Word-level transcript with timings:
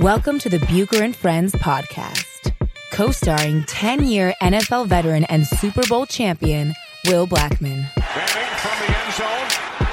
Welcome 0.00 0.38
to 0.38 0.48
the 0.48 0.60
Bucher 0.64 1.04
and 1.04 1.14
Friends 1.14 1.52
podcast, 1.52 2.56
co-starring 2.90 3.64
10-year 3.68 4.32
NFL 4.40 4.86
veteran 4.88 5.24
and 5.24 5.46
Super 5.46 5.82
Bowl 5.92 6.06
champion 6.06 6.72
Will 7.04 7.28
Blackmon. 7.28 7.84
Manning 7.84 8.56
from 8.64 8.76
the 8.80 8.88
end 8.96 9.12
zone. 9.12 9.48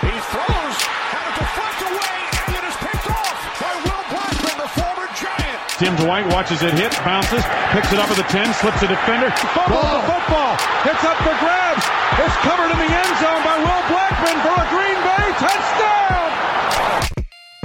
He 0.07 0.15
throws. 0.31 0.75
Had 1.11 1.27
it 1.27 1.35
deflect 1.43 1.79
away, 1.91 2.19
and 2.39 2.55
it 2.55 2.63
is 2.71 2.77
picked 2.79 3.03
off 3.11 3.35
by 3.59 3.73
Will 3.83 4.03
Blackmon, 4.07 4.55
the 4.63 4.71
former 4.79 5.11
Giant. 5.11 5.59
Tim 5.75 5.91
Dwight 5.99 6.23
watches 6.31 6.63
it 6.63 6.71
hit, 6.79 6.95
bounces, 7.03 7.43
picks 7.75 7.91
it 7.91 7.99
up 7.99 8.07
at 8.07 8.15
the 8.15 8.27
10, 8.31 8.47
slips 8.63 8.79
a 8.79 8.87
defender, 8.87 9.27
fumbles 9.59 9.91
the 9.91 10.03
football. 10.07 10.55
It's 10.87 11.03
up 11.03 11.19
for 11.19 11.35
grabs. 11.43 11.83
It's 12.23 12.37
covered 12.47 12.71
in 12.71 12.79
the 12.79 12.91
end 12.95 13.11
zone 13.19 13.43
by 13.43 13.59
Will 13.59 13.83
Blackmon 13.91 14.39
for 14.39 14.55
a 14.55 14.65
Green 14.71 14.99
Bay 15.03 15.27
touchdown. 15.35 16.31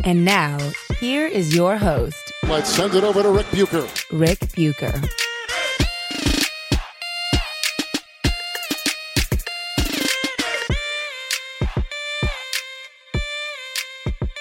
And 0.03 0.25
now, 0.25 0.59
here 0.99 1.29
is 1.29 1.55
your 1.55 1.77
host, 1.77 2.19
Let's 2.53 2.69
send 2.75 2.95
it 2.95 3.03
over 3.03 3.23
to 3.23 3.31
Ric 3.31 3.47
Bucher. 3.51 3.89
Ric 4.13 4.39
Bucher. 4.55 4.93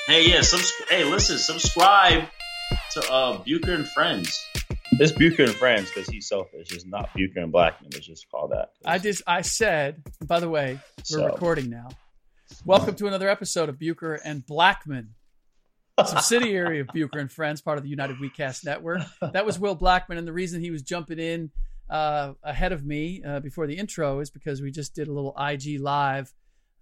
Hey, 0.08 0.30
yeah, 0.30 0.42
subs- 0.42 0.74
hey, 0.90 1.04
listen, 1.06 1.38
subscribe 1.38 2.26
to 2.94 3.12
uh 3.12 3.38
Bucher 3.44 3.74
and 3.74 3.88
Friends. 3.88 4.46
It's 4.94 5.12
Bucher 5.12 5.44
and 5.44 5.54
Friends 5.56 5.90
because 5.90 6.10
he's 6.10 6.28
selfish. 6.28 6.72
It's 6.74 6.86
not 6.86 7.10
Bucher 7.16 7.40
and 7.40 7.54
Blackmon. 7.54 7.96
It's 7.96 8.06
just 8.08 8.30
called 8.30 8.52
that. 8.52 8.72
I 8.86 8.98
just 8.98 9.22
I 9.26 9.42
said, 9.42 10.04
by 10.26 10.40
the 10.40 10.50
way, 10.50 10.80
we're 10.98 11.04
So- 11.20 11.26
recording 11.26 11.70
now. 11.70 11.90
Welcome 12.66 12.96
to 12.96 13.08
another 13.08 13.30
episode 13.30 13.70
of 13.70 13.80
Bucher 13.80 14.16
and 14.26 14.46
Blackmon, 14.46 15.08
subsidiary 16.08 16.80
of 16.80 16.88
Bucher 16.88 17.20
and 17.20 17.32
Friends, 17.32 17.62
part 17.62 17.78
of 17.78 17.84
the 17.84 17.90
United 17.90 18.18
WeCast 18.18 18.66
network. 18.66 19.02
That 19.22 19.46
was 19.46 19.60
Will 19.60 19.76
Blackmon, 19.76 20.18
and 20.18 20.28
the 20.28 20.34
reason 20.34 20.62
he 20.62 20.72
was 20.72 20.82
jumping 20.82 21.20
in 21.20 21.52
uh, 21.90 22.34
ahead 22.44 22.72
of 22.72 22.86
me 22.86 23.22
uh, 23.24 23.40
before 23.40 23.68
the 23.68 23.78
intro 23.78 24.20
is 24.20 24.30
because 24.30 24.62
we 24.62 24.72
just 24.72 24.96
did 24.96 25.08
a 25.08 25.14
little 25.14 25.36
IG 25.38 25.80
live 25.80 26.34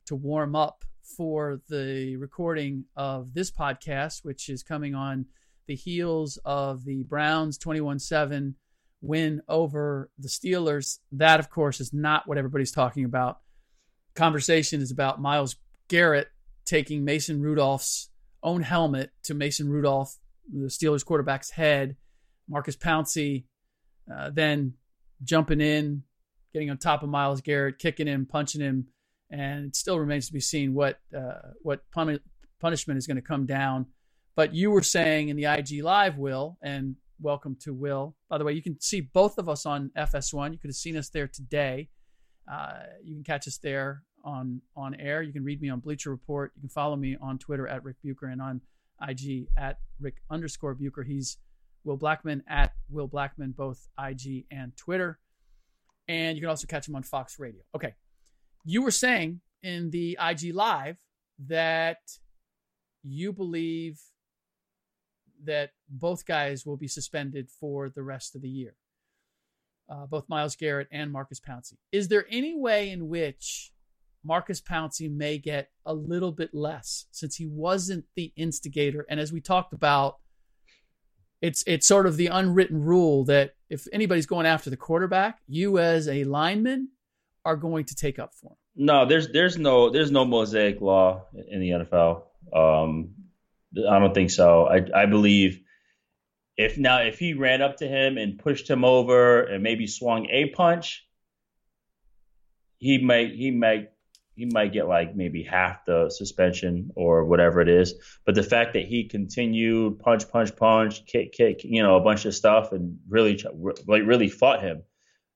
to 0.06 0.16
warm 0.16 0.56
up 0.56 0.86
for 1.18 1.60
the 1.70 2.16
recording 2.18 2.86
of 2.96 3.34
this 3.34 3.52
podcast, 3.52 4.24
which 4.24 4.50
is 4.50 4.64
coming 4.64 4.94
on 4.94 5.26
the 5.68 5.76
heels 5.76 6.38
of 6.46 6.86
the 6.86 7.04
Browns 7.04 7.58
21 7.58 8.00
7 8.00 8.56
win 9.02 9.42
over 9.48 10.10
the 10.18 10.28
Steelers. 10.28 11.00
That, 11.12 11.40
of 11.40 11.50
course, 11.50 11.80
is 11.80 11.94
not 11.94 12.28
what 12.28 12.38
everybody's 12.38 12.72
talking 12.72 13.06
about. 13.06 13.40
Conversation 14.16 14.82
is 14.82 14.92
about 14.92 15.22
Myles 15.22 15.56
Garrett 15.88 16.28
taking 16.66 17.04
Mason 17.04 17.42
Rudolph's 17.42 18.09
own 18.44 18.62
helmet 18.62 19.12
to 19.24 19.34
Mason 19.34 19.70
Rudolph, 19.70 20.18
the 20.52 20.68
Steelers 20.68 21.06
quarterback's 21.06 21.52
head. 21.52 21.96
Maurkice 22.48 22.78
Pouncey 22.78 23.44
uh, 24.14 24.32
then 24.34 24.74
jumping 25.24 25.62
in, 25.62 26.04
getting 26.54 26.70
on 26.70 26.78
top 26.78 27.04
of 27.04 27.10
Myles 27.10 27.42
Garrett, 27.42 27.80
kicking 27.80 28.08
him, 28.08 28.26
punching 28.26 28.62
him, 28.62 28.88
and 29.30 29.68
it 29.68 29.76
still 29.76 30.00
remains 30.00 30.28
to 30.28 30.34
be 30.34 30.40
seen 30.40 30.74
what 30.74 31.00
uh, 31.16 31.52
what 31.62 31.82
puni- 31.92 32.20
punishment 32.60 32.98
is 32.98 33.06
going 33.06 33.18
to 33.18 33.22
come 33.22 33.46
down. 33.46 33.86
But 34.36 34.54
you 34.54 34.72
were 34.72 34.82
saying 34.82 35.30
in 35.30 35.36
the 35.36 35.46
IG 35.46 35.84
Live, 35.84 36.18
Will, 36.18 36.58
and 36.64 36.96
welcome 37.22 37.56
to 37.62 37.74
Will. 37.74 38.16
By 38.30 38.38
the 38.38 38.46
way, 38.46 38.54
you 38.54 38.64
can 38.64 38.80
see 38.80 39.02
both 39.02 39.38
of 39.38 39.50
us 39.50 39.66
on 39.66 39.92
FS1. 39.98 40.54
You 40.54 40.60
could 40.60 40.70
have 40.70 40.76
seen 40.76 40.98
us 40.98 41.10
there 41.10 41.28
today. 41.28 41.90
Uh, 42.52 42.80
you 43.04 43.14
can 43.14 43.24
catch 43.24 43.48
us 43.48 43.58
there 43.58 44.04
on 44.24 44.62
on 44.76 44.96
air. 44.96 45.22
You 45.22 45.34
can 45.34 45.44
read 45.44 45.62
me 45.62 45.70
on 45.70 45.80
Bleacher 45.80 46.10
Report. 46.10 46.52
You 46.56 46.62
can 46.62 46.70
follow 46.70 46.96
me 46.96 47.18
on 47.22 47.38
Twitter 47.38 47.68
at 47.68 47.84
Ric 47.84 47.98
Bucher 48.04 48.28
and 48.28 48.42
on 48.42 48.62
IG 49.08 49.48
at 49.58 49.80
Ric 50.00 50.16
underscore 50.30 50.76
Bucher. 50.76 51.04
He's 51.04 51.38
Will 51.84 51.98
Blackmon 51.98 52.42
at 52.48 52.74
Will 52.90 53.08
Blackmon, 53.08 53.56
both 53.56 53.88
IG 53.98 54.46
and 54.52 54.76
Twitter. 54.76 55.20
And 56.08 56.36
you 56.36 56.42
can 56.42 56.50
also 56.50 56.68
catch 56.68 56.88
him 56.88 56.96
on 56.96 57.04
Fox 57.04 57.40
Radio. 57.40 57.62
Okay. 57.76 57.96
You 58.66 58.82
were 58.82 58.92
saying 58.92 59.42
in 59.64 59.92
the 59.92 60.18
IG 60.20 60.54
Live 60.54 60.98
that 61.48 62.00
you 63.04 63.32
believe 63.32 64.00
that 65.44 65.72
both 65.88 66.26
guys 66.26 66.66
will 66.66 66.78
be 66.78 66.88
suspended 66.88 67.50
for 67.50 67.90
the 67.90 68.04
rest 68.04 68.36
of 68.36 68.42
the 68.42 68.50
year, 68.50 68.76
uh, 69.90 70.06
both 70.06 70.28
Myles 70.28 70.56
Garrett 70.56 70.90
and 70.92 71.12
Maurkice 71.12 71.40
Pouncey. 71.40 71.78
Is 71.92 72.10
there 72.10 72.26
any 72.30 72.58
way 72.58 72.90
in 72.90 73.08
which 73.08 73.72
Maurkice 74.24 74.62
Pouncey 74.62 75.12
may 75.12 75.38
get 75.38 75.70
a 75.86 75.94
little 75.94 76.32
bit 76.32 76.54
less 76.54 77.06
since 77.12 77.36
he 77.36 77.46
wasn't 77.46 78.06
the 78.16 78.34
instigator? 78.36 79.06
And 79.10 79.20
as 79.20 79.32
we 79.32 79.42
talked 79.42 79.74
about, 79.74 80.18
it's 81.42 81.64
it's 81.66 81.88
sort 81.88 82.06
of 82.06 82.18
the 82.18 82.28
unwritten 82.28 82.82
rule 82.82 83.24
that 83.26 83.56
if 83.70 83.88
anybody's 83.94 84.26
going 84.26 84.46
after 84.46 84.70
the 84.70 84.78
quarterback, 84.78 85.40
you 85.48 85.80
as 85.80 86.08
a 86.08 86.24
lineman 86.26 86.90
are 87.46 87.56
going 87.56 87.86
to 87.86 87.96
take 87.96 88.20
up 88.20 88.34
for 88.34 88.52
him. 88.52 88.58
No, 88.76 89.06
there's 89.06 89.30
there's 89.30 89.58
no 89.58 89.90
there's 89.90 90.12
no 90.12 90.26
mosaic 90.26 90.82
law 90.82 91.26
in 91.50 91.60
the 91.60 91.70
NFL. 91.70 92.24
Um, 92.54 93.12
I 93.90 94.00
don't 94.00 94.14
think 94.14 94.32
so. 94.32 94.68
I 94.68 94.86
I 94.94 95.06
believe 95.06 95.62
if 96.58 96.78
now 96.78 97.02
if 97.02 97.20
he 97.20 97.34
ran 97.34 97.62
up 97.62 97.78
to 97.78 97.88
him 97.88 98.18
and 98.18 98.38
pushed 98.38 98.70
him 98.70 98.84
over 98.84 99.44
and 99.44 99.64
maybe 99.64 99.88
swung 99.88 100.28
a 100.30 100.50
punch, 100.50 101.06
he 102.80 102.98
might 102.98 103.32
he 103.32 103.52
might 103.52 103.92
he 104.40 104.46
might 104.46 104.72
get 104.72 104.88
like 104.88 105.18
maybe 105.18 105.44
half 105.44 105.84
the 105.84 106.10
suspension 106.10 106.92
or 106.96 107.26
whatever 107.26 107.60
it 107.60 107.68
is. 107.68 107.94
But 108.26 108.36
the 108.36 108.44
fact 108.44 108.72
that 108.74 108.86
he 108.86 109.10
continued 109.10 110.00
punch 110.00 110.32
punch 110.32 110.56
punch 110.56 111.06
kick 111.06 111.34
kick 111.34 111.66
you 111.66 111.84
know 111.84 111.98
a 111.98 112.02
bunch 112.02 112.24
of 112.24 112.34
stuff 112.34 112.72
and 112.72 113.00
really 113.10 113.38
like 113.86 114.04
really 114.06 114.30
fought 114.30 114.62
him, 114.62 114.84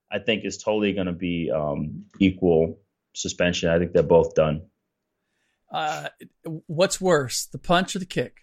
I 0.10 0.20
think 0.20 0.46
is 0.46 0.58
totally 0.58 0.94
going 0.94 1.08
to 1.08 1.12
be 1.14 1.52
um, 1.54 2.06
equal 2.18 2.80
suspension. 3.14 3.70
I 3.70 3.78
think 3.78 3.92
they're 3.92 4.04
both 4.04 4.36
done. 4.36 4.68
Uh, 5.70 6.08
what's 6.68 7.02
worse, 7.02 7.48
the 7.52 7.58
punch 7.58 7.98
or 7.98 8.00
the 8.00 8.06
kick? 8.06 8.38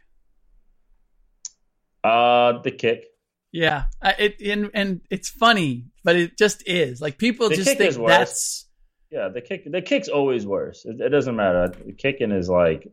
Uh, 2.04 2.60
the 2.60 2.70
kick. 2.70 3.04
Yeah, 3.50 3.84
it 4.02 4.42
and 4.42 4.70
and 4.74 5.00
it's 5.10 5.30
funny, 5.30 5.86
but 6.04 6.16
it 6.16 6.36
just 6.36 6.62
is. 6.66 7.00
Like 7.00 7.16
people 7.16 7.48
The 7.48 7.56
just 7.56 7.78
think 7.78 7.94
that's 7.94 8.66
Yeah, 9.10 9.28
the 9.28 9.40
kick. 9.40 9.70
The 9.70 9.82
kick's 9.82 10.08
always 10.08 10.46
worse. 10.46 10.84
It, 10.84 11.00
it 11.00 11.08
doesn't 11.08 11.34
matter. 11.34 11.72
The 11.84 11.92
kicking 11.92 12.30
is 12.30 12.48
like 12.48 12.86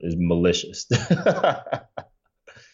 is 0.00 0.14
malicious. 0.16 0.86
right. 1.10 1.82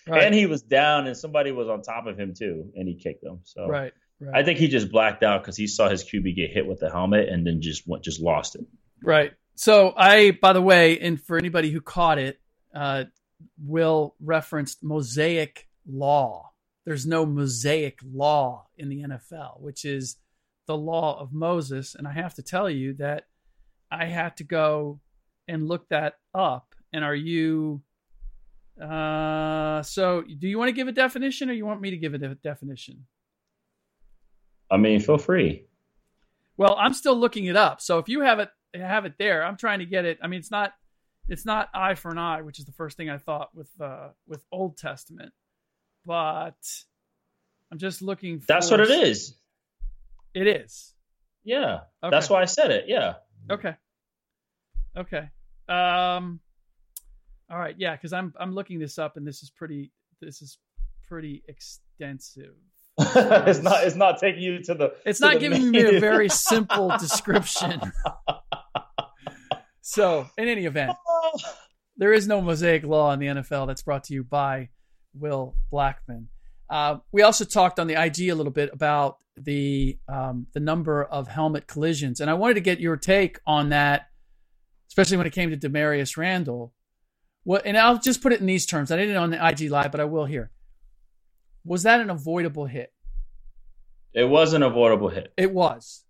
And 0.08 0.34
he 0.34 0.46
was 0.46 0.62
down, 0.62 1.06
and 1.06 1.16
somebody 1.16 1.52
was 1.52 1.68
on 1.68 1.82
top 1.82 2.06
of 2.06 2.18
him 2.18 2.34
too, 2.36 2.70
and 2.74 2.86
he 2.86 2.94
kicked 2.94 3.24
him. 3.24 3.40
So 3.44 3.66
right, 3.66 3.92
right, 4.20 4.34
I 4.34 4.44
think 4.44 4.58
he 4.58 4.68
just 4.68 4.90
blacked 4.90 5.22
out 5.22 5.42
because 5.42 5.56
he 5.56 5.66
saw 5.66 5.88
his 5.88 6.04
QB 6.04 6.36
get 6.36 6.50
hit 6.50 6.66
with 6.66 6.80
the 6.80 6.90
helmet, 6.90 7.28
and 7.28 7.46
then 7.46 7.62
just 7.62 7.86
went 7.86 8.04
just 8.04 8.20
lost 8.20 8.56
it. 8.56 8.66
right. 9.02 9.32
So 9.58 9.94
I, 9.96 10.32
by 10.32 10.52
the 10.52 10.60
way, 10.60 10.98
and 10.98 11.18
for 11.18 11.38
anybody 11.38 11.70
who 11.70 11.80
caught 11.80 12.18
it, 12.18 12.38
uh, 12.74 13.04
Will 13.58 14.14
referenced 14.20 14.82
mosaic 14.82 15.68
law. 15.86 16.50
There's 16.84 17.06
no 17.06 17.26
mosaic 17.26 17.98
law 18.04 18.66
in 18.76 18.88
the 18.88 19.02
NFL, 19.02 19.60
which 19.60 19.84
is 19.84 20.16
the 20.66 20.76
law 20.76 21.18
of 21.20 21.32
Moses. 21.32 21.94
And 21.94 22.06
I 22.06 22.12
have 22.12 22.34
to 22.34 22.42
tell 22.42 22.68
you 22.68 22.94
that 22.94 23.24
I 23.90 24.06
had 24.06 24.36
to 24.38 24.44
go 24.44 25.00
and 25.48 25.68
look 25.68 25.88
that 25.88 26.14
up. 26.34 26.74
And 26.92 27.04
are 27.04 27.14
you 27.14 27.82
Uh, 28.80 29.82
so 29.82 30.22
do 30.22 30.46
you 30.46 30.58
want 30.58 30.68
to 30.68 30.74
give 30.74 30.86
a 30.86 30.92
definition, 30.92 31.48
or 31.48 31.54
you 31.54 31.64
want 31.64 31.80
me 31.80 31.90
to 31.90 31.96
give 31.96 32.12
a 32.12 32.18
de- 32.18 32.34
definition? 32.36 33.06
I 34.70 34.76
mean, 34.76 35.00
feel 35.00 35.16
free. 35.16 35.64
Well, 36.58 36.76
I'm 36.78 36.92
still 36.92 37.16
looking 37.16 37.46
it 37.46 37.56
up. 37.56 37.80
So 37.80 37.98
if 37.98 38.08
you 38.08 38.20
have 38.20 38.38
it 38.38 38.50
have 38.74 39.06
it 39.06 39.14
there, 39.18 39.42
I'm 39.44 39.56
trying 39.56 39.78
to 39.78 39.86
get 39.86 40.04
it. 40.04 40.18
I 40.22 40.26
mean, 40.26 40.40
it's 40.40 40.50
not 40.50 40.72
it's 41.28 41.46
not 41.46 41.70
eye 41.72 41.94
for 41.94 42.10
an 42.10 42.18
eye, 42.18 42.42
which 42.42 42.58
is 42.58 42.66
the 42.66 42.72
first 42.72 42.96
thing 42.96 43.08
I 43.08 43.18
thought 43.18 43.48
with 43.54 43.70
uh 43.80 44.08
with 44.26 44.42
Old 44.52 44.76
Testament, 44.76 45.32
but 46.04 46.58
I'm 47.72 47.78
just 47.78 48.02
looking. 48.02 48.40
For, 48.40 48.46
That's 48.46 48.70
what 48.70 48.80
it 48.80 48.90
is. 48.90 49.34
It 50.36 50.46
is. 50.46 50.92
Yeah, 51.44 51.80
Okay. 52.04 52.10
that's 52.10 52.28
why 52.28 52.42
I 52.42 52.44
said 52.44 52.70
it. 52.70 52.84
Yeah. 52.88 53.14
Okay. 53.50 53.74
Okay. 54.96 55.28
Um. 55.68 56.40
All 57.50 57.58
right. 57.58 57.74
Yeah, 57.78 57.96
because 57.96 58.12
I'm 58.12 58.34
I'm 58.38 58.52
looking 58.52 58.78
this 58.78 58.98
up, 58.98 59.16
and 59.16 59.26
this 59.26 59.42
is 59.42 59.50
pretty 59.50 59.92
this 60.20 60.42
is 60.42 60.58
pretty 61.08 61.42
extensive. 61.48 62.52
it's 62.98 63.60
not. 63.60 63.84
It's 63.84 63.96
not 63.96 64.18
taking 64.18 64.42
you 64.42 64.62
to 64.64 64.74
the. 64.74 64.94
It's 65.06 65.20
to 65.20 65.24
not 65.26 65.34
the 65.34 65.40
giving 65.40 65.70
me 65.70 65.96
a 65.96 66.00
very 66.00 66.28
simple 66.28 66.88
description. 66.98 67.80
so, 69.80 70.26
in 70.36 70.48
any 70.48 70.66
event, 70.66 70.92
there 71.96 72.12
is 72.12 72.26
no 72.26 72.40
mosaic 72.42 72.84
law 72.84 73.12
in 73.12 73.20
the 73.20 73.26
NFL. 73.26 73.66
That's 73.68 73.82
brought 73.82 74.04
to 74.04 74.14
you 74.14 74.24
by 74.24 74.68
Will 75.14 75.54
Blackmon. 75.72 76.26
Uh, 76.68 76.98
we 77.12 77.22
also 77.22 77.44
talked 77.44 77.78
on 77.78 77.86
the 77.86 78.00
IG 78.00 78.28
a 78.28 78.34
little 78.34 78.52
bit 78.52 78.70
about 78.72 79.18
the 79.36 79.98
um, 80.08 80.46
the 80.52 80.60
number 80.60 81.04
of 81.04 81.28
helmet 81.28 81.66
collisions, 81.66 82.20
and 82.20 82.30
I 82.30 82.34
wanted 82.34 82.54
to 82.54 82.60
get 82.60 82.80
your 82.80 82.96
take 82.96 83.38
on 83.46 83.70
that, 83.70 84.08
especially 84.88 85.18
when 85.18 85.26
it 85.26 85.32
came 85.32 85.50
to 85.50 85.56
Damarious 85.56 86.16
Randall. 86.16 86.72
What? 87.44 87.62
And 87.64 87.76
I'll 87.76 87.98
just 87.98 88.22
put 88.22 88.32
it 88.32 88.40
in 88.40 88.46
these 88.46 88.66
terms. 88.66 88.90
I 88.90 88.96
didn't 88.96 89.16
on 89.16 89.30
the 89.30 89.46
IG 89.46 89.70
live, 89.70 89.92
but 89.92 90.00
I 90.00 90.04
will 90.04 90.24
here. 90.24 90.50
Was 91.64 91.84
that 91.84 92.00
an 92.00 92.10
avoidable 92.10 92.66
hit? 92.66 92.92
It 94.12 94.24
was 94.24 94.54
an 94.54 94.62
avoidable 94.62 95.08
hit. 95.08 95.32
It 95.36 95.52
was. 95.52 96.04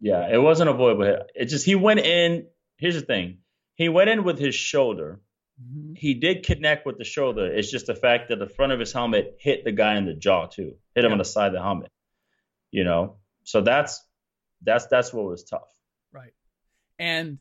Yeah, 0.00 0.28
it 0.32 0.38
was 0.38 0.60
an 0.60 0.68
avoidable 0.68 1.06
hit. 1.06 1.30
It 1.34 1.46
just 1.46 1.64
he 1.64 1.74
went 1.74 2.00
in. 2.00 2.46
Here's 2.76 2.94
the 2.94 3.00
thing. 3.00 3.38
He 3.74 3.88
went 3.88 4.10
in 4.10 4.24
with 4.24 4.38
his 4.38 4.54
shoulder. 4.54 5.20
Mhm. 5.60 5.96
He 5.96 6.14
did 6.14 6.44
connect 6.44 6.86
with 6.86 6.98
the 6.98 7.04
shoulder. 7.04 7.52
It's 7.52 7.70
just 7.70 7.86
the 7.86 7.94
fact 7.94 8.28
that 8.28 8.38
the 8.38 8.48
front 8.48 8.72
of 8.72 8.80
his 8.80 8.92
helmet 8.92 9.36
hit 9.38 9.64
the 9.64 9.72
guy 9.72 9.96
in 9.96 10.06
the 10.06 10.14
jaw 10.14 10.46
too. 10.46 10.78
Hit 10.94 11.04
him 11.04 11.10
Yeah. 11.10 11.12
on 11.12 11.18
the 11.18 11.24
side 11.24 11.48
of 11.48 11.52
the 11.52 11.62
helmet. 11.62 11.90
You 12.70 12.84
know. 12.84 13.20
So 13.44 13.60
that's 13.60 14.04
that's 14.62 14.86
that's 14.86 15.12
what 15.12 15.24
was 15.24 15.44
tough. 15.44 15.68
Right. 16.12 16.34
And 16.98 17.38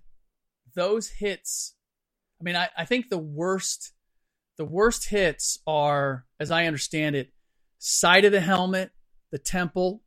those 0.75 1.09
hits, 1.09 1.75
I 2.39 2.43
mean, 2.43 2.55
I, 2.55 2.69
I 2.77 2.85
think 2.85 3.09
the 3.09 3.17
worst 3.17 3.93
the 4.57 4.65
worst 4.65 5.07
hits 5.07 5.59
are, 5.65 6.25
as 6.39 6.51
I 6.51 6.65
understand 6.65 7.15
it, 7.15 7.31
side 7.77 8.25
of 8.25 8.33
the 8.33 8.41
helmet, 8.41 8.91
the 9.31 9.39
temple, 9.39 10.03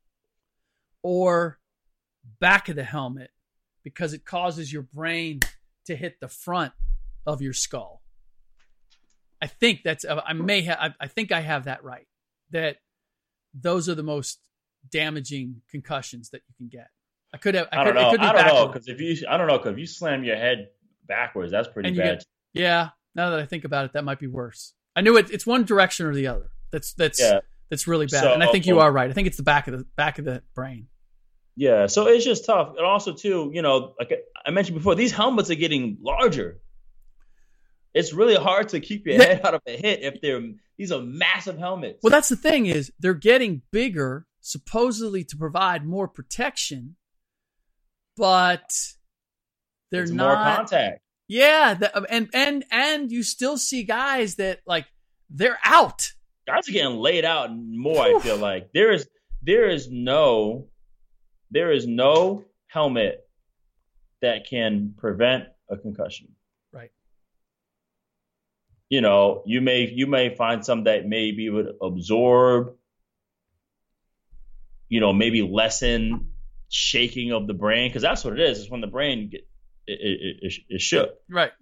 or 1.03 1.58
back 2.38 2.69
of 2.69 2.76
the 2.76 2.85
helmet, 2.85 3.31
because 3.82 4.12
it 4.12 4.26
causes 4.26 4.70
your 4.70 4.82
brain 4.82 5.41
to 5.87 5.97
hit 5.97 6.20
the 6.20 6.29
front 6.29 6.75
of 7.26 7.41
your 7.41 7.55
skull. 7.55 8.02
I 9.43 9.49
think 9.49 9.81
that's 9.85 10.05
uh, 10.05 10.23
I 10.25 10.33
may 10.35 10.62
have 10.62 10.79
I, 10.81 10.94
I 11.00 11.09
think 11.09 11.33
I 11.33 11.41
have 11.41 11.65
that 11.65 11.83
right. 11.83 12.06
That 12.53 12.77
those 13.53 13.89
are 13.89 13.94
the 13.97 14.05
most 14.05 14.39
damaging 14.91 15.62
concussions 15.71 16.31
that 16.31 16.43
you 16.49 16.55
can 16.56 16.69
get. 16.69 16.89
I 17.35 17.39
could 17.39 17.55
have. 17.56 17.69
I, 17.73 17.81
I 17.81 17.85
could, 17.85 17.94
don't 17.94 18.03
know. 18.03 18.11
Could 18.12 18.21
be 18.21 18.27
I 18.27 18.33
don't 18.33 18.55
know 18.55 18.67
because 18.69 18.89
if 18.89 19.00
you 19.00 19.27
I 19.29 19.37
don't 19.37 19.49
know 19.49 19.59
because 19.59 19.73
if 19.73 19.79
you 19.79 19.87
slam 19.87 20.23
your 20.23 20.37
head 20.37 20.69
backwards, 21.06 21.50
that's 21.50 21.69
pretty 21.69 21.89
And 21.89 21.99
bad. 21.99 22.19
get- 22.19 22.25
Yeah. 22.55 22.91
Now 23.15 23.31
that 23.31 23.41
I 23.41 23.47
think 23.47 23.65
about 23.65 23.85
it, 23.87 23.93
that 23.94 24.05
might 24.05 24.21
be 24.21 24.29
worse. 24.29 24.75
I 24.94 25.00
knew 25.00 25.17
it. 25.17 25.31
It's 25.31 25.47
one 25.47 25.65
direction 25.65 26.06
or 26.06 26.15
the 26.15 26.29
other. 26.29 26.50
That's 26.71 26.94
that's 26.94 27.21
Yeah. 27.21 27.41
that's 27.69 27.89
really 27.89 28.06
bad. 28.06 28.23
So- 28.23 28.33
and 28.33 28.43
I 28.44 28.50
think 28.53 28.67
you 28.67 28.77
oh, 28.77 28.79
oh. 28.79 28.83
are 28.83 28.93
right. 28.93 29.11
I 29.11 29.12
think 29.12 29.27
it's 29.27 29.37
the 29.37 29.43
back 29.43 29.67
of 29.67 29.77
the 29.77 29.85
back 29.97 30.21
of 30.21 30.25
the 30.25 30.43
brain. 30.55 30.87
Yeah, 31.55 31.87
so 31.87 32.06
it's 32.06 32.25
just 32.25 32.47
tough. 32.47 32.77
And 32.79 32.87
also 32.87 33.12
too, 33.12 33.50
you 33.53 33.61
know, 33.61 33.94
like 33.99 34.11
I 34.47 34.50
mentioned 34.53 34.79
before, 34.79 34.94
these 34.94 35.12
helmets 35.12 35.50
are 35.50 35.55
getting 35.55 35.99
larger. 36.00 36.61
It's 37.94 38.12
really 38.12 38.37
hard 38.37 38.71
to 38.71 38.81
keep 38.81 39.06
your 39.06 39.17
head 39.17 39.43
out 39.44 39.55
of 39.55 39.62
a 39.67 39.77
hit 39.77 40.03
if 40.03 40.21
they're 40.21 40.43
these 40.79 40.91
are 40.91 41.03
massive 41.03 41.59
helmets. 41.59 42.00
Well, 42.03 42.11
that's 42.11 42.29
the 42.29 42.37
thing 42.37 42.67
is 42.67 42.93
they're 42.99 43.15
getting 43.15 43.62
bigger, 43.71 44.27
supposedly 44.41 45.25
to 45.25 45.37
provide 45.37 45.87
more 45.87 46.09
protection, 46.09 46.97
but 48.17 48.73
they're 49.91 50.03
it's 50.03 50.11
not. 50.11 50.47
more 50.47 50.56
contact. 50.56 51.03
Yeah, 51.29 51.75
the, 51.75 51.97
um, 51.97 52.06
and 52.11 52.29
and 52.35 52.65
and 52.71 53.12
you 53.12 53.23
still 53.23 53.59
see 53.59 53.85
guys 53.85 54.37
that 54.37 54.61
like 54.67 54.87
they're 55.31 55.59
out. 55.65 56.12
Guys 56.47 56.69
are 56.69 56.73
getting 56.73 56.99
laid 56.99 57.25
out 57.25 57.50
more. 57.55 58.17
I 58.17 58.19
feel 58.21 58.39
like 58.39 58.71
there 58.73 58.93
is 58.93 59.06
there 59.43 59.69
is 59.69 59.89
no 59.91 60.67
there 61.50 61.73
is 61.73 61.87
no 61.87 62.44
helmet 62.67 63.27
that 64.23 64.47
can 64.49 64.94
prevent 64.97 65.44
a 65.69 65.77
concussion. 65.77 66.29
You 68.93 69.00
know, 69.00 69.43
you 69.47 69.62
may 69.62 69.89
you 69.91 70.06
may 70.06 70.35
find 70.37 70.62
some 70.62 70.85
that 70.85 71.06
maybe 71.09 71.49
would 71.49 71.69
absorb, 71.81 72.75
you 74.91 75.00
know, 75.00 75.15
maybe 75.15 75.41
lessen 75.41 76.33
shaking 76.69 77.33
of 77.33 77.47
the 77.47 77.55
brain 77.55 77.89
because 77.89 78.03
that's 78.03 78.23
what 78.23 78.35
it 78.39 78.41
is. 78.41 78.61
It's 78.61 78.71
when 78.71 78.83
the 78.83 78.87
brain 78.87 79.31
get 79.31 79.49
it, 79.87 79.99
it, 79.99 80.37
it, 80.43 80.53
it 80.69 80.81
shook. 80.83 81.09
Right. 81.31 81.53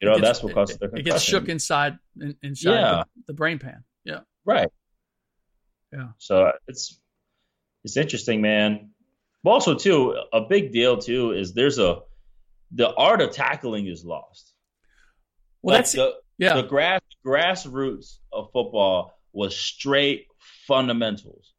You 0.00 0.08
know, 0.08 0.14
gets- 0.14 0.26
that's 0.28 0.42
what 0.42 0.54
causes 0.54 0.78
the 0.78 0.88
concussion. 0.88 1.06
it 1.06 1.10
gets 1.10 1.22
shook 1.24 1.48
inside 1.50 1.98
inside 2.42 2.70
Yeah. 2.72 3.02
the, 3.16 3.22
the 3.26 3.32
brain 3.34 3.58
pan. 3.58 3.84
Yeah. 4.04 4.20
Right. 4.46 4.70
Yeah. 5.92 6.08
So 6.16 6.52
it's 6.68 6.98
it's 7.84 7.98
interesting, 7.98 8.40
man. 8.40 8.92
But 9.44 9.50
also 9.50 9.74
too, 9.74 10.16
a 10.32 10.40
big 10.40 10.72
deal 10.72 10.96
too 10.96 11.32
is 11.32 11.52
there's 11.52 11.78
a 11.78 11.98
the 12.72 12.94
art 12.94 13.20
of 13.20 13.32
tackling 13.32 13.86
is 13.88 14.06
lost. 14.06 14.54
Well, 15.60 15.74
Like 15.74 15.80
that's 15.80 15.92
the, 15.92 16.14
yeah. 16.38 16.54
the 16.54 16.62
grass 16.62 17.00
grassroots 17.24 18.18
of 18.32 18.50
football 18.52 19.12
was 19.32 19.56
straight 19.56 20.26
fundamentals. 20.66 21.52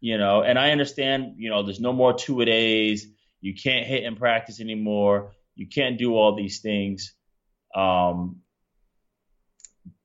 You 0.00 0.16
know, 0.16 0.42
and 0.42 0.58
I 0.58 0.70
understand, 0.70 1.34
you 1.38 1.50
know, 1.50 1.64
there's 1.64 1.80
no 1.80 1.92
more 1.92 2.14
two 2.14 2.40
a 2.40 2.44
days. 2.44 3.06
You 3.40 3.54
can't 3.54 3.84
hit 3.84 4.04
in 4.04 4.14
practice 4.14 4.60
anymore. 4.60 5.32
You 5.56 5.66
can't 5.66 5.98
do 5.98 6.14
all 6.14 6.36
these 6.36 6.60
things. 6.60 7.14
Um, 7.74 8.42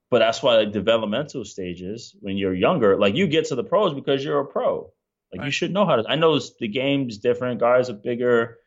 but 0.10 0.20
that's 0.20 0.42
why 0.42 0.58
the 0.58 0.66
developmental 0.66 1.46
stages, 1.46 2.16
when 2.22 2.38
you're 2.38 2.54
younger, 2.54 2.98
like 3.00 3.16
you 3.16 3.28
get 3.28 3.46
to 3.46 3.56
the 3.56 3.64
pros 3.64 3.94
because 3.94 4.24
you're 4.24 4.40
a 4.40 4.46
pro. 4.46 4.92
Like 5.32 5.46
you 5.46 5.52
should 5.52 5.72
know 5.72 5.86
how 5.86 5.96
to. 5.96 6.04
I 6.08 6.16
know 6.16 6.40
the 6.60 6.68
game's 6.68 7.18
different. 7.18 7.60
Guys 7.60 7.90
are 7.90 7.94
bigger, 7.94 8.58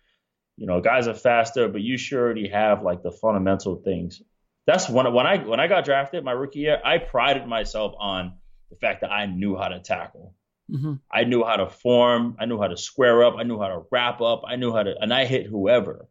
you 0.56 0.66
know, 0.66 0.80
guys 0.80 1.06
are 1.06 1.14
faster, 1.14 1.68
but 1.68 1.82
you 1.82 1.98
sure 1.98 2.20
already 2.20 2.48
have 2.48 2.82
like 2.82 3.02
the 3.02 3.12
fundamental 3.12 3.76
things. 3.76 4.22
That's 4.66 4.88
when 4.88 5.12
when 5.12 5.26
I 5.26 5.38
when 5.38 5.60
I 5.60 5.68
got 5.68 5.84
drafted 5.84 6.24
my 6.24 6.32
rookie 6.32 6.60
year, 6.60 6.80
I 6.84 6.98
prided 6.98 7.46
myself 7.46 7.94
on 7.98 8.34
the 8.70 8.76
fact 8.76 9.02
that 9.02 9.12
I 9.12 9.26
knew 9.26 9.56
how 9.56 9.68
to 9.68 9.78
tackle. 9.78 10.34
Mhm. 10.70 11.00
I 11.10 11.22
knew 11.22 11.44
how 11.44 11.56
to 11.56 11.68
form. 11.68 12.36
I 12.40 12.46
knew 12.46 12.60
how 12.60 12.66
to 12.66 12.76
square 12.76 13.22
up. 13.24 13.36
I 13.38 13.44
knew 13.44 13.60
how 13.60 13.68
to 13.68 13.84
wrap 13.92 14.20
up. 14.20 14.42
I 14.46 14.56
knew 14.56 14.72
how 14.72 14.82
to, 14.82 14.96
and 15.00 15.14
I 15.14 15.24
hit 15.24 15.46
whoever. 15.46 16.08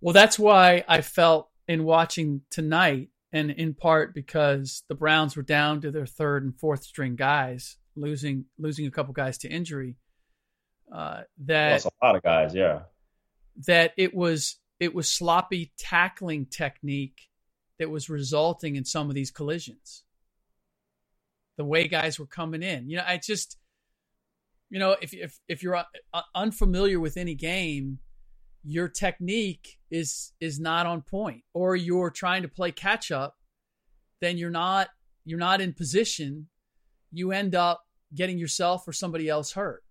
Well, 0.00 0.12
that's 0.12 0.38
why 0.38 0.84
I 0.88 1.00
felt 1.00 1.48
in 1.68 1.84
watching 1.84 2.42
tonight, 2.50 3.10
and 3.32 3.52
in 3.52 3.74
part 3.74 4.12
because 4.14 4.82
the 4.88 4.96
Browns 4.96 5.36
were 5.36 5.42
down 5.44 5.80
to 5.82 5.92
their 5.92 6.06
third 6.06 6.42
and 6.42 6.58
fourth 6.58 6.82
string 6.82 7.14
guys, 7.14 7.76
losing 7.94 8.46
losing 8.58 8.86
a 8.86 8.90
couple 8.90 9.12
guys 9.14 9.38
to 9.38 9.48
injury. 9.48 9.96
Uh, 10.92 11.22
that 11.44 11.70
That's 11.70 11.86
a 11.86 11.90
lot 12.02 12.16
of 12.16 12.22
guys. 12.24 12.54
Yeah. 12.54 12.82
that 13.66 13.92
it 13.96 14.12
was 14.12 14.56
it 14.80 14.92
was 14.92 15.08
sloppy 15.08 15.72
tackling 15.78 16.46
technique 16.46 17.28
that 17.78 17.90
was 17.90 18.08
resulting 18.08 18.76
in 18.76 18.84
some 18.84 19.08
of 19.08 19.14
these 19.14 19.30
collisions. 19.30 20.04
The 21.56 21.64
way 21.64 21.88
guys 21.88 22.18
were 22.18 22.26
coming 22.26 22.62
in, 22.62 22.88
you 22.88 22.96
know, 22.96 23.04
I 23.06 23.18
just, 23.18 23.58
you 24.70 24.78
know, 24.78 24.96
if 25.00 25.14
if 25.14 25.38
if 25.48 25.62
you're 25.62 25.76
uh, 25.76 26.22
unfamiliar 26.34 26.98
with 26.98 27.16
any 27.16 27.34
game, 27.34 27.98
your 28.64 28.88
technique 28.88 29.78
is 29.90 30.32
is 30.40 30.58
not 30.58 30.86
on 30.86 31.02
point, 31.02 31.42
or 31.52 31.76
you're 31.76 32.10
trying 32.10 32.42
to 32.42 32.48
play 32.48 32.72
catch 32.72 33.12
up, 33.12 33.36
then 34.20 34.36
you're 34.36 34.50
not 34.50 34.88
you're 35.24 35.38
not 35.38 35.60
in 35.60 35.72
position. 35.72 36.48
You 37.12 37.30
end 37.30 37.54
up 37.54 37.84
getting 38.12 38.38
yourself 38.38 38.86
or 38.88 38.92
somebody 38.92 39.28
else 39.28 39.52
hurt. 39.52 39.84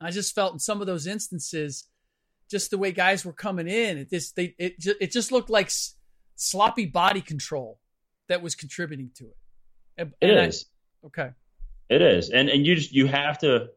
I 0.00 0.10
just 0.10 0.34
felt 0.34 0.54
in 0.54 0.58
some 0.58 0.80
of 0.80 0.86
those 0.86 1.06
instances 1.06 1.88
just 2.50 2.70
the 2.70 2.78
way 2.78 2.92
guys 2.92 3.24
were 3.24 3.32
coming 3.32 3.68
in. 3.68 3.98
It 3.98 4.10
just 4.10 4.36
they 4.36 4.54
it 4.58 4.78
just, 4.78 4.96
it 5.00 5.12
just 5.12 5.32
looked 5.32 5.50
like 5.50 5.70
sloppy 6.36 6.86
body 6.86 7.20
control 7.20 7.78
that 8.28 8.42
was 8.42 8.54
contributing 8.54 9.10
to 9.16 9.24
it. 9.24 9.36
And- 9.96 10.12
It 10.20 10.30
and 10.30 10.52
I- 10.52 11.06
okay. 11.06 11.30
It 11.88 12.00
is, 12.02 12.30
and 12.30 12.48
and 12.48 12.66
you 12.66 12.74
just 12.74 12.92
you 12.92 13.06
have 13.06 13.38
to. 13.40 13.68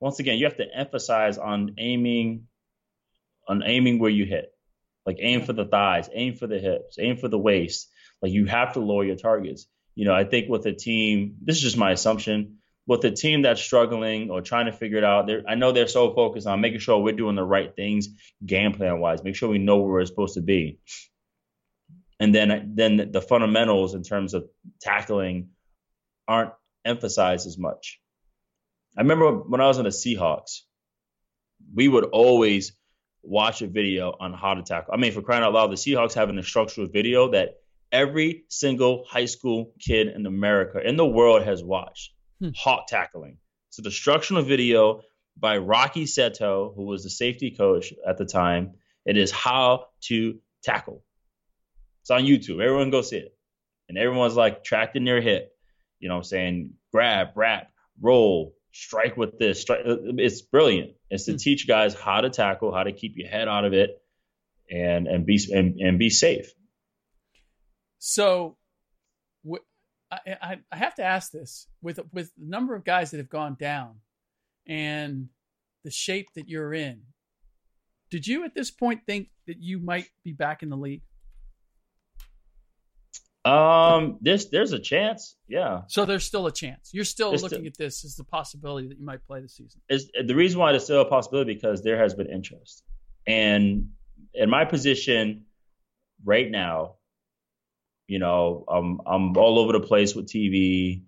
Once 0.00 0.18
again, 0.18 0.36
you 0.36 0.44
have 0.44 0.56
to 0.58 0.66
emphasize 0.74 1.38
on 1.38 1.74
aiming, 1.78 2.48
on 3.48 3.62
aiming 3.64 3.98
where 3.98 4.10
you 4.10 4.26
hit, 4.26 4.52
like 5.06 5.16
aim 5.20 5.42
for 5.42 5.52
the 5.54 5.64
thighs, 5.64 6.10
aim 6.12 6.34
for 6.34 6.46
the 6.46 6.58
hips, 6.58 6.98
aim 6.98 7.16
for 7.16 7.28
the 7.28 7.38
waist. 7.38 7.88
Like 8.20 8.32
you 8.32 8.44
have 8.46 8.74
to 8.74 8.80
lower 8.80 9.04
your 9.04 9.16
targets. 9.16 9.66
You 9.94 10.04
know, 10.04 10.14
I 10.14 10.24
think 10.24 10.48
with 10.50 10.66
a 10.66 10.74
team, 10.74 11.36
this 11.40 11.56
is 11.56 11.62
just 11.62 11.76
my 11.78 11.92
assumption. 11.92 12.58
With 12.86 13.04
a 13.04 13.10
team 13.10 13.42
that's 13.42 13.60
struggling 13.60 14.30
or 14.30 14.40
trying 14.40 14.66
to 14.66 14.72
figure 14.72 14.98
it 14.98 15.04
out, 15.04 15.28
I 15.48 15.56
know 15.56 15.72
they're 15.72 15.88
so 15.88 16.14
focused 16.14 16.46
on 16.46 16.60
making 16.60 16.78
sure 16.78 16.98
we're 17.00 17.16
doing 17.16 17.34
the 17.34 17.42
right 17.42 17.74
things 17.74 18.08
game 18.44 18.72
plan 18.72 19.00
wise, 19.00 19.24
make 19.24 19.34
sure 19.34 19.48
we 19.48 19.58
know 19.58 19.78
where 19.78 19.94
we're 19.94 20.06
supposed 20.06 20.34
to 20.34 20.40
be. 20.42 20.78
And 22.20 22.34
then 22.34 22.72
then 22.76 23.10
the 23.10 23.20
fundamentals 23.20 23.94
in 23.94 24.02
terms 24.02 24.34
of 24.34 24.46
tackling 24.80 25.50
aren't 26.28 26.52
emphasized 26.84 27.46
as 27.46 27.58
much. 27.58 28.00
I 28.96 29.02
remember 29.02 29.32
when 29.32 29.60
I 29.60 29.66
was 29.66 29.78
on 29.78 29.84
the 29.84 29.90
Seahawks, 29.90 30.60
we 31.74 31.88
would 31.88 32.04
always 32.04 32.72
watch 33.22 33.60
a 33.60 33.66
video 33.66 34.14
on 34.18 34.32
how 34.32 34.54
to 34.54 34.62
tackle. 34.62 34.94
I 34.94 34.96
mean, 34.96 35.12
for 35.12 35.20
crying 35.20 35.42
out 35.42 35.52
loud, 35.52 35.70
the 35.70 35.74
Seahawks 35.74 36.14
have 36.14 36.30
an 36.30 36.38
instructional 36.38 36.88
video 36.88 37.32
that 37.32 37.56
every 37.92 38.44
single 38.48 39.04
high 39.08 39.26
school 39.26 39.72
kid 39.80 40.08
in 40.08 40.24
America, 40.26 40.80
in 40.80 40.96
the 40.96 41.06
world, 41.06 41.42
has 41.42 41.62
watched. 41.62 42.12
Hmm. 42.40 42.50
Hawk 42.54 42.86
tackling. 42.86 43.38
It's 43.68 43.78
an 43.78 43.86
instructional 43.86 44.42
video 44.42 45.02
by 45.38 45.58
Rocky 45.58 46.04
Seto, 46.04 46.74
who 46.74 46.84
was 46.84 47.02
the 47.02 47.10
safety 47.10 47.50
coach 47.50 47.92
at 48.06 48.18
the 48.18 48.24
time. 48.24 48.74
It 49.04 49.16
is 49.16 49.30
how 49.30 49.86
to 50.04 50.38
tackle. 50.62 51.04
It's 52.02 52.10
on 52.10 52.22
YouTube. 52.22 52.62
Everyone 52.62 52.90
go 52.90 53.02
see 53.02 53.18
it. 53.18 53.36
And 53.88 53.98
everyone's 53.98 54.36
like 54.36 54.64
tracking 54.64 55.04
their 55.04 55.20
hip. 55.20 55.52
You 55.98 56.08
know 56.08 56.16
what 56.16 56.20
I'm 56.20 56.24
saying? 56.24 56.70
Grab, 56.92 57.28
wrap, 57.34 57.70
roll, 58.00 58.54
strike 58.72 59.16
with 59.16 59.38
this. 59.38 59.62
Strike. 59.62 59.82
It's 59.84 60.42
brilliant. 60.42 60.92
It's 61.10 61.24
to 61.26 61.32
hmm. 61.32 61.38
teach 61.38 61.66
guys 61.66 61.94
how 61.94 62.20
to 62.20 62.30
tackle, 62.30 62.74
how 62.74 62.82
to 62.82 62.92
keep 62.92 63.16
your 63.16 63.28
head 63.28 63.48
out 63.48 63.64
of 63.64 63.72
it, 63.72 64.02
and 64.70 65.06
and 65.06 65.24
be 65.24 65.40
and, 65.52 65.80
and 65.80 65.98
be 65.98 66.10
safe. 66.10 66.52
So, 67.98 68.56
I, 70.10 70.58
I 70.70 70.76
have 70.76 70.94
to 70.96 71.04
ask 71.04 71.32
this 71.32 71.66
with 71.82 71.98
with 72.12 72.30
the 72.36 72.46
number 72.46 72.74
of 72.74 72.84
guys 72.84 73.10
that 73.10 73.18
have 73.18 73.28
gone 73.28 73.56
down, 73.58 73.96
and 74.66 75.28
the 75.84 75.90
shape 75.90 76.28
that 76.34 76.48
you're 76.48 76.74
in. 76.74 77.02
Did 78.10 78.26
you 78.26 78.44
at 78.44 78.54
this 78.54 78.70
point 78.70 79.00
think 79.06 79.28
that 79.46 79.60
you 79.60 79.78
might 79.78 80.08
be 80.24 80.32
back 80.32 80.62
in 80.62 80.68
the 80.70 80.76
league? 80.76 81.02
Um, 83.44 84.18
there's 84.20 84.50
there's 84.50 84.72
a 84.72 84.78
chance, 84.78 85.36
yeah. 85.48 85.82
So 85.86 86.04
there's 86.04 86.24
still 86.24 86.46
a 86.46 86.52
chance. 86.52 86.90
You're 86.92 87.04
still 87.04 87.30
there's 87.30 87.42
looking 87.42 87.58
still, 87.58 87.66
at 87.68 87.78
this 87.78 88.04
as 88.04 88.16
the 88.16 88.24
possibility 88.24 88.88
that 88.88 88.98
you 88.98 89.04
might 89.04 89.24
play 89.24 89.40
the 89.40 89.48
season. 89.48 89.80
Is 89.88 90.10
the 90.26 90.34
reason 90.34 90.58
why 90.58 90.72
there's 90.72 90.84
still 90.84 91.00
a 91.00 91.08
possibility 91.08 91.54
because 91.54 91.82
there 91.82 91.96
has 91.96 92.12
been 92.14 92.28
interest, 92.28 92.82
and 93.26 93.90
in 94.34 94.50
my 94.50 94.64
position 94.64 95.44
right 96.24 96.50
now, 96.50 96.95
you 98.06 98.18
know, 98.18 98.64
I'm 98.68 99.00
I'm 99.06 99.36
all 99.36 99.58
over 99.58 99.72
the 99.72 99.80
place 99.80 100.14
with 100.14 100.26
TV. 100.26 101.02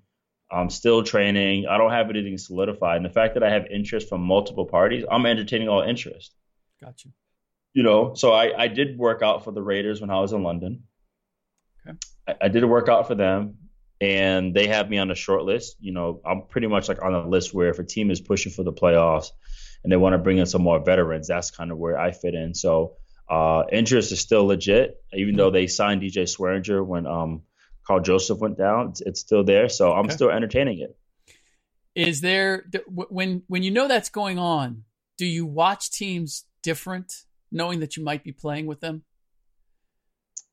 I'm 0.50 0.70
still 0.70 1.02
training. 1.02 1.66
I 1.66 1.76
don't 1.76 1.90
have 1.90 2.08
anything 2.10 2.38
solidified, 2.38 2.96
and 2.96 3.04
the 3.04 3.10
fact 3.10 3.34
that 3.34 3.42
I 3.42 3.50
have 3.50 3.66
interest 3.66 4.08
from 4.08 4.22
multiple 4.22 4.66
parties, 4.66 5.04
I'm 5.10 5.26
entertaining 5.26 5.68
all 5.68 5.82
interest. 5.82 6.34
Gotcha. 6.80 7.08
You 7.74 7.82
know, 7.82 8.14
so 8.14 8.32
I 8.32 8.64
I 8.64 8.68
did 8.68 8.98
work 8.98 9.22
out 9.22 9.44
for 9.44 9.52
the 9.52 9.62
Raiders 9.62 10.00
when 10.00 10.10
I 10.10 10.20
was 10.20 10.32
in 10.32 10.42
London. 10.42 10.84
Okay. 11.86 11.98
I, 12.26 12.34
I 12.42 12.48
did 12.48 12.62
a 12.62 12.68
workout 12.68 13.06
for 13.06 13.14
them 13.14 13.56
and 14.00 14.54
they 14.54 14.68
have 14.68 14.88
me 14.88 14.98
on 14.98 15.10
a 15.10 15.14
short 15.14 15.42
list. 15.42 15.76
You 15.80 15.92
know, 15.92 16.20
I'm 16.24 16.42
pretty 16.48 16.66
much 16.66 16.88
like 16.88 17.02
on 17.02 17.14
a 17.14 17.28
list 17.28 17.52
where 17.52 17.68
if 17.68 17.78
a 17.78 17.84
team 17.84 18.10
is 18.10 18.20
pushing 18.20 18.52
for 18.52 18.62
the 18.62 18.72
playoffs 18.72 19.30
and 19.82 19.92
they 19.92 19.96
want 19.96 20.14
to 20.14 20.18
bring 20.18 20.38
in 20.38 20.46
some 20.46 20.62
more 20.62 20.78
veterans, 20.78 21.28
that's 21.28 21.50
kind 21.50 21.72
of 21.72 21.78
where 21.78 21.98
I 21.98 22.12
fit 22.12 22.34
in. 22.34 22.54
So 22.54 22.94
uh, 23.28 23.64
interest 23.70 24.12
is 24.12 24.20
still 24.20 24.46
legit, 24.46 25.02
even 25.12 25.36
though 25.36 25.50
they 25.50 25.66
signed 25.66 26.02
DJ 26.02 26.22
Swearinger 26.22 26.84
when 26.84 27.06
um, 27.06 27.42
Karl 27.86 28.00
Joseph 28.00 28.38
went 28.38 28.56
down. 28.56 28.90
It's, 28.90 29.00
it's 29.00 29.20
still 29.20 29.44
there, 29.44 29.68
so 29.68 29.92
I'm 29.92 30.06
okay. 30.06 30.14
still 30.14 30.30
entertaining 30.30 30.80
it. 30.80 30.96
Is 31.94 32.20
there 32.20 32.64
when 32.86 33.42
when 33.48 33.62
you 33.62 33.70
know 33.70 33.88
that's 33.88 34.08
going 34.08 34.38
on? 34.38 34.84
Do 35.16 35.26
you 35.26 35.44
watch 35.44 35.90
teams 35.90 36.44
different, 36.62 37.12
knowing 37.50 37.80
that 37.80 37.96
you 37.96 38.04
might 38.04 38.22
be 38.22 38.32
playing 38.32 38.66
with 38.66 38.80
them? 38.80 39.02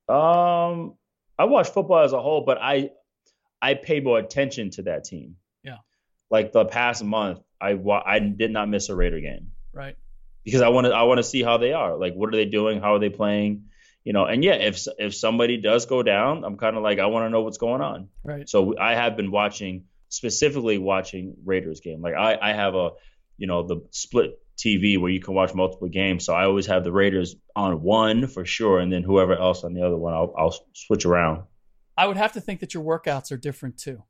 Um, 0.09 0.95
I 1.37 1.45
watch 1.45 1.69
football 1.69 2.03
as 2.03 2.13
a 2.13 2.21
whole, 2.21 2.41
but 2.45 2.57
I 2.59 2.89
I 3.61 3.75
pay 3.75 3.99
more 3.99 4.19
attention 4.19 4.71
to 4.71 4.83
that 4.83 5.03
team. 5.03 5.35
Yeah. 5.63 5.77
Like 6.29 6.51
the 6.51 6.65
past 6.65 7.03
month, 7.03 7.39
I 7.61 7.77
I 8.05 8.19
did 8.19 8.51
not 8.51 8.69
miss 8.69 8.89
a 8.89 8.95
Raider 8.95 9.19
game. 9.19 9.51
Right. 9.73 9.97
Because 10.45 10.61
I 10.61 10.69
want 10.69 10.87
to 10.87 10.93
I 10.93 11.03
want 11.03 11.17
to 11.17 11.23
see 11.23 11.43
how 11.43 11.57
they 11.57 11.73
are. 11.73 11.97
Like 11.97 12.13
what 12.13 12.29
are 12.29 12.37
they 12.37 12.45
doing? 12.45 12.79
How 12.79 12.95
are 12.95 12.99
they 12.99 13.09
playing? 13.09 13.65
You 14.03 14.13
know, 14.13 14.25
and 14.25 14.43
yeah, 14.43 14.53
if 14.53 14.85
if 14.99 15.15
somebody 15.15 15.57
does 15.57 15.87
go 15.87 16.03
down, 16.03 16.43
I'm 16.45 16.57
kind 16.57 16.77
of 16.77 16.83
like 16.83 16.99
I 16.99 17.07
want 17.07 17.25
to 17.25 17.29
know 17.29 17.41
what's 17.41 17.57
going 17.57 17.81
on. 17.81 18.09
Right. 18.23 18.47
So 18.47 18.77
I 18.79 18.93
have 18.93 19.17
been 19.17 19.31
watching 19.31 19.85
specifically 20.09 20.77
watching 20.77 21.35
Raiders 21.43 21.81
game. 21.81 22.01
Like 22.01 22.13
I 22.13 22.37
I 22.39 22.53
have 22.53 22.75
a 22.75 22.91
you 23.37 23.47
know 23.47 23.67
the 23.67 23.81
split 23.91 24.39
TV 24.57 24.99
where 24.99 25.11
you 25.11 25.19
can 25.19 25.33
watch 25.33 25.53
multiple 25.53 25.89
games. 25.89 26.25
So 26.25 26.33
I 26.33 26.45
always 26.45 26.67
have 26.67 26.83
the 26.83 26.91
Raiders 26.91 27.35
on 27.55 27.81
one 27.81 28.27
for 28.27 28.45
sure, 28.45 28.79
and 28.79 28.91
then 28.91 29.03
whoever 29.03 29.35
else 29.35 29.63
on 29.63 29.73
the 29.73 29.85
other 29.85 29.97
one, 29.97 30.13
I'll, 30.13 30.33
I'll 30.37 30.55
switch 30.73 31.05
around. 31.05 31.43
I 31.97 32.07
would 32.07 32.17
have 32.17 32.33
to 32.33 32.41
think 32.41 32.59
that 32.59 32.73
your 32.73 32.83
workouts 32.83 33.31
are 33.31 33.37
different 33.37 33.77
too. 33.77 34.03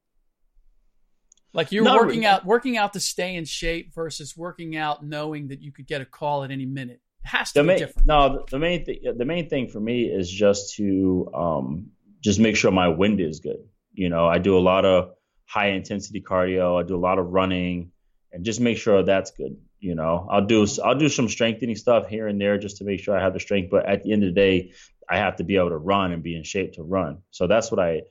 Like 1.56 1.72
you're 1.72 1.86
Not 1.86 1.96
working 1.98 2.20
really. 2.20 2.26
out, 2.26 2.46
working 2.46 2.78
out 2.78 2.94
to 2.94 3.00
stay 3.00 3.36
in 3.36 3.46
shape 3.46 3.96
versus 3.96 4.36
working 4.36 4.76
out 4.76 5.06
knowing 5.06 5.48
that 5.48 5.62
you 5.62 5.72
could 5.72 5.88
get 5.88 6.02
a 6.02 6.06
call 6.06 6.44
at 6.44 6.52
any 6.52 6.66
minute. 6.66 7.00
It 7.24 7.28
has 7.28 7.54
to 7.54 7.60
the 7.60 7.64
be 7.64 7.68
main, 7.68 7.78
different. 7.80 8.08
No, 8.08 8.46
the 8.52 8.60
main 8.60 8.84
thing, 8.84 9.00
the 9.18 9.26
main 9.26 9.50
thing 9.50 9.70
for 9.70 9.80
me 9.80 10.04
is 10.04 10.30
just 10.30 10.76
to 10.76 11.32
um, 11.34 11.92
just 12.22 12.42
make 12.42 12.58
sure 12.58 12.72
my 12.72 12.90
wind 12.90 13.22
is 13.22 13.40
good. 13.40 13.64
You 13.94 14.10
know, 14.10 14.28
I 14.28 14.38
do 14.38 14.58
a 14.58 14.60
lot 14.60 14.84
of 14.84 15.12
high 15.46 15.70
intensity 15.70 16.22
cardio. 16.22 16.78
I 16.78 16.86
do 16.86 16.96
a 16.96 17.00
lot 17.00 17.20
of 17.20 17.28
running, 17.28 17.92
and 18.34 18.44
just 18.44 18.60
make 18.60 18.78
sure 18.78 19.02
that's 19.04 19.32
good. 19.32 19.56
You 19.80 19.96
know, 19.96 20.28
I'll 20.30 20.46
do 20.46 20.68
I'll 20.84 20.98
do 21.00 21.08
some 21.08 21.30
strengthening 21.30 21.78
stuff 21.78 22.08
here 22.08 22.28
and 22.28 22.40
there 22.40 22.58
just 22.58 22.78
to 22.78 22.84
make 22.84 23.00
sure 23.00 23.18
I 23.18 23.24
have 23.24 23.34
the 23.34 23.40
strength. 23.40 23.70
But 23.72 23.88
at 23.88 24.04
the 24.04 24.12
end 24.12 24.24
of 24.24 24.36
the 24.36 24.40
day, 24.40 24.74
I 25.10 25.18
have 25.20 25.38
to 25.38 25.46
be 25.46 25.56
able 25.56 25.70
to 25.70 25.78
run 25.78 26.12
and 26.12 26.22
be 26.22 26.36
in 26.36 26.44
shape 26.44 26.74
to 26.74 26.84
run. 26.84 27.20
So 27.32 27.48
that's 27.48 27.72
what 27.72 27.80
I 27.80 28.02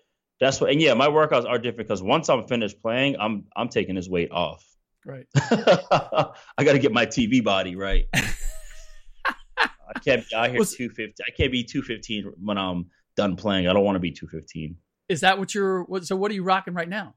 that's 0.41 0.61
what 0.61 0.71
and 0.71 0.81
yeah, 0.81 0.95
my 0.95 1.09
workouts 1.09 1.47
are 1.49 1.59
different 1.59 1.89
because 1.89 2.03
once 2.03 2.29
I'm 2.29 2.47
finished 2.47 2.81
playing, 2.83 3.17
I'm 3.19 3.45
I'm 3.57 3.69
taking 3.69 3.95
this 3.95 4.09
weight 4.09 4.31
off. 4.31 4.65
Right. 5.07 5.27
I 5.37 6.65
got 6.65 6.73
to 6.73 6.79
get 6.79 6.93
my 6.93 7.07
TV 7.07 7.45
body 7.45 7.77
right. 7.77 8.07
I 8.15 9.99
can't 10.05 10.29
be 10.29 10.35
out 10.35 10.51
here 10.51 10.65
two 10.65 10.89
fifty. 10.89 11.23
I 11.27 11.31
can't 11.31 11.53
be 11.53 11.65
two 11.65 11.83
fifteen 11.83 12.33
when 12.43 12.59
I'm 12.59 12.87
done 13.17 13.37
playing. 13.37 13.69
I 13.69 13.73
don't 13.73 13.85
want 13.85 13.97
to 13.97 14.01
be 14.01 14.13
two 14.13 14.27
fifteen. 14.27 14.77
Is 15.09 15.21
that 15.21 15.39
what 15.39 15.55
you're? 15.55 15.85
What, 15.85 16.07
so 16.07 16.17
what 16.17 16.31
are 16.31 16.35
you 16.35 16.43
rocking 16.43 16.75
right 16.75 16.89
now? 16.89 17.15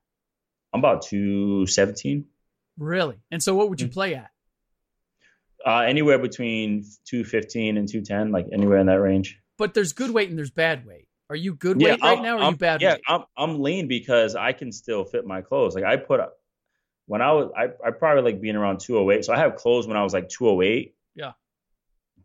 I'm 0.73 0.79
about 0.79 1.03
two 1.03 1.65
seventeen. 1.65 2.25
Really? 2.77 3.17
And 3.31 3.41
so 3.41 3.55
what 3.55 3.69
would 3.69 3.81
you 3.81 3.87
mm-hmm. 3.87 3.93
play 3.93 4.15
at? 4.15 4.29
Uh, 5.65 5.81
anywhere 5.81 6.19
between 6.19 6.83
215 7.05 7.77
and 7.77 7.87
210, 7.89 8.31
like 8.31 8.45
anywhere 8.53 8.77
in 8.77 8.87
that 8.87 9.01
range. 9.01 9.39
But 9.57 9.73
there's 9.73 9.91
good 9.91 10.11
weight 10.11 10.29
and 10.29 10.37
there's 10.37 10.51
bad 10.51 10.85
weight. 10.85 11.06
Are 11.29 11.35
you 11.35 11.55
good 11.55 11.79
yeah, 11.81 11.91
weight 11.91 12.01
right 12.01 12.17
I'm, 12.17 12.23
now 12.23 12.37
or 12.37 12.39
are 12.39 12.43
I'm, 12.43 12.53
you 12.53 12.57
bad 12.57 12.81
yeah, 12.81 12.93
weight? 12.93 13.01
I'm, 13.07 13.23
I'm 13.37 13.61
lean 13.61 13.87
because 13.87 14.35
I 14.35 14.53
can 14.53 14.71
still 14.71 15.03
fit 15.03 15.25
my 15.25 15.41
clothes. 15.41 15.75
Like 15.75 15.83
I 15.83 15.97
put 15.97 16.19
up, 16.19 16.37
when 17.05 17.21
I 17.21 17.31
was, 17.33 17.51
I, 17.57 17.65
I 17.85 17.91
probably 17.91 18.23
like 18.31 18.41
being 18.41 18.55
around 18.55 18.79
208. 18.79 19.25
So 19.25 19.33
I 19.33 19.37
have 19.37 19.55
clothes 19.55 19.87
when 19.87 19.97
I 19.97 20.03
was 20.03 20.13
like 20.13 20.29
208. 20.29 20.95
Yeah. 21.15 21.31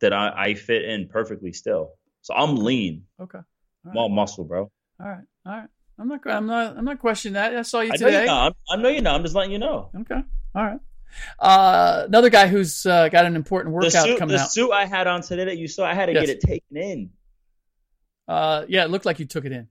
That 0.01 0.13
I, 0.13 0.33
I 0.37 0.55
fit 0.55 0.85
in 0.85 1.09
perfectly 1.09 1.53
still. 1.53 1.93
So 2.23 2.35
I'm 2.35 2.57
lean. 2.57 3.05
Okay. 3.21 3.39
All 3.39 3.91
I'm 3.91 3.97
all 3.97 4.09
muscle, 4.09 4.45
bro. 4.45 4.71
All 5.01 5.09
right. 5.09 5.25
All 5.47 5.53
right. 5.53 5.69
I'm 5.99 6.09
not. 6.09 6.27
I'm 6.27 6.47
not. 6.47 6.77
I'm 6.77 6.85
not 6.85 6.99
questioning 6.99 7.35
that. 7.35 7.55
I 7.55 7.63
saw 7.63 7.81
you 7.81 7.93
today. 7.93 8.07
I 8.07 8.11
know 8.11 8.19
you're 8.19 8.27
not. 8.27 8.57
I 8.71 8.77
know 8.77 8.99
not. 9.01 9.15
I'm 9.17 9.23
just 9.23 9.35
letting 9.35 9.53
you 9.53 9.59
know. 9.59 9.91
Okay. 10.01 10.21
All 10.55 10.65
right. 10.65 10.81
Uh, 11.39 12.05
another 12.07 12.31
guy 12.31 12.47
who's 12.47 12.87
uh, 12.87 13.09
got 13.09 13.27
an 13.27 13.37
important 13.37 13.75
workout 13.75 13.93
the 13.93 14.01
suit, 14.01 14.19
coming 14.19 14.35
the 14.35 14.43
out. 14.43 14.47
The 14.47 14.51
suit 14.51 14.73
I 14.73 14.87
had 14.87 15.07
on 15.07 15.23
today 15.23 15.45
that 15.45 15.59
you 15.59 15.69
saw, 15.69 15.85
I 15.85 15.95
had 15.95 16.07
to 16.07 16.13
yes. 16.13 16.27
get 16.27 16.31
it 16.31 16.41
taken 16.41 16.77
in. 16.77 17.11
Uh, 18.33 18.65
yeah, 18.67 18.85
it 18.85 18.91
looked 18.91 19.05
like 19.05 19.19
you 19.19 19.27
took 19.27 19.45
it 19.45 19.53
in. 19.53 19.69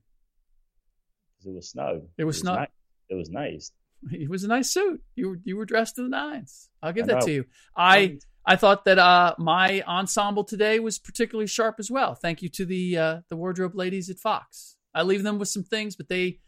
It 1.44 1.52
was 1.52 1.70
snug. 1.70 2.02
It 2.16 2.24
was, 2.24 2.36
it 2.36 2.40
snug. 2.40 2.68
it 3.08 3.14
was 3.16 3.28
nice. 3.28 3.72
It 4.12 4.30
was 4.30 4.44
a 4.44 4.48
nice 4.48 4.70
suit. 4.70 5.00
You 5.16 5.30
were 5.30 5.38
you 5.44 5.56
were 5.56 5.64
dressed 5.64 5.96
to 5.96 6.02
the 6.02 6.08
nines. 6.08 6.68
I'll 6.82 6.92
give 6.92 7.04
I 7.04 7.06
that 7.08 7.20
know. 7.20 7.26
to 7.26 7.32
you. 7.32 7.44
I 7.76 8.18
I 8.44 8.56
thought 8.56 8.84
that 8.84 8.98
uh, 8.98 9.34
my 9.38 9.82
ensemble 9.82 10.44
today 10.44 10.78
was 10.78 10.98
particularly 10.98 11.46
sharp 11.46 11.76
as 11.78 11.90
well. 11.90 12.14
Thank 12.14 12.42
you 12.42 12.48
to 12.50 12.64
the 12.64 12.98
uh, 12.98 13.20
the 13.28 13.36
wardrobe 13.36 13.74
ladies 13.74 14.10
at 14.10 14.18
Fox. 14.18 14.76
I 14.94 15.02
leave 15.02 15.22
them 15.22 15.38
with 15.38 15.48
some 15.48 15.64
things, 15.64 15.96
but 15.96 16.08
they 16.08 16.38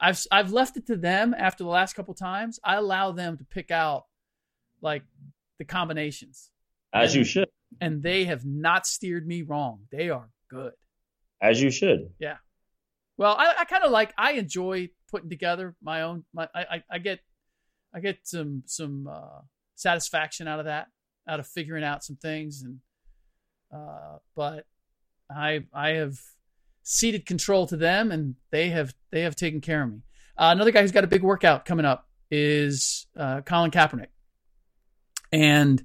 I've 0.00 0.22
I've 0.30 0.52
left 0.52 0.78
it 0.78 0.86
to 0.86 0.96
them 0.96 1.34
after 1.36 1.64
the 1.64 1.70
last 1.70 1.94
couple 1.94 2.14
times. 2.14 2.58
I 2.64 2.76
allow 2.76 3.12
them 3.12 3.36
to 3.36 3.44
pick 3.44 3.70
out 3.70 4.04
like 4.80 5.02
the 5.58 5.66
combinations. 5.66 6.50
As 6.92 7.14
and, 7.14 7.18
you 7.18 7.24
should. 7.24 7.48
And 7.80 8.02
they 8.02 8.24
have 8.24 8.46
not 8.46 8.86
steered 8.86 9.26
me 9.26 9.42
wrong. 9.42 9.80
They 9.92 10.08
are 10.08 10.30
good. 10.48 10.72
As 11.40 11.60
you 11.60 11.70
should. 11.70 12.10
Yeah. 12.18 12.36
Well, 13.16 13.36
I, 13.38 13.54
I 13.60 13.64
kind 13.64 13.84
of 13.84 13.90
like 13.90 14.12
I 14.16 14.32
enjoy 14.32 14.90
putting 15.10 15.30
together 15.30 15.74
my 15.82 16.02
own 16.02 16.24
my 16.32 16.48
I, 16.54 16.82
I 16.90 16.98
get 16.98 17.20
I 17.94 18.00
get 18.00 18.20
some 18.24 18.62
some 18.66 19.08
uh, 19.10 19.40
satisfaction 19.74 20.48
out 20.48 20.58
of 20.58 20.66
that, 20.66 20.88
out 21.28 21.40
of 21.40 21.46
figuring 21.46 21.84
out 21.84 22.04
some 22.04 22.16
things 22.16 22.62
and 22.62 22.78
uh 23.72 24.18
but 24.34 24.66
I 25.30 25.64
I 25.72 25.90
have 25.90 26.18
ceded 26.82 27.26
control 27.26 27.66
to 27.68 27.76
them, 27.76 28.10
and 28.10 28.34
they 28.50 28.70
have 28.70 28.94
they 29.10 29.22
have 29.22 29.36
taken 29.36 29.60
care 29.60 29.82
of 29.82 29.90
me. 29.90 30.02
Uh, 30.36 30.50
another 30.52 30.70
guy 30.70 30.80
who's 30.80 30.92
got 30.92 31.04
a 31.04 31.08
big 31.08 31.22
workout 31.22 31.64
coming 31.64 31.86
up 31.86 32.08
is 32.30 33.06
uh, 33.16 33.40
Colin 33.42 33.70
Kaepernick, 33.70 34.08
and 35.32 35.82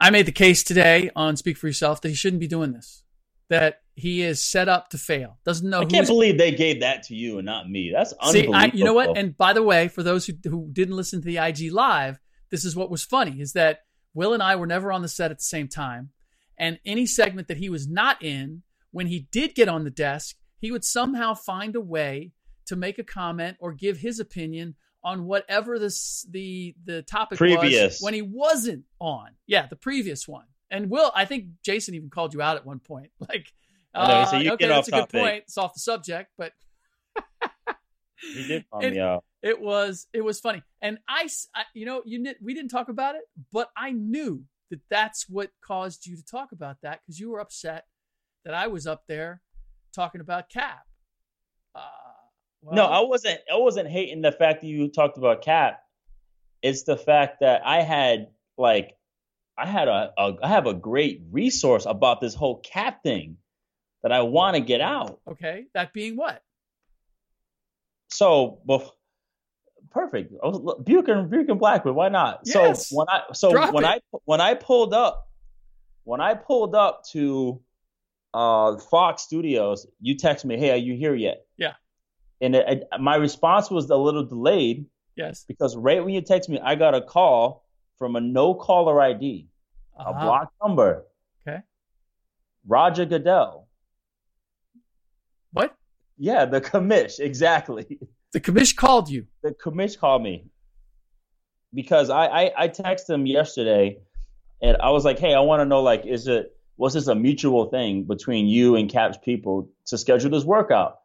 I 0.00 0.10
made 0.10 0.26
the 0.26 0.32
case 0.32 0.62
today 0.62 1.10
on 1.14 1.36
Speak 1.36 1.56
for 1.56 1.66
Yourself 1.66 2.00
that 2.00 2.08
he 2.08 2.14
shouldn't 2.14 2.40
be 2.40 2.48
doing 2.48 2.72
this. 2.72 3.02
That 3.50 3.82
he 3.94 4.22
is 4.22 4.42
set 4.42 4.68
up 4.68 4.88
to 4.90 4.98
fail. 4.98 5.38
Doesn't 5.44 5.68
know. 5.68 5.80
I 5.80 5.84
can't 5.84 6.06
believe 6.06 6.38
they 6.38 6.52
gave 6.52 6.80
that 6.80 7.02
to 7.04 7.14
you 7.14 7.38
and 7.38 7.44
not 7.44 7.68
me. 7.68 7.92
That's 7.94 8.10
See, 8.10 8.46
unbelievable. 8.46 8.54
I, 8.54 8.64
you 8.72 8.84
know 8.84 8.94
what? 8.94 9.18
And 9.18 9.36
by 9.36 9.52
the 9.52 9.62
way, 9.62 9.88
for 9.88 10.02
those 10.02 10.26
who, 10.26 10.32
who 10.48 10.70
didn't 10.72 10.96
listen 10.96 11.20
to 11.20 11.26
the 11.26 11.36
IG 11.36 11.70
live, 11.72 12.18
this 12.50 12.64
is 12.64 12.74
what 12.74 12.90
was 12.90 13.04
funny: 13.04 13.40
is 13.40 13.52
that 13.52 13.80
Will 14.14 14.32
and 14.32 14.42
I 14.42 14.56
were 14.56 14.66
never 14.66 14.90
on 14.90 15.02
the 15.02 15.08
set 15.08 15.30
at 15.30 15.38
the 15.38 15.44
same 15.44 15.68
time, 15.68 16.10
and 16.56 16.78
any 16.86 17.06
segment 17.06 17.48
that 17.48 17.58
he 17.58 17.68
was 17.68 17.86
not 17.86 18.22
in, 18.22 18.62
when 18.90 19.08
he 19.08 19.28
did 19.30 19.54
get 19.54 19.68
on 19.68 19.84
the 19.84 19.90
desk, 19.90 20.36
he 20.58 20.72
would 20.72 20.84
somehow 20.84 21.34
find 21.34 21.76
a 21.76 21.80
way 21.80 22.32
to 22.66 22.76
make 22.76 22.98
a 22.98 23.04
comment 23.04 23.56
or 23.60 23.72
give 23.72 23.98
his 23.98 24.20
opinion 24.20 24.76
on 25.02 25.24
whatever 25.24 25.78
this 25.78 26.26
the 26.30 26.74
the 26.84 27.02
topic 27.02 27.38
Previous. 27.38 27.94
was 27.94 28.00
when 28.00 28.14
he 28.14 28.22
wasn't 28.22 28.84
on. 29.00 29.30
Yeah, 29.46 29.66
the 29.66 29.76
previous 29.76 30.28
one. 30.28 30.44
And 30.70 30.88
Will, 30.90 31.10
I 31.14 31.24
think 31.24 31.46
Jason 31.64 31.94
even 31.94 32.10
called 32.10 32.32
you 32.34 32.42
out 32.42 32.56
at 32.56 32.64
one 32.66 32.78
point. 32.78 33.10
Like, 33.28 33.52
I 33.92 34.06
know, 34.08 34.14
uh, 34.14 34.40
"You 34.40 34.52
okay, 34.52 34.64
get 34.64 34.68
that's 34.68 34.78
off 34.78 34.88
a 34.88 34.90
good 34.90 34.98
topic." 35.00 35.20
point. 35.20 35.42
It's 35.44 35.58
off 35.58 35.74
the 35.74 35.80
subject, 35.80 36.30
but 36.38 36.52
He 38.34 38.46
did 38.46 38.64
call 38.70 38.80
me 38.80 38.98
out. 39.00 39.24
it 39.42 39.60
was 39.60 40.06
it 40.12 40.22
was 40.22 40.38
funny. 40.40 40.62
And 40.82 40.98
I, 41.08 41.28
you 41.74 41.86
know, 41.86 42.02
you 42.04 42.24
we 42.42 42.54
didn't 42.54 42.70
talk 42.70 42.88
about 42.88 43.14
it, 43.16 43.22
but 43.52 43.68
I 43.76 43.92
knew 43.92 44.44
that 44.70 44.80
that's 44.90 45.28
what 45.28 45.50
caused 45.60 46.06
you 46.06 46.16
to 46.16 46.24
talk 46.24 46.52
about 46.52 46.76
that 46.82 47.00
because 47.02 47.18
you 47.18 47.30
were 47.30 47.40
upset 47.40 47.86
that 48.44 48.54
I 48.54 48.68
was 48.68 48.86
up 48.86 49.02
there 49.08 49.42
talking 49.94 50.20
about 50.20 50.48
Cap. 50.50 50.82
Uh, 51.74 51.80
well, 52.62 52.74
no, 52.74 52.84
I 52.86 53.00
wasn't. 53.00 53.40
I 53.52 53.56
wasn't 53.56 53.88
hating 53.88 54.20
the 54.22 54.32
fact 54.32 54.60
that 54.60 54.66
you 54.66 54.88
talked 54.88 55.18
about 55.18 55.42
Cap. 55.42 55.80
It's 56.62 56.82
the 56.82 56.96
fact 56.96 57.40
that 57.40 57.62
I 57.64 57.80
had 57.82 58.28
like, 58.58 58.94
I 59.60 59.66
had 59.66 59.88
a, 59.88 60.12
a 60.16 60.36
I 60.42 60.48
have 60.48 60.66
a 60.66 60.74
great 60.74 61.22
resource 61.30 61.84
about 61.86 62.20
this 62.20 62.34
whole 62.34 62.60
cat 62.60 63.00
thing 63.02 63.36
that 64.02 64.12
I 64.12 64.22
want 64.22 64.56
to 64.56 64.60
get 64.62 64.80
out. 64.80 65.20
okay. 65.28 65.66
That 65.74 65.92
being 65.92 66.16
what? 66.16 66.42
So, 68.08 68.60
bef- 68.68 68.90
perfect. 69.90 70.32
I 70.42 70.46
was, 70.46 70.58
look, 70.60 70.84
Buchanan, 70.84 71.28
Buchanan 71.28 71.58
Blackwood. 71.58 71.94
Why 71.94 72.08
not? 72.08 72.40
Yes. 72.44 72.88
So 72.88 72.96
when 72.96 73.08
I 73.08 73.22
so 73.32 73.52
Drop 73.52 73.72
when 73.74 73.84
it. 73.84 73.88
I 73.88 74.00
when 74.24 74.40
I 74.40 74.54
pulled 74.54 74.94
up 74.94 75.28
when 76.04 76.20
I 76.20 76.34
pulled 76.34 76.74
up 76.74 77.04
to 77.12 77.60
uh 78.34 78.78
Fox 78.78 79.22
Studios, 79.22 79.86
you 80.00 80.16
text 80.16 80.44
me, 80.44 80.56
"Hey, 80.58 80.70
are 80.70 80.76
you 80.76 80.94
here 80.96 81.14
yet?" 81.14 81.44
Yeah. 81.56 81.74
And 82.40 82.54
it, 82.56 82.68
it- 82.68 83.00
my 83.00 83.16
response 83.16 83.70
was 83.70 83.90
a 83.90 83.96
little 83.96 84.24
delayed 84.24 84.86
Yes. 85.16 85.44
because 85.46 85.76
right 85.76 86.02
when 86.02 86.14
you 86.14 86.22
text 86.22 86.48
me, 86.48 86.58
I 86.62 86.74
got 86.76 86.94
a 86.94 87.02
call 87.02 87.66
from 87.98 88.16
a 88.16 88.20
no 88.20 88.54
caller 88.54 89.00
ID, 89.02 89.48
a 90.06 90.10
Uh-huh. 90.10 90.24
blocked 90.24 90.54
number. 90.62 91.04
Okay. 91.46 91.60
Roger 92.66 93.04
Goodell. 93.06 93.68
What? 95.52 95.74
Yeah, 96.18 96.44
the 96.44 96.60
commish, 96.60 97.18
exactly. 97.18 97.98
The 98.32 98.40
commish 98.40 98.76
called 98.76 99.08
you. 99.08 99.26
the 99.42 99.50
commish 99.52 99.98
called 99.98 100.22
me 100.22 100.44
because 101.74 102.10
I, 102.10 102.26
I 102.26 102.52
I 102.64 102.68
texted 102.68 103.10
him 103.10 103.26
yesterday 103.26 103.98
and 104.62 104.76
I 104.76 104.90
was 104.90 105.04
like, 105.04 105.18
hey, 105.18 105.34
I 105.34 105.40
want 105.40 105.60
to 105.60 105.64
know 105.64 105.82
like, 105.82 106.06
is 106.06 106.28
it 106.28 106.54
was 106.76 106.94
this 106.94 107.08
a 107.08 107.14
mutual 107.14 107.66
thing 107.70 108.04
between 108.04 108.46
you 108.46 108.76
and 108.76 108.88
Caps 108.90 109.18
people 109.24 109.70
to 109.86 109.98
schedule 109.98 110.30
this 110.30 110.44
workout? 110.44 110.98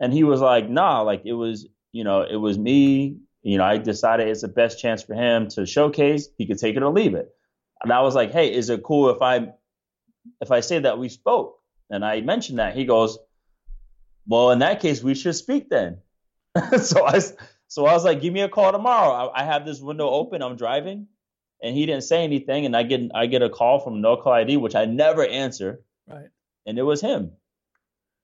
And 0.00 0.12
he 0.12 0.24
was 0.24 0.40
like, 0.40 0.68
nah, 0.70 1.02
like 1.02 1.22
it 1.24 1.34
was, 1.34 1.66
you 1.92 2.04
know, 2.04 2.22
it 2.22 2.36
was 2.36 2.56
me. 2.58 3.18
You 3.42 3.58
know, 3.58 3.64
I 3.64 3.76
decided 3.76 4.28
it's 4.28 4.40
the 4.40 4.48
best 4.48 4.80
chance 4.80 5.02
for 5.02 5.14
him 5.14 5.48
to 5.50 5.66
showcase. 5.66 6.28
He 6.38 6.46
could 6.46 6.58
take 6.58 6.76
it 6.76 6.82
or 6.82 6.90
leave 6.92 7.14
it. 7.14 7.28
And 7.84 7.92
I 7.92 8.00
was 8.02 8.14
like, 8.14 8.32
hey, 8.32 8.52
is 8.52 8.68
it 8.70 8.82
cool 8.82 9.10
if 9.10 9.22
I 9.22 9.48
if 10.40 10.50
I 10.50 10.60
say 10.60 10.78
that 10.80 10.98
we 10.98 11.08
spoke? 11.08 11.58
And 11.90 12.04
I 12.04 12.20
mentioned 12.22 12.58
that. 12.58 12.74
He 12.74 12.84
goes, 12.86 13.18
well, 14.26 14.50
in 14.50 14.60
that 14.60 14.80
case, 14.80 15.02
we 15.02 15.14
should 15.14 15.34
speak 15.36 15.68
then. 15.70 15.98
so 16.80 17.04
I 17.04 17.20
so 17.68 17.86
I 17.86 17.92
was 17.92 18.04
like, 18.04 18.20
give 18.20 18.32
me 18.32 18.40
a 18.40 18.48
call 18.48 18.72
tomorrow. 18.72 19.10
I, 19.28 19.42
I 19.42 19.44
have 19.44 19.66
this 19.66 19.80
window 19.80 20.08
open. 20.08 20.42
I'm 20.42 20.56
driving, 20.56 21.08
and 21.62 21.74
he 21.76 21.84
didn't 21.86 22.04
say 22.04 22.24
anything. 22.24 22.64
And 22.66 22.76
I 22.76 22.82
get 22.84 23.00
I 23.14 23.26
get 23.26 23.42
a 23.42 23.50
call 23.50 23.80
from 23.80 24.00
no 24.00 24.16
call 24.16 24.32
ID, 24.32 24.56
which 24.56 24.74
I 24.74 24.84
never 24.86 25.26
answer, 25.26 25.80
Right. 26.08 26.28
and 26.66 26.78
it 26.78 26.82
was 26.82 27.00
him. 27.00 27.32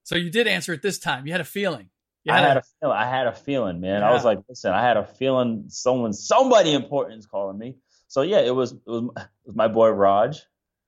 So 0.05 0.17
you 0.17 0.31
did 0.31 0.47
answer 0.47 0.73
it 0.73 0.83
this 0.83 0.99
time. 0.99 1.27
You 1.27 1.33
had 1.33 1.41
a 1.41 1.45
feeling. 1.45 1.91
You 2.25 2.33
I 2.33 2.39
had 2.39 2.49
had 2.49 2.57
a- 2.57 2.61
a 2.61 2.63
feeling. 2.81 2.97
I 2.97 3.07
had 3.09 3.27
a 3.27 3.33
feeling, 3.35 3.81
man. 3.81 4.03
I 4.03 4.13
was 4.13 4.25
like, 4.25 4.39
listen, 4.49 4.73
I 4.73 4.83
had 4.83 4.97
a 4.97 5.05
feeling 5.05 5.65
someone 5.69 6.13
somebody 6.13 6.73
important 6.73 7.19
is 7.19 7.27
calling 7.27 7.59
me. 7.59 7.77
So 8.11 8.23
yeah, 8.23 8.41
it 8.41 8.51
was 8.51 8.73
it 8.73 8.81
was, 8.87 9.05
it 9.17 9.29
was 9.45 9.55
my 9.55 9.69
boy 9.69 9.89
Raj. 9.91 10.43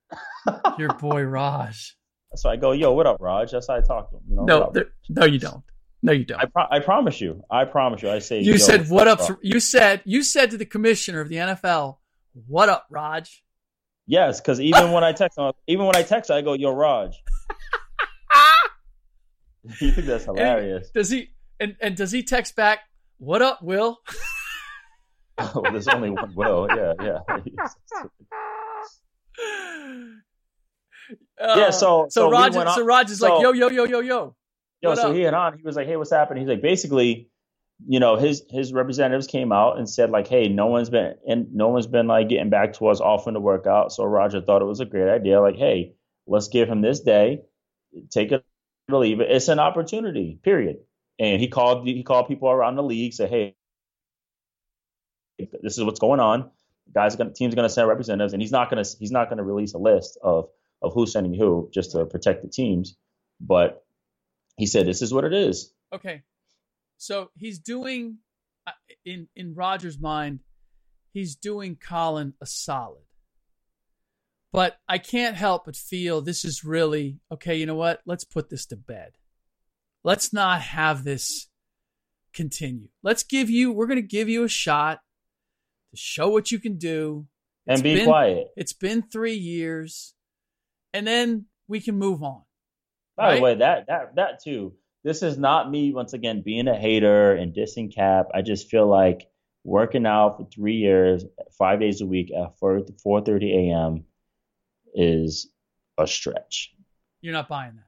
your 0.79 0.89
boy 0.95 1.23
Raj. 1.23 1.97
So 2.35 2.51
I 2.51 2.57
go, 2.57 2.73
yo, 2.73 2.93
what 2.95 3.07
up, 3.07 3.19
Raj? 3.21 3.53
That's 3.53 3.69
how 3.69 3.77
I 3.77 3.81
talk 3.81 4.11
to 4.11 4.17
him. 4.17 4.23
You 4.29 4.37
know, 4.37 4.45
No, 4.45 4.71
there, 4.75 4.87
no, 5.09 5.25
you 5.27 5.39
don't. 5.39 5.63
No, 6.03 6.11
you 6.11 6.25
don't. 6.25 6.41
I 6.41 6.47
pro- 6.47 6.67
I 6.69 6.81
promise 6.81 7.21
you. 7.21 7.45
I 7.49 7.65
promise 7.65 8.03
you. 8.03 8.11
I 8.11 8.19
say 8.19 8.41
you 8.41 8.55
yo, 8.55 8.59
said 8.59 8.91
what 8.91 9.07
up? 9.07 9.21
Raj?" 9.21 9.39
You 9.41 9.61
said 9.61 10.03
you 10.05 10.25
said 10.25 10.51
to 10.51 10.57
the 10.57 10.67
commissioner 10.67 11.21
of 11.21 11.29
the 11.29 11.37
NFL, 11.37 11.99
"What 12.49 12.69
up, 12.69 12.87
Raj?" 12.91 13.45
Yes, 14.09 14.41
because 14.41 14.61
even 14.61 14.91
when 14.91 15.05
I 15.05 15.13
text, 15.13 15.39
him, 15.39 15.53
even 15.69 15.87
when 15.87 15.95
I 15.95 16.03
text, 16.03 16.29
I 16.29 16.43
go, 16.43 16.55
"Yo, 16.55 16.73
Raj." 16.73 17.23
you 19.81 19.93
think 19.93 20.09
that's 20.09 20.25
hilarious? 20.25 20.91
Does 20.91 21.09
he 21.09 21.29
and 21.61 21.77
and 21.81 21.97
does 21.97 22.11
he 22.11 22.25
text 22.25 22.57
back, 22.57 22.81
"What 23.19 23.43
up, 23.43 23.63
Will?" 23.63 24.01
oh, 25.55 25.63
there's 25.71 25.89
only 25.89 26.11
one 26.11 26.35
Will. 26.35 26.69
Yeah, 26.71 26.93
yeah. 27.01 27.19
Uh, 31.41 31.55
Yeah, 31.59 31.71
so- 31.71 32.07
so 32.09 32.09
so 32.11 32.27
we 32.29 32.33
Raj 32.35 32.55
went 32.55 32.69
on- 32.69 32.75
so 32.77 32.85
Raj 32.85 33.11
is 33.11 33.21
like, 33.21 33.43
"Yo, 33.43 33.53
yo, 33.53 33.69
yo, 33.69 33.85
yo, 33.85 34.01
yo." 34.01 34.37
Yo, 34.81 34.89
What 34.91 34.99
so 34.99 35.11
up? 35.11 35.15
he 35.15 35.25
and 35.25 35.35
on, 35.37 35.57
he 35.59 35.63
was 35.63 35.77
like, 35.77 35.87
"Hey, 35.87 35.97
what's 35.97 36.11
happening?" 36.13 36.43
He's 36.43 36.49
like, 36.49 36.63
basically, 36.63 37.29
you 37.87 38.01
know, 38.01 38.17
his 38.17 38.45
his 38.51 38.73
representatives 38.73 39.27
came 39.27 39.53
out 39.53 39.79
and 39.79 39.89
said 39.89 40.11
like, 40.11 40.27
"Hey, 40.29 40.49
no 40.49 40.67
one's 40.67 40.91
been 40.91 41.15
and 41.27 41.53
no 41.53 41.69
one's 41.69 41.87
been 41.87 42.07
like 42.07 42.29
getting 42.29 42.51
back 42.51 42.75
to 42.75 42.87
us 42.89 43.01
offering 43.01 43.35
to 43.35 43.41
work 43.41 43.67
out." 43.67 43.93
So 43.93 44.05
Roger 44.05 44.41
thought 44.41 44.63
it 44.63 44.67
was 44.67 44.81
a 44.81 44.85
great 44.85 45.09
idea. 45.09 45.41
Like, 45.41 45.57
hey, 45.57 45.95
let's 46.27 46.49
give 46.49 46.69
him 46.69 46.81
this 46.81 47.01
day, 47.01 47.43
take 48.11 48.33
it 48.33 48.45
or 48.91 48.99
leave 48.99 49.21
it. 49.21 49.31
It's 49.31 49.49
an 49.49 49.59
opportunity, 49.59 50.39
period. 50.43 50.77
And 51.19 51.41
he 51.41 51.49
called 51.49 51.87
he 51.87 52.03
called 52.03 52.29
people 52.29 52.51
around 52.51 52.77
the 52.77 52.83
league, 52.83 53.13
said, 53.15 53.31
"Hey, 53.31 53.55
this 55.39 55.79
is 55.79 55.85
what's 55.85 56.01
going 56.01 56.21
on. 56.21 56.51
Guys, 56.95 57.17
gonna, 57.17 57.33
teams 57.33 57.55
are 57.55 57.57
going 57.57 57.69
to 57.69 57.73
send 57.73 57.89
representatives, 57.89 58.33
and 58.33 58.43
he's 58.43 58.53
not 58.53 58.71
going 58.71 58.83
to 58.83 58.91
he's 58.99 59.13
not 59.13 59.29
going 59.29 59.39
to 59.39 59.45
release 59.45 59.75
a 59.75 59.79
list 59.79 60.19
of 60.23 60.49
of 60.81 60.93
who's 60.93 61.13
sending 61.13 61.35
who 61.35 61.71
just 61.73 61.93
to 61.93 62.05
protect 62.07 62.43
the 62.43 62.49
teams, 62.49 62.97
but." 63.41 63.85
He 64.59 64.67
said, 64.67 64.87
"This 64.87 65.01
is 65.03 65.15
what 65.15 65.25
it 65.25 65.33
is." 65.33 65.73
Okay, 65.95 66.23
so 66.99 67.31
he's 67.35 67.59
doing 67.59 68.19
uh, 68.67 68.73
in 69.05 69.29
in 69.35 69.55
Rogers' 69.55 69.99
mind, 69.99 70.41
he's 71.13 71.35
doing 71.37 71.77
Colin 71.77 72.35
a 72.41 72.47
solid. 72.47 73.03
But 74.53 74.79
I 74.87 74.99
can't 74.99 75.35
help 75.35 75.65
but 75.65 75.77
feel 75.77 76.21
this 76.21 76.45
is 76.45 76.63
really 76.65 77.19
okay. 77.31 77.57
You 77.57 77.67
know 77.67 77.75
what? 77.75 78.03
Let's 78.05 78.25
put 78.25 78.51
this 78.51 78.67
to 78.67 78.77
bed. 78.77 79.13
Let's 80.05 80.33
not 80.33 80.61
have 80.61 81.05
this 81.05 81.49
continue. 82.35 82.89
Let's 83.03 83.23
give 83.23 83.49
you. 83.49 83.73
We're 83.73 83.87
going 83.87 83.97
to 83.97 84.07
give 84.07 84.29
you 84.29 84.45
a 84.45 84.49
shot 84.49 85.01
to 85.93 85.97
show 85.97 86.29
what 86.31 86.51
you 86.51 86.59
can 86.59 86.77
do. 86.79 87.27
and 87.67 87.75
It's 87.75 87.83
be 87.83 87.95
been- 87.95 88.07
quiet. 88.07 88.49
It's 88.57 88.73
been 88.73 89.03
three 89.03 89.35
years, 89.37 90.15
and 90.93 91.07
then 91.07 91.47
we 91.69 91.81
can 91.81 91.97
move 91.97 92.23
on. 92.25 92.43
By 93.17 93.25
right? 93.29 93.37
the 93.37 93.43
way, 93.43 93.55
that 93.57 93.87
that 93.87 94.15
that 94.17 94.43
too. 94.43 94.75
This 95.05 95.23
is 95.23 95.39
not 95.39 95.71
me 95.71 95.93
once 95.93 96.13
again 96.13 96.43
being 96.43 96.67
a 96.69 96.77
hater 96.77 97.33
and 97.33 97.55
dissing 97.55 97.95
Cap. 97.95 98.29
I 98.35 98.43
just 98.43 98.69
feel 98.69 98.87
like 98.89 99.29
working 99.65 100.07
out 100.07 100.39
for 100.39 100.49
three 100.53 100.75
years, 100.77 101.25
five 101.57 101.79
days 101.81 102.01
a 102.01 102.07
week 102.07 102.33
at 102.33 102.59
four 102.59 102.81
four 103.03 103.21
thirty 103.21 103.53
a.m. 103.71 104.05
is 104.95 105.49
a 105.99 106.07
stretch. 106.07 106.75
You're 107.21 107.33
not 107.33 107.49
buying 107.49 107.77
that. 107.77 107.87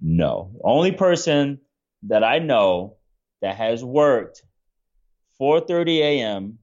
No, 0.00 0.52
only 0.62 0.92
person 0.92 1.60
that 2.04 2.22
I 2.24 2.38
know 2.40 2.96
that 3.40 3.56
has 3.56 3.82
worked 3.84 4.42
4:30 5.40 5.98
a.m. 6.00 6.58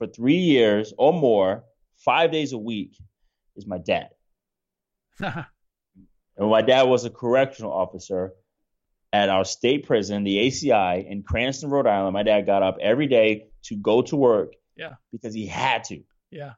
for 0.00 0.08
three 0.08 0.38
years 0.38 0.92
or 0.96 1.12
more, 1.12 1.62
five 1.98 2.32
days 2.32 2.52
a 2.52 2.58
week, 2.58 2.96
is 3.54 3.66
my 3.66 3.78
dad. 3.78 4.08
And 6.36 6.48
my 6.48 6.62
dad 6.62 6.84
was 6.84 7.04
a 7.04 7.10
correctional 7.10 7.70
officer 7.70 8.32
at 9.12 9.28
our 9.28 9.44
state 9.44 9.86
prison, 9.86 10.24
the 10.24 10.38
ACI 10.46 11.06
in 11.06 11.22
Cranston, 11.22 11.68
Rhode 11.68 11.86
Island. 11.86 12.14
My 12.14 12.22
dad 12.22 12.46
got 12.46 12.62
up 12.62 12.78
every 12.80 13.08
day 13.08 13.48
to 13.64 13.76
go 13.76 14.00
to 14.00 14.16
work 14.16 14.54
yeah. 14.74 14.94
because 15.12 15.34
he 15.34 15.46
had 15.46 15.84
to. 15.84 16.00
Yeah. 16.30 16.52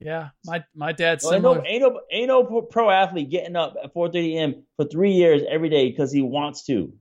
Yeah, 0.00 0.30
my 0.44 0.64
my 0.74 0.92
dad's 0.92 1.24
Well, 1.24 1.34
ain't, 1.34 1.42
no, 1.42 1.62
ain't 1.64 1.82
no 1.82 2.00
ain't 2.10 2.28
no 2.28 2.62
pro 2.62 2.90
athlete 2.90 3.30
getting 3.30 3.56
up 3.56 3.74
at 3.82 3.94
4:30 3.94 4.34
a.m. 4.34 4.62
for 4.76 4.86
three 4.86 5.12
years 5.12 5.42
every 5.48 5.68
day 5.68 5.90
because 5.90 6.12
he 6.12 6.20
wants 6.20 6.64
to. 6.64 6.92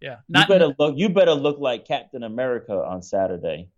Yeah, 0.00 0.16
You 0.28 0.46
better 0.46 0.74
look. 0.78 0.96
You 0.96 1.08
better 1.08 1.34
look 1.34 1.58
like 1.58 1.86
Captain 1.86 2.22
America 2.22 2.72
on 2.72 3.02
Saturday 3.02 3.68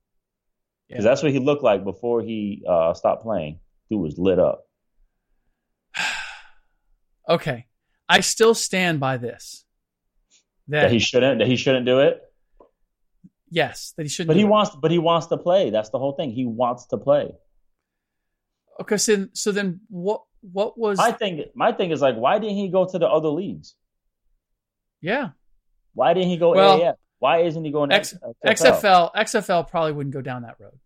because 0.88 1.04
Yeah. 1.04 1.11
that's 1.11 1.22
what 1.22 1.32
he 1.32 1.38
looked 1.38 1.62
like 1.62 1.85
before 1.85 2.22
he 2.22 2.64
uh, 2.68 2.94
stopped 2.94 3.22
playing. 3.22 3.58
Dude 3.90 4.00
was 4.00 4.18
lit 4.18 4.38
up. 4.38 4.64
okay. 7.28 7.66
I 8.08 8.20
still 8.20 8.54
stand 8.54 9.00
by 9.00 9.16
this. 9.16 9.64
That, 10.68 10.82
That 10.82 10.90
he 10.92 10.98
shouldn't. 10.98 11.38
That 11.38 11.48
he 11.48 11.56
shouldn't 11.56 11.87
do 11.87 12.00
it. 12.00 12.20
yes, 13.50 13.94
that 13.96 14.02
he 14.04 14.08
shouldn't. 14.08 14.28
But 14.28 14.37
he 14.37 14.42
it. 14.42 14.46
wants. 14.48 14.76
But 14.76 14.90
he 14.90 14.98
wants 14.98 15.26
to 15.28 15.37
play. 15.37 15.70
That's 15.70 15.90
the 15.90 15.98
whole 15.98 16.12
thing. 16.12 16.30
He 16.30 16.44
wants 16.46 16.87
to 16.87 16.98
play. 16.98 17.32
Okay, 18.80 18.96
so 18.96 19.16
then, 19.16 19.30
so 19.35 19.52
then 19.52 19.80
what? 19.88 20.22
What 20.40 20.78
was? 20.78 20.98
My 20.98 21.12
thing. 21.12 21.44
My 21.54 21.72
thing 21.72 21.90
is 21.90 22.00
like, 22.00 22.16
why 22.16 22.38
didn't 22.38 22.56
he 22.56 22.68
go 22.68 22.87
to 22.87 22.98
the 22.98 23.08
other 23.08 23.28
leagues? 23.28 23.74
yeah, 25.00 25.30
Why 25.94 26.14
didn't 26.14 26.31
he 26.31 26.37
go 26.37 26.55
Well, 26.55 26.81
AAF? 26.81 26.94
Why 27.18 27.42
isn't 27.42 27.64
he 27.64 27.70
going 27.70 27.92
X- 27.92 28.14
XFL? 28.44 28.81
XFL 28.81 29.14
XFL 29.14 29.68
probably 29.68 29.92
wouldn't 29.92 30.14
go 30.14 30.22
down 30.22 30.42
that 30.42 30.57
road 30.59 30.78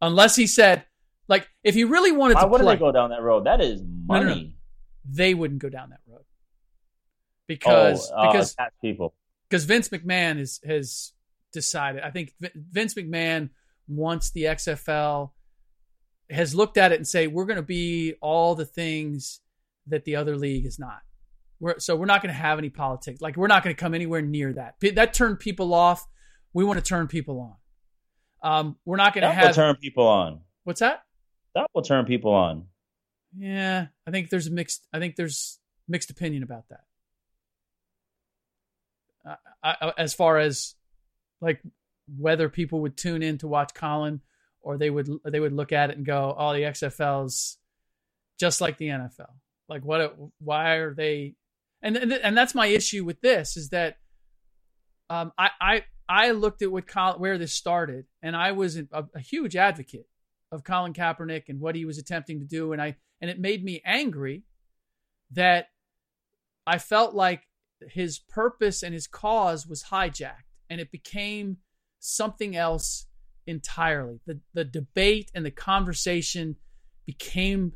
unless 0.00 0.34
he 0.36 0.46
said 0.46 0.84
like 1.28 1.48
if 1.62 1.74
he 1.74 1.84
really 1.84 2.12
wanted 2.12 2.34
Why 2.34 2.42
to 2.42 2.46
wouldn't 2.48 2.66
play, 2.66 2.74
they 2.74 2.80
go 2.80 2.92
down 2.92 3.10
that 3.10 3.22
road? 3.22 3.44
That 3.44 3.60
is 3.60 3.80
no, 3.80 3.86
no. 3.86 4.24
money. 4.24 4.54
they 5.04 5.34
wouldn't 5.34 5.60
go 5.60 5.68
down 5.68 5.90
that 5.90 6.00
road 6.06 6.24
because 7.46 8.10
oh, 8.10 8.16
uh, 8.16 8.32
because 8.32 8.56
people. 8.80 9.14
because 9.48 9.64
Vince 9.64 9.88
McMahon 9.88 10.38
is, 10.38 10.60
has 10.64 11.12
decided. 11.52 12.02
I 12.02 12.10
think 12.10 12.32
Vi- 12.40 12.52
Vince 12.54 12.94
McMahon 12.94 13.50
wants 13.88 14.30
the 14.30 14.44
XFL 14.44 15.30
has 16.30 16.54
looked 16.54 16.78
at 16.78 16.92
it 16.92 16.96
and 16.96 17.06
say 17.06 17.26
we're 17.26 17.44
going 17.44 17.56
to 17.56 17.62
be 17.62 18.14
all 18.20 18.54
the 18.54 18.64
things 18.64 19.40
that 19.86 20.04
the 20.04 20.16
other 20.16 20.36
league 20.36 20.64
is 20.64 20.78
not. 20.78 21.00
We're, 21.62 21.78
so 21.78 21.94
we're 21.94 22.06
not 22.06 22.22
going 22.22 22.34
to 22.34 22.40
have 22.40 22.58
any 22.58 22.70
politics. 22.70 23.20
Like 23.20 23.36
we're 23.36 23.46
not 23.46 23.62
going 23.62 23.72
to 23.74 23.80
come 23.80 23.94
anywhere 23.94 24.20
near 24.20 24.52
that. 24.54 24.74
That 24.96 25.14
turned 25.14 25.38
people 25.38 25.72
off. 25.72 26.04
We 26.52 26.64
want 26.64 26.80
to 26.80 26.84
turn 26.84 27.06
people 27.06 27.40
on. 27.40 27.54
Um, 28.42 28.76
we're 28.84 28.96
not 28.96 29.14
going 29.14 29.22
to 29.22 29.32
have 29.32 29.54
turn 29.54 29.76
people 29.76 30.08
on. 30.08 30.40
what's 30.64 30.80
that? 30.80 31.04
That 31.54 31.68
will 31.72 31.82
turn 31.82 32.04
people 32.04 32.32
on. 32.32 32.64
Yeah, 33.38 33.86
I 34.04 34.10
think 34.10 34.28
there's 34.28 34.48
a 34.48 34.50
mixed. 34.50 34.88
I 34.92 34.98
think 34.98 35.14
there's 35.14 35.60
mixed 35.86 36.10
opinion 36.10 36.42
about 36.42 36.64
that. 36.70 36.80
Uh, 39.24 39.36
I, 39.62 39.92
as 39.96 40.14
far 40.14 40.38
as 40.38 40.74
like 41.40 41.62
whether 42.18 42.48
people 42.48 42.80
would 42.80 42.96
tune 42.96 43.22
in 43.22 43.38
to 43.38 43.46
watch 43.46 43.72
Colin, 43.72 44.20
or 44.62 44.78
they 44.78 44.90
would 44.90 45.08
they 45.24 45.38
would 45.38 45.52
look 45.52 45.70
at 45.70 45.90
it 45.90 45.96
and 45.96 46.04
go, 46.04 46.34
"Oh, 46.36 46.52
the 46.54 46.62
XFL's 46.62 47.56
just 48.40 48.60
like 48.60 48.78
the 48.78 48.88
NFL." 48.88 49.30
Like, 49.68 49.84
what? 49.84 50.16
Why 50.40 50.74
are 50.74 50.92
they? 50.92 51.36
And 51.82 51.96
and, 51.96 52.12
and 52.12 52.36
that's 52.36 52.54
my 52.54 52.66
issue 52.66 53.04
with 53.04 53.20
this 53.20 53.56
is 53.56 53.70
that 53.70 53.98
um, 55.10 55.32
I 55.36 55.50
I 55.60 55.84
I 56.08 56.30
looked 56.30 56.62
at 56.62 56.70
what 56.70 56.86
Colin, 56.86 57.20
where 57.20 57.38
this 57.38 57.52
started, 57.52 58.06
and 58.22 58.36
I 58.36 58.52
was 58.52 58.76
a, 58.76 58.86
a 58.92 59.20
huge 59.20 59.56
advocate 59.56 60.06
of 60.50 60.64
Colin 60.64 60.92
Kaepernick 60.92 61.44
and 61.48 61.60
what 61.60 61.74
he 61.74 61.84
was 61.84 61.98
attempting 61.98 62.40
to 62.40 62.46
do, 62.46 62.72
and 62.72 62.80
I 62.80 62.96
and 63.20 63.30
it 63.30 63.40
made 63.40 63.64
me 63.64 63.82
angry 63.84 64.44
that 65.32 65.68
I 66.66 66.78
felt 66.78 67.14
like 67.14 67.42
his 67.88 68.18
purpose 68.18 68.82
and 68.82 68.94
his 68.94 69.06
cause 69.06 69.66
was 69.66 69.84
hijacked, 69.84 70.52
and 70.70 70.80
it 70.80 70.92
became 70.92 71.58
something 71.98 72.56
else 72.56 73.06
entirely. 73.46 74.20
The 74.26 74.40
the 74.54 74.64
debate 74.64 75.30
and 75.34 75.44
the 75.44 75.50
conversation 75.50 76.56
became 77.06 77.72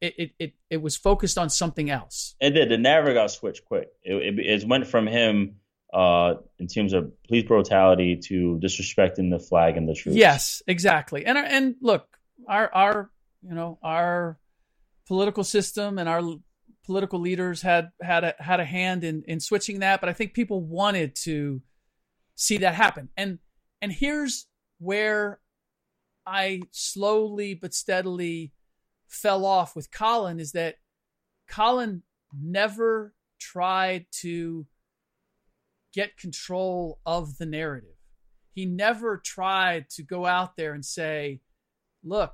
it 0.00 0.14
it 0.18 0.30
it, 0.38 0.52
it 0.70 0.82
was 0.82 0.96
focused 0.96 1.38
on 1.38 1.50
something 1.50 1.90
else. 1.90 2.34
It 2.40 2.50
did. 2.50 2.70
The 2.70 2.78
narrative 2.78 3.14
got 3.14 3.30
switched 3.30 3.64
quick. 3.64 3.88
It, 4.02 4.38
it, 4.38 4.62
it 4.62 4.68
went 4.68 4.86
from 4.86 5.06
him 5.06 5.56
uh, 5.92 6.34
in 6.58 6.66
terms 6.66 6.92
of 6.92 7.12
police 7.24 7.44
brutality 7.44 8.16
to 8.16 8.58
disrespecting 8.62 9.30
the 9.30 9.38
flag 9.38 9.76
and 9.76 9.88
the 9.88 9.94
troops. 9.94 10.16
Yes, 10.16 10.62
exactly. 10.66 11.24
And 11.26 11.38
and 11.38 11.76
look, 11.80 12.06
our 12.48 12.72
our 12.74 13.10
you 13.42 13.54
know 13.54 13.78
our 13.82 14.38
political 15.06 15.44
system 15.44 15.98
and 15.98 16.08
our 16.08 16.22
political 16.84 17.20
leaders 17.20 17.62
had 17.62 17.90
had 18.00 18.24
a 18.24 18.34
had 18.38 18.60
a 18.60 18.64
hand 18.64 19.04
in 19.04 19.22
in 19.26 19.40
switching 19.40 19.80
that, 19.80 20.00
but 20.00 20.08
I 20.08 20.12
think 20.12 20.34
people 20.34 20.62
wanted 20.62 21.14
to 21.24 21.62
see 22.34 22.58
that 22.58 22.74
happen. 22.74 23.10
And 23.16 23.38
and 23.80 23.92
here's 23.92 24.46
where 24.78 25.40
I 26.26 26.62
slowly 26.70 27.54
but 27.54 27.74
steadily 27.74 28.52
fell 29.14 29.44
off 29.44 29.74
with 29.74 29.90
Colin 29.90 30.40
is 30.40 30.52
that 30.52 30.76
Colin 31.48 32.02
never 32.32 33.14
tried 33.38 34.06
to 34.20 34.66
get 35.92 36.16
control 36.16 36.98
of 37.06 37.38
the 37.38 37.46
narrative. 37.46 37.90
He 38.50 38.66
never 38.66 39.18
tried 39.18 39.90
to 39.90 40.02
go 40.02 40.26
out 40.26 40.56
there 40.56 40.74
and 40.74 40.84
say, 40.84 41.40
"Look, 42.02 42.32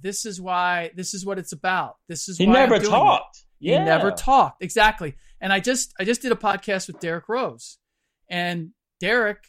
this 0.00 0.24
is 0.24 0.40
why 0.40 0.90
this 0.94 1.14
is 1.14 1.24
what 1.24 1.38
it's 1.38 1.52
about. 1.52 1.96
This 2.08 2.28
is 2.28 2.38
He 2.38 2.46
never 2.46 2.78
doing 2.78 2.86
it." 2.86 2.90
talked. 2.90 3.44
He 3.60 3.70
never 3.70 4.12
talked. 4.12 4.62
Exactly. 4.62 5.16
And 5.40 5.52
I 5.52 5.60
just 5.60 5.92
I 5.98 6.04
just 6.04 6.22
did 6.22 6.32
a 6.32 6.36
podcast 6.36 6.86
with 6.86 7.00
Derrick 7.00 7.28
Rose. 7.28 7.78
And 8.30 8.70
Derrick 9.00 9.44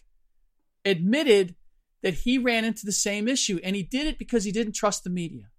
admitted 0.86 1.56
that 2.02 2.14
he 2.14 2.38
ran 2.38 2.66
into 2.66 2.86
the 2.86 2.92
same 2.92 3.28
issue 3.28 3.60
and 3.64 3.76
he 3.76 3.84
did 3.84 4.08
it 4.08 4.18
because 4.18 4.46
he 4.46 4.52
didn't 4.52 4.74
trust 4.74 5.04
the 5.04 5.10
media. 5.10 5.50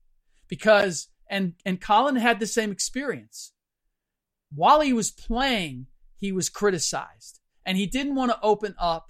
Because 0.51 1.09
and 1.31 1.55
and 1.65 1.81
Colin 1.81 2.17
had 2.17 2.41
the 2.41 2.47
same 2.47 2.71
experience. 2.71 3.53
While 4.53 4.81
he 4.83 4.93
was 4.93 5.11
playing, 5.11 5.87
he 6.19 6.33
was 6.33 6.51
criticized. 6.51 7.41
And 7.65 7.79
he 7.79 7.87
didn't 7.87 8.17
want 8.17 8.33
to 8.33 8.39
open 8.43 8.75
up 8.79 9.07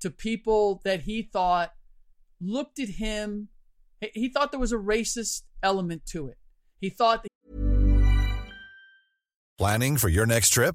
to 0.00 0.10
people 0.10 0.82
that 0.84 1.02
he 1.02 1.22
thought 1.22 1.72
looked 2.40 2.78
at 2.78 2.88
him 2.88 3.48
he- 4.12 4.28
thought 4.28 4.50
there 4.50 4.60
was 4.60 4.72
a 4.72 4.76
racist 4.76 5.42
element 5.62 6.06
to 6.06 6.28
it. 6.28 6.38
He 6.80 6.90
thought 6.90 7.26
Planning 9.58 9.96
for 9.96 10.08
your 10.08 10.26
next 10.26 10.50
trip? 10.50 10.74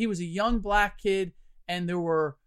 He 0.00 0.06
was 0.06 0.20
a 0.20 0.24
young 0.24 0.60
black 0.60 0.98
kid 0.98 1.32
and 1.68 1.86
there 1.86 2.00
were 2.00 2.38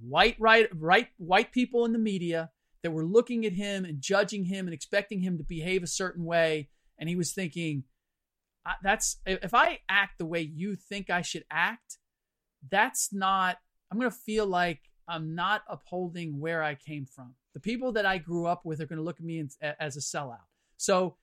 white 0.00 0.34
right 0.40 0.68
right 0.74 1.08
white 1.16 1.52
people 1.52 1.84
in 1.84 1.92
the 1.92 1.98
media 1.98 2.50
that 2.82 2.90
were 2.90 3.04
looking 3.04 3.46
at 3.46 3.52
him 3.52 3.84
and 3.84 4.00
judging 4.00 4.44
him 4.44 4.66
and 4.66 4.74
expecting 4.74 5.20
him 5.20 5.38
to 5.38 5.44
behave 5.44 5.84
a 5.84 5.88
certain 5.88 6.24
way 6.24 6.68
and 6.98 7.08
he 7.08 7.14
was 7.14 7.32
thinking 7.32 7.84
that's 8.82 9.16
if 9.26 9.54
i 9.54 9.78
act 9.88 10.18
the 10.18 10.26
way 10.26 10.40
you 10.40 10.76
think 10.76 11.08
i 11.10 11.22
should 11.22 11.44
act 11.50 11.98
that's 12.70 13.12
not 13.12 13.58
i'm 13.90 13.98
going 13.98 14.10
to 14.10 14.16
feel 14.16 14.46
like 14.46 14.80
i'm 15.08 15.34
not 15.34 15.62
upholding 15.68 16.38
where 16.38 16.62
i 16.62 16.74
came 16.74 17.06
from 17.06 17.34
the 17.54 17.60
people 17.60 17.92
that 17.92 18.06
i 18.06 18.18
grew 18.18 18.46
up 18.46 18.64
with 18.64 18.80
are 18.80 18.86
going 18.86 18.98
to 18.98 19.04
look 19.04 19.18
at 19.18 19.24
me 19.24 19.40
as, 19.40 19.56
as 19.80 19.96
a 19.96 20.00
sellout 20.00 20.46
so 20.76 21.16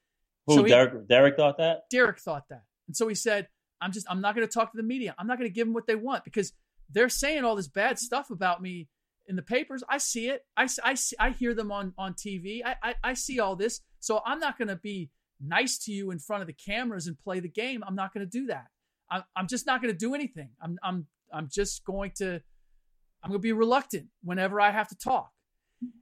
Who 0.48 0.56
so 0.56 0.64
he- 0.64 0.70
Derrick? 0.70 1.08
Derrick 1.08 1.38
thought 1.38 1.58
that. 1.58 1.90
Derrick 1.90 2.20
thought 2.20 2.50
that. 2.50 2.64
And 2.88 2.96
so 2.96 3.08
he 3.08 3.16
said, 3.16 3.48
I'm 3.82 3.92
just, 3.92 4.08
I'm 4.10 4.22
not 4.22 4.36
going 4.36 4.48
to 4.48 4.54
talk 4.54 4.72
to 4.72 4.78
the 4.78 4.84
media. 4.84 5.16
I'm 5.18 5.28
not 5.28 5.38
going 5.38 5.50
to 5.50 5.54
give 5.54 5.68
them 5.68 5.74
what 5.74 5.88
they 5.88 5.96
want 5.96 6.24
because 6.24 6.54
they're 6.90 7.10
saying 7.10 7.44
all 7.44 7.56
this 7.56 7.68
bad 7.68 8.00
stuff 8.00 8.30
about 8.30 8.62
me 8.62 8.88
in 9.28 9.36
the 9.36 9.42
papers. 9.42 9.84
I 9.90 9.98
see 9.98 10.30
it. 10.30 10.46
I, 10.56 10.68
I, 10.84 10.94
see, 10.96 11.16
I 11.20 11.32
hear 11.32 11.54
them 11.54 11.72
on, 11.72 11.94
on 11.98 12.14
TV. 12.14 12.62
I, 12.66 12.76
I, 12.82 12.96
I 13.04 13.14
see 13.14 13.40
all 13.40 13.56
this. 13.56 13.82
So 14.00 14.22
I'm 14.26 14.40
not 14.40 14.58
going 14.58 14.68
to 14.68 14.76
be 14.76 15.10
nice 15.42 15.78
to 15.80 15.92
you 15.92 16.12
in 16.12 16.20
front 16.20 16.42
of 16.42 16.48
the 16.48 16.54
cameras 16.54 17.08
and 17.08 17.20
play 17.20 17.40
the 17.40 17.50
game. 17.50 17.84
I'm 17.86 17.96
not 17.96 18.14
going 18.14 18.26
to 18.26 18.30
do 18.30 18.48
that. 18.48 18.68
I'm, 19.10 19.24
I'm 19.36 19.48
just 19.48 19.66
not 19.66 19.82
going 19.82 19.94
to 19.94 19.98
do 19.98 20.16
anything. 20.16 20.50
I'm, 20.62 20.78
I'm, 20.84 21.08
I'm 21.34 21.50
just 21.52 21.84
going 21.86 22.12
to, 22.18 22.42
I'm 23.24 23.30
going 23.30 23.40
to 23.42 23.46
be 23.46 23.52
reluctant 23.52 24.08
whenever 24.24 24.62
I 24.62 24.72
have 24.72 24.88
to 24.90 24.98
talk. 24.98 25.32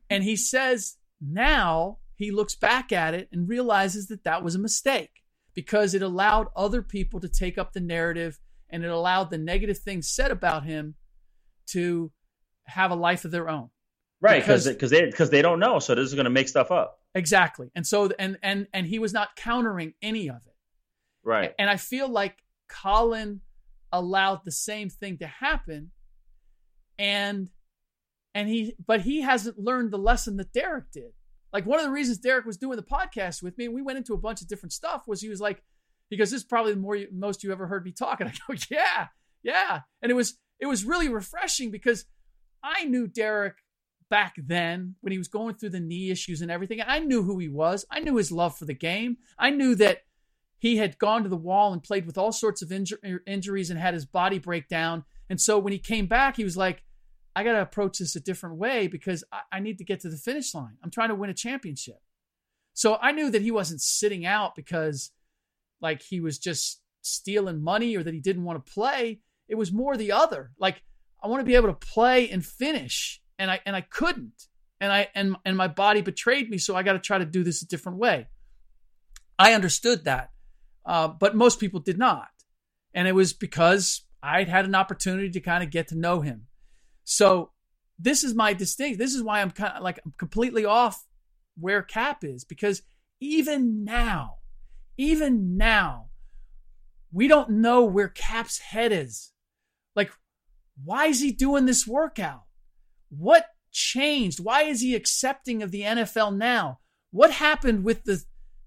And 0.10 0.24
he 0.24 0.36
says 0.36 0.98
now 1.22 1.98
he 2.16 2.32
looks 2.32 2.56
back 2.56 2.92
at 2.92 3.14
it 3.14 3.30
and 3.32 3.50
realizes 3.50 4.08
that 4.08 4.24
that 4.26 4.44
was 4.44 4.56
a 4.56 4.60
mistake 4.60 5.23
because 5.56 5.94
it 5.94 6.02
allowed 6.02 6.48
other 6.56 6.82
people 6.82 7.20
to 7.20 7.30
take 7.30 7.58
up 7.58 7.74
the 7.74 7.80
narrative 7.80 8.40
and 8.70 8.84
it 8.84 8.90
allowed 8.90 9.30
the 9.30 9.38
negative 9.38 9.78
things 9.78 10.10
said 10.10 10.32
about 10.32 10.64
him 10.66 10.96
to 11.68 12.12
have 12.66 12.92
a 12.92 12.96
life 12.96 13.26
of 13.26 13.32
their 13.32 13.50
own. 13.50 13.70
Right, 14.22 14.42
because 14.42 14.66
Because- 14.68 14.90
they 14.92 15.06
because 15.06 15.30
they 15.30 15.42
don't 15.42 15.60
know, 15.60 15.80
so 15.80 15.96
this 15.96 16.06
is 16.08 16.14
going 16.14 16.24
to 16.26 16.30
make 16.32 16.48
stuff 16.48 16.72
up. 16.72 17.00
Exactly. 17.14 17.70
And 17.76 17.86
so 17.86 18.10
and 18.18 18.38
and 18.42 18.68
and 18.74 18.88
he 18.88 18.98
was 19.00 19.14
not 19.14 19.36
countering 19.36 19.94
any 20.02 20.30
of 20.30 20.38
it. 20.48 20.56
Right. 21.24 21.54
And 21.60 21.70
I 21.70 21.78
feel 21.78 22.08
like 22.08 22.38
Colin 22.70 23.42
allowed 23.92 24.42
the 24.46 24.52
same 24.52 24.90
thing 24.90 25.18
to 25.20 25.28
happen 25.28 25.92
and 26.98 27.50
and 28.34 28.50
he 28.50 28.76
but 28.84 29.02
he 29.02 29.22
hasn't 29.22 29.60
learned 29.60 29.92
the 29.92 29.98
lesson 29.98 30.38
that 30.38 30.52
Derrick 30.54 30.92
did. 30.92 31.12
Like 31.54 31.66
one 31.66 31.80
of 31.80 31.86
the 31.86 31.92
reasons 31.92 32.18
Derrick 32.18 32.46
was 32.46 32.58
doing 32.58 32.76
the 32.76 32.84
podcast 32.84 33.44
with 33.44 33.58
me, 33.58 33.66
and 33.66 33.74
we 33.74 33.82
went 33.82 34.00
into 34.00 34.14
a 34.14 34.18
bunch 34.18 34.42
of 34.42 34.48
different 34.48 34.74
stuff, 34.74 35.04
was 35.08 35.22
he 35.22 35.30
was 35.30 35.40
like, 35.40 35.62
because 36.10 36.32
this 36.32 36.42
is 36.42 36.48
probably 36.48 36.74
the 36.74 36.80
more 36.80 36.96
you, 36.96 37.08
most 37.14 37.44
you 37.44 37.52
ever 37.52 37.68
heard 37.68 37.86
me 37.86 37.92
talk, 37.92 38.20
and 38.20 38.30
I 38.30 38.34
go, 38.48 38.60
yeah, 38.70 39.08
yeah, 39.44 39.82
and 40.02 40.12
it 40.12 40.16
was 40.16 40.38
it 40.60 40.66
was 40.66 40.84
really 40.84 41.10
refreshing 41.10 41.72
because 41.72 42.06
I 42.64 42.86
knew 42.86 43.08
Derrick 43.08 43.56
back 44.10 44.36
then 44.38 44.96
when 45.02 45.12
he 45.12 45.18
was 45.18 45.28
going 45.28 45.56
through 45.56 45.72
the 45.72 45.80
knee 45.80 46.12
issues 46.12 46.42
and 46.42 46.52
everything. 46.52 46.80
I 46.86 47.00
knew 47.00 47.24
who 47.24 47.40
he 47.40 47.50
was. 47.50 47.86
I 47.92 48.00
knew 48.00 48.16
his 48.16 48.32
love 48.32 48.58
for 48.58 48.66
the 48.66 48.74
game. 48.74 49.18
I 49.38 49.50
knew 49.50 49.76
that 49.76 50.04
he 50.60 50.78
had 50.78 50.98
gone 50.98 51.24
to 51.24 51.30
the 51.30 51.36
wall 51.36 51.74
and 51.74 51.84
played 51.84 52.06
with 52.06 52.18
all 52.18 52.32
sorts 52.32 52.62
of 52.62 52.70
injur- 52.70 53.20
injuries 53.28 53.70
and 53.70 53.80
had 53.80 53.94
his 53.94 54.06
body 54.06 54.40
break 54.40 54.70
down. 54.70 55.04
And 55.30 55.42
so 55.42 55.60
when 55.60 55.74
he 55.74 55.80
came 55.80 56.06
back, 56.06 56.38
he 56.38 56.44
was 56.44 56.56
like, 56.56 56.84
I 57.36 57.44
got 57.44 57.54
to 57.54 57.62
approach 57.62 58.00
this 58.00 58.16
a 58.16 58.20
different 58.20 58.58
way 58.58 58.88
because 58.88 59.24
I, 59.32 59.42
I 59.54 59.60
need 59.60 59.78
to 59.80 59.84
get 59.84 60.02
to 60.02 60.10
the 60.10 60.18
finish 60.18 60.54
line. 60.54 60.78
I'm 60.84 60.92
trying 60.92 61.10
to 61.10 61.16
win 61.16 61.30
a 61.30 61.34
championship. 61.34 62.00
So 62.74 62.98
I 63.02 63.12
knew 63.12 63.30
that 63.30 63.42
he 63.42 63.52
wasn't 63.52 63.82
sitting 63.82 64.26
out 64.26 64.56
because 64.56 65.12
like 65.82 66.02
he 66.02 66.20
was 66.20 66.38
just 66.40 66.82
stealing 67.02 67.62
money 67.62 67.96
or 67.96 68.04
that 68.04 68.14
he 68.14 68.20
didn't 68.20 68.44
want 68.44 68.66
to 68.66 68.72
play. 68.72 69.20
It 69.48 69.56
was 69.56 69.72
more 69.72 69.98
the 69.98 70.12
other. 70.12 70.52
Like 70.58 70.82
I 71.22 71.28
want 71.28 71.42
to 71.42 71.46
be 71.46 71.56
able 71.56 71.68
to 71.68 71.74
play 71.74 72.30
and 72.30 72.46
finish 72.46 73.22
and 73.38 73.52
I 73.52 73.60
and 73.66 73.76
I 73.76 73.82
couldn't. 73.82 74.48
And 74.80 74.92
I 74.92 75.08
and 75.16 75.36
and 75.46 75.56
my 75.56 75.68
body 75.68 76.02
betrayed 76.02 76.50
me, 76.50 76.58
so 76.58 76.76
I 76.76 76.84
got 76.84 76.94
to 76.94 77.00
try 77.00 77.18
to 77.18 77.26
do 77.26 77.44
this 77.44 77.62
a 77.62 77.68
different 77.68 78.00
way. 78.00 78.28
I 79.40 79.54
understood 79.54 80.06
that. 80.06 80.32
Uh, 80.86 81.08
but 81.08 81.36
most 81.36 81.60
people 81.60 81.80
did 81.80 81.98
not. 81.98 82.28
And 82.94 83.08
it 83.08 83.14
was 83.14 83.34
because 83.34 84.04
I'd 84.22 84.50
had 84.50 84.66
an 84.66 84.76
opportunity 84.76 85.30
to 85.32 85.40
kind 85.40 85.64
of 85.64 85.70
get 85.70 85.88
to 85.90 85.96
know 85.96 86.22
him 86.22 86.48
so 87.04 87.52
this 88.00 88.24
is 88.24 88.34
my 88.34 88.54
distinct. 88.54 89.00
This 89.00 89.14
is 89.14 89.24
why 89.24 89.42
I'm 89.42 89.52
kind 89.52 89.78
of 89.78 89.84
like 89.84 90.00
I'm 90.06 90.14
completely 90.18 90.66
off 90.66 91.06
where 91.58 91.82
Cap 91.82 92.24
is 92.24 92.44
because 92.44 92.82
even 93.20 93.84
now, 93.84 94.38
even 94.98 95.58
now, 95.58 96.08
we 97.12 97.28
don't 97.28 97.50
know 97.50 97.86
where 97.86 98.10
Cap's 98.10 98.60
head 98.60 98.92
is. 98.92 99.32
Like, 99.96 100.12
why 100.84 101.06
is 101.08 101.22
he 101.22 101.32
doing 101.32 101.66
this 101.66 101.88
workout? 101.88 102.44
What 103.10 103.46
changed? 103.72 104.40
Why 104.40 104.64
is 104.64 104.82
he 104.82 104.96
accepting 104.96 105.62
of 105.62 105.72
the 105.72 105.82
NFL 105.82 106.36
now? 106.36 106.80
What 107.12 107.32
happened 107.32 107.84
with 107.84 108.04
the 108.04 108.24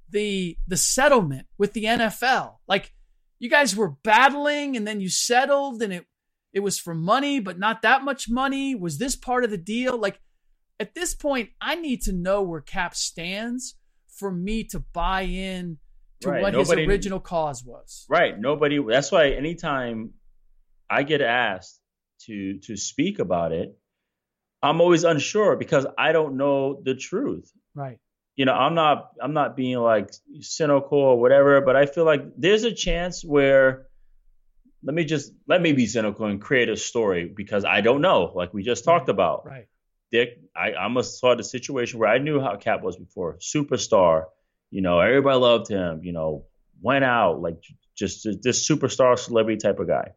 the 0.08 0.56
the 0.68 0.76
settlement 0.76 1.48
with 1.58 1.72
the 1.72 1.84
NFL? 1.84 2.56
Like, 2.68 2.92
you 3.38 3.50
guys 3.50 3.74
were 3.74 3.90
battling 3.90 4.76
and 4.76 4.86
then 4.86 5.00
you 5.00 5.08
settled 5.08 5.82
and 5.82 5.92
it 5.92 6.06
it 6.52 6.60
was 6.60 6.78
for 6.78 6.94
money, 6.94 7.40
but 7.40 7.58
not 7.58 7.82
that 7.82 8.02
much 8.02 8.28
money. 8.28 8.74
Was 8.74 8.98
this 8.98 9.16
part 9.16 9.44
of 9.44 9.50
the 9.50 9.58
deal? 9.58 9.98
Like 9.98 10.20
at 10.80 10.94
this 10.94 11.14
point, 11.14 11.50
I 11.60 11.74
need 11.74 12.02
to 12.02 12.12
know 12.12 12.42
where 12.42 12.60
Cap 12.60 12.94
stands 12.94 13.76
for 14.18 14.30
me 14.30 14.64
to 14.64 14.80
buy 14.80 15.22
in 15.22 15.78
to 16.20 16.30
right. 16.30 16.42
what 16.42 16.52
Nobody, 16.52 16.82
his 16.82 16.88
original 16.88 17.20
cause 17.20 17.62
was. 17.64 18.06
Right. 18.08 18.38
Nobody. 18.38 18.82
That's 18.82 19.12
why 19.12 19.30
anytime 19.30 20.14
I 20.88 21.02
get 21.02 21.20
asked 21.20 21.78
to 22.22 22.58
to 22.60 22.76
speak 22.76 23.18
about 23.18 23.52
it, 23.52 23.76
I'm 24.62 24.80
always 24.80 25.04
unsure 25.04 25.56
because 25.56 25.86
I 25.98 26.12
don't 26.12 26.36
know 26.36 26.80
the 26.82 26.94
truth. 26.94 27.50
Right. 27.74 27.98
You 28.34 28.44
know, 28.44 28.54
I'm 28.54 28.74
not 28.74 29.10
I'm 29.20 29.32
not 29.32 29.56
being 29.56 29.78
like 29.78 30.12
cynical 30.40 30.98
or 30.98 31.20
whatever, 31.20 31.60
but 31.60 31.76
I 31.76 31.86
feel 31.86 32.04
like 32.04 32.22
there's 32.36 32.64
a 32.64 32.72
chance 32.72 33.24
where 33.24 33.85
let 34.86 34.94
me 34.94 35.04
just 35.04 35.32
let 35.48 35.60
me 35.60 35.72
be 35.72 35.86
cynical 35.86 36.26
and 36.26 36.40
create 36.40 36.68
a 36.68 36.76
story 36.76 37.26
because 37.26 37.64
I 37.64 37.80
don't 37.80 38.00
know, 38.00 38.32
like 38.34 38.54
we 38.54 38.62
just 38.62 38.84
talked 38.84 39.04
mm-hmm. 39.04 39.10
about. 39.10 39.44
Right. 39.44 39.66
Dick, 40.12 40.38
I, 40.54 40.70
I 40.70 40.84
almost 40.84 41.18
saw 41.18 41.34
the 41.34 41.42
situation 41.42 41.98
where 41.98 42.08
I 42.08 42.18
knew 42.18 42.40
how 42.40 42.54
Cap 42.56 42.82
was 42.82 42.96
before. 42.96 43.36
Superstar, 43.38 44.26
you 44.70 44.80
know, 44.80 45.00
everybody 45.00 45.36
loved 45.36 45.68
him, 45.68 46.02
you 46.04 46.12
know, 46.12 46.44
went 46.80 47.04
out, 47.04 47.42
like 47.42 47.56
just 47.96 48.28
this 48.42 48.68
superstar 48.68 49.18
celebrity 49.18 49.58
type 49.58 49.80
of 49.80 49.88
guy. 49.88 50.12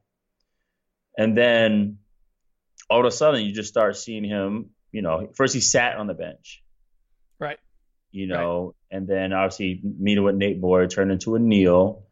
And 1.17 1.36
then 1.36 1.97
all 2.89 2.99
of 2.99 3.05
a 3.05 3.12
sudden 3.12 3.43
you 3.43 3.51
just 3.51 3.69
start 3.69 3.97
seeing 3.97 4.23
him, 4.23 4.69
you 4.91 5.01
know, 5.01 5.29
first 5.36 5.55
he 5.55 5.62
sat 5.62 5.97
on 5.97 6.05
the 6.05 6.13
bench. 6.13 6.63
Right. 7.39 7.58
You 8.12 8.27
know, 8.27 8.75
right. 8.91 8.97
and 8.97 9.08
then 9.08 9.34
obviously 9.34 9.82
meeting 9.84 10.23
with 10.23 10.36
Nate 10.36 10.62
Boyer 10.62 10.88
turned 10.88 11.12
into 11.12 11.34
a 11.34 11.39
Neil. 11.39 12.03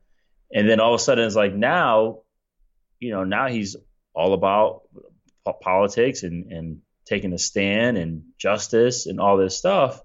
And 0.51 0.67
then 0.67 0.79
all 0.79 0.95
of 0.95 0.99
a 0.99 1.03
sudden 1.03 1.25
it's 1.25 1.35
like 1.35 1.53
now 1.53 2.21
you 2.99 3.11
know, 3.11 3.23
now 3.23 3.47
he's 3.47 3.75
all 4.13 4.33
about 4.33 4.81
politics 5.61 6.23
and, 6.23 6.51
and 6.51 6.79
taking 7.05 7.33
a 7.33 7.37
stand 7.37 7.97
and 7.97 8.23
justice 8.37 9.05
and 9.05 9.19
all 9.19 9.37
this 9.37 9.57
stuff. 9.57 10.01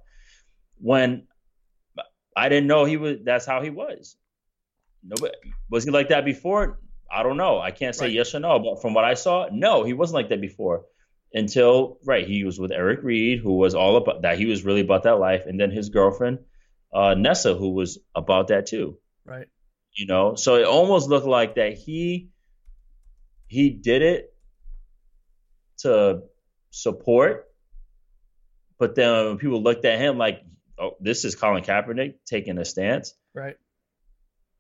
When 0.78 1.26
I 2.36 2.48
didn't 2.48 2.68
know 2.68 2.84
he 2.84 2.96
was, 2.96 3.18
that's 3.24 3.46
how 3.46 3.62
he 3.62 3.70
was. 3.70 4.16
Nobody 5.02 5.34
was 5.70 5.84
he 5.84 5.90
like 5.90 6.10
that 6.10 6.24
before? 6.24 6.78
I 7.10 7.22
don't 7.22 7.36
know. 7.36 7.58
I 7.58 7.72
can't 7.72 7.94
say 7.94 8.06
right. 8.06 8.14
yes 8.14 8.34
or 8.34 8.40
no, 8.40 8.58
but 8.58 8.80
from 8.80 8.94
what 8.94 9.04
I 9.04 9.14
saw, 9.14 9.48
no, 9.52 9.84
he 9.84 9.92
wasn't 9.92 10.14
like 10.14 10.28
that 10.30 10.40
before. 10.40 10.84
Until 11.34 11.98
right, 12.04 12.26
he 12.26 12.44
was 12.44 12.58
with 12.58 12.72
Eric 12.72 13.00
Reid, 13.02 13.40
who 13.40 13.56
was 13.56 13.74
all 13.74 13.96
about 13.96 14.22
that. 14.22 14.38
He 14.38 14.46
was 14.46 14.64
really 14.64 14.82
about 14.82 15.04
that 15.04 15.18
life, 15.18 15.44
and 15.46 15.58
then 15.58 15.70
his 15.70 15.88
girlfriend, 15.88 16.40
uh, 16.92 17.14
Nessa, 17.14 17.54
who 17.54 17.70
was 17.70 17.98
about 18.14 18.48
that 18.48 18.66
too. 18.66 18.98
Right. 19.24 19.46
You 19.94 20.06
know, 20.06 20.34
so 20.34 20.56
it 20.56 20.66
almost 20.66 21.08
looked 21.08 21.26
like 21.26 21.54
that 21.56 21.74
he 21.74 22.31
he 23.52 23.68
did 23.68 24.00
it 24.00 24.34
to 25.80 26.22
support, 26.70 27.44
but 28.78 28.94
then 28.94 29.26
when 29.26 29.36
people 29.36 29.62
looked 29.62 29.84
at 29.84 29.98
him 29.98 30.16
like, 30.16 30.40
oh, 30.78 30.92
this 31.00 31.26
is 31.26 31.36
Colin 31.36 31.62
Kaepernick 31.62 32.14
taking 32.24 32.56
a 32.56 32.64
stance. 32.64 33.12
Right. 33.34 33.56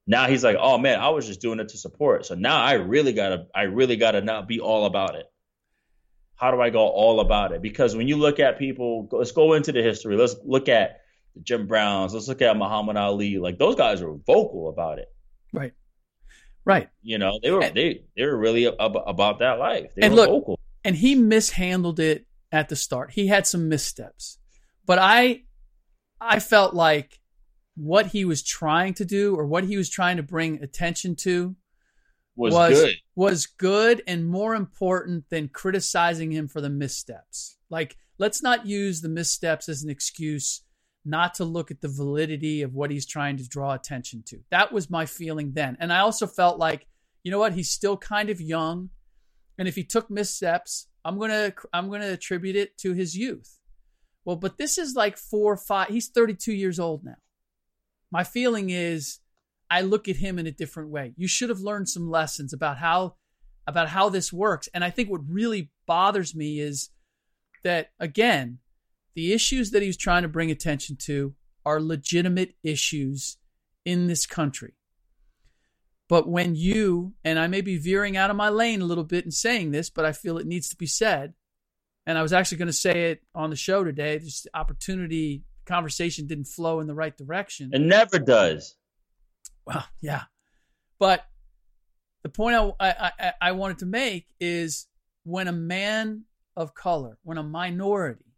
Now 0.06 0.26
he's 0.26 0.44
like, 0.44 0.56
oh 0.60 0.76
man, 0.76 1.00
I 1.00 1.08
was 1.08 1.26
just 1.26 1.40
doing 1.40 1.58
it 1.58 1.70
to 1.70 1.78
support. 1.78 2.26
So 2.26 2.34
now 2.34 2.62
I 2.62 2.74
really 2.74 3.14
gotta, 3.14 3.46
I 3.54 3.62
really 3.62 3.96
gotta 3.96 4.20
not 4.20 4.46
be 4.46 4.60
all 4.60 4.84
about 4.84 5.14
it. 5.14 5.24
How 6.36 6.50
do 6.50 6.60
I 6.60 6.68
go 6.68 6.86
all 6.86 7.20
about 7.20 7.52
it? 7.52 7.62
Because 7.62 7.96
when 7.96 8.08
you 8.08 8.16
look 8.16 8.40
at 8.40 8.58
people, 8.58 9.08
let's 9.10 9.32
go 9.32 9.54
into 9.54 9.72
the 9.72 9.82
history. 9.82 10.18
Let's 10.18 10.36
look 10.44 10.68
at 10.68 11.00
Jim 11.42 11.66
Browns. 11.66 12.12
Let's 12.12 12.28
look 12.28 12.42
at 12.42 12.58
Muhammad 12.58 12.98
Ali. 12.98 13.38
Like 13.38 13.58
those 13.58 13.76
guys 13.76 14.02
were 14.02 14.18
vocal 14.26 14.68
about 14.68 14.98
it. 14.98 15.08
Right. 15.50 15.72
Right. 16.64 16.88
You 17.02 17.18
know, 17.18 17.38
they 17.42 17.50
were 17.50 17.62
and, 17.62 17.74
they 17.74 18.04
they 18.16 18.24
were 18.24 18.36
really 18.36 18.66
ab- 18.66 18.96
about 19.06 19.40
that 19.40 19.58
life. 19.58 19.92
They 19.96 20.02
and 20.02 20.14
were 20.14 20.20
look, 20.20 20.30
vocal. 20.30 20.60
And 20.84 20.96
he 20.96 21.14
mishandled 21.14 22.00
it 22.00 22.26
at 22.50 22.68
the 22.68 22.76
start. 22.76 23.12
He 23.12 23.26
had 23.26 23.46
some 23.46 23.68
missteps. 23.68 24.38
But 24.86 24.98
I 24.98 25.42
I 26.20 26.38
felt 26.38 26.74
like 26.74 27.20
what 27.74 28.06
he 28.06 28.24
was 28.24 28.42
trying 28.42 28.94
to 28.94 29.04
do 29.04 29.34
or 29.34 29.46
what 29.46 29.64
he 29.64 29.76
was 29.76 29.88
trying 29.88 30.18
to 30.18 30.22
bring 30.22 30.62
attention 30.62 31.16
to 31.16 31.56
was, 32.36 32.54
was 32.54 32.80
good. 32.80 32.94
Was 33.14 33.46
good 33.46 34.02
and 34.06 34.26
more 34.26 34.54
important 34.54 35.24
than 35.30 35.48
criticizing 35.48 36.30
him 36.30 36.48
for 36.48 36.60
the 36.60 36.70
missteps. 36.70 37.56
Like 37.70 37.96
let's 38.18 38.42
not 38.42 38.66
use 38.66 39.00
the 39.00 39.08
missteps 39.08 39.68
as 39.68 39.82
an 39.82 39.90
excuse 39.90 40.62
not 41.04 41.34
to 41.34 41.44
look 41.44 41.70
at 41.70 41.80
the 41.80 41.88
validity 41.88 42.62
of 42.62 42.74
what 42.74 42.90
he's 42.90 43.06
trying 43.06 43.36
to 43.36 43.48
draw 43.48 43.74
attention 43.74 44.22
to. 44.26 44.38
That 44.50 44.72
was 44.72 44.90
my 44.90 45.06
feeling 45.06 45.52
then. 45.52 45.76
And 45.80 45.92
I 45.92 46.00
also 46.00 46.26
felt 46.26 46.58
like, 46.58 46.86
you 47.22 47.30
know 47.30 47.38
what, 47.38 47.54
he's 47.54 47.70
still 47.70 47.96
kind 47.96 48.30
of 48.30 48.40
young. 48.40 48.90
And 49.58 49.68
if 49.68 49.74
he 49.74 49.84
took 49.84 50.10
missteps, 50.10 50.88
I'm 51.04 51.18
going 51.18 51.30
to 51.30 51.54
I'm 51.72 51.88
going 51.88 52.00
to 52.00 52.12
attribute 52.12 52.56
it 52.56 52.78
to 52.78 52.92
his 52.92 53.16
youth. 53.16 53.58
Well, 54.24 54.36
but 54.36 54.56
this 54.56 54.78
is 54.78 54.94
like 54.94 55.16
4 55.16 55.52
or 55.52 55.56
5 55.56 55.88
he's 55.88 56.08
32 56.08 56.52
years 56.52 56.78
old 56.78 57.04
now. 57.04 57.16
My 58.10 58.24
feeling 58.24 58.70
is 58.70 59.18
I 59.70 59.80
look 59.80 60.08
at 60.08 60.16
him 60.16 60.38
in 60.38 60.46
a 60.46 60.52
different 60.52 60.90
way. 60.90 61.14
You 61.16 61.26
should 61.26 61.48
have 61.48 61.60
learned 61.60 61.88
some 61.88 62.10
lessons 62.10 62.52
about 62.52 62.78
how 62.78 63.16
about 63.66 63.88
how 63.88 64.08
this 64.08 64.32
works. 64.32 64.68
And 64.74 64.84
I 64.84 64.90
think 64.90 65.10
what 65.10 65.22
really 65.28 65.70
bothers 65.86 66.34
me 66.34 66.60
is 66.60 66.90
that 67.64 67.90
again, 67.98 68.58
the 69.14 69.32
issues 69.32 69.70
that 69.70 69.82
he's 69.82 69.96
trying 69.96 70.22
to 70.22 70.28
bring 70.28 70.50
attention 70.50 70.96
to 70.96 71.34
are 71.64 71.80
legitimate 71.80 72.54
issues 72.62 73.36
in 73.84 74.06
this 74.06 74.26
country. 74.26 74.74
But 76.08 76.28
when 76.28 76.54
you, 76.54 77.14
and 77.24 77.38
I 77.38 77.46
may 77.46 77.60
be 77.60 77.78
veering 77.78 78.16
out 78.16 78.30
of 78.30 78.36
my 78.36 78.48
lane 78.48 78.82
a 78.82 78.84
little 78.86 79.04
bit 79.04 79.24
in 79.24 79.30
saying 79.30 79.70
this, 79.70 79.88
but 79.88 80.04
I 80.04 80.12
feel 80.12 80.38
it 80.38 80.46
needs 80.46 80.68
to 80.70 80.76
be 80.76 80.86
said. 80.86 81.34
And 82.06 82.18
I 82.18 82.22
was 82.22 82.32
actually 82.32 82.58
going 82.58 82.66
to 82.66 82.72
say 82.72 83.10
it 83.10 83.22
on 83.34 83.50
the 83.50 83.56
show 83.56 83.84
today. 83.84 84.18
Just 84.18 84.48
opportunity, 84.52 85.44
conversation 85.64 86.26
didn't 86.26 86.46
flow 86.46 86.80
in 86.80 86.86
the 86.86 86.94
right 86.94 87.16
direction. 87.16 87.70
It 87.72 87.80
never 87.80 88.18
does. 88.18 88.76
Well, 89.64 89.84
yeah. 90.00 90.24
But 90.98 91.24
the 92.24 92.28
point 92.28 92.56
I, 92.56 93.12
I, 93.18 93.32
I 93.40 93.52
wanted 93.52 93.78
to 93.78 93.86
make 93.86 94.26
is 94.40 94.86
when 95.24 95.48
a 95.48 95.52
man 95.52 96.24
of 96.56 96.74
color, 96.74 97.18
when 97.22 97.38
a 97.38 97.42
minority 97.42 98.31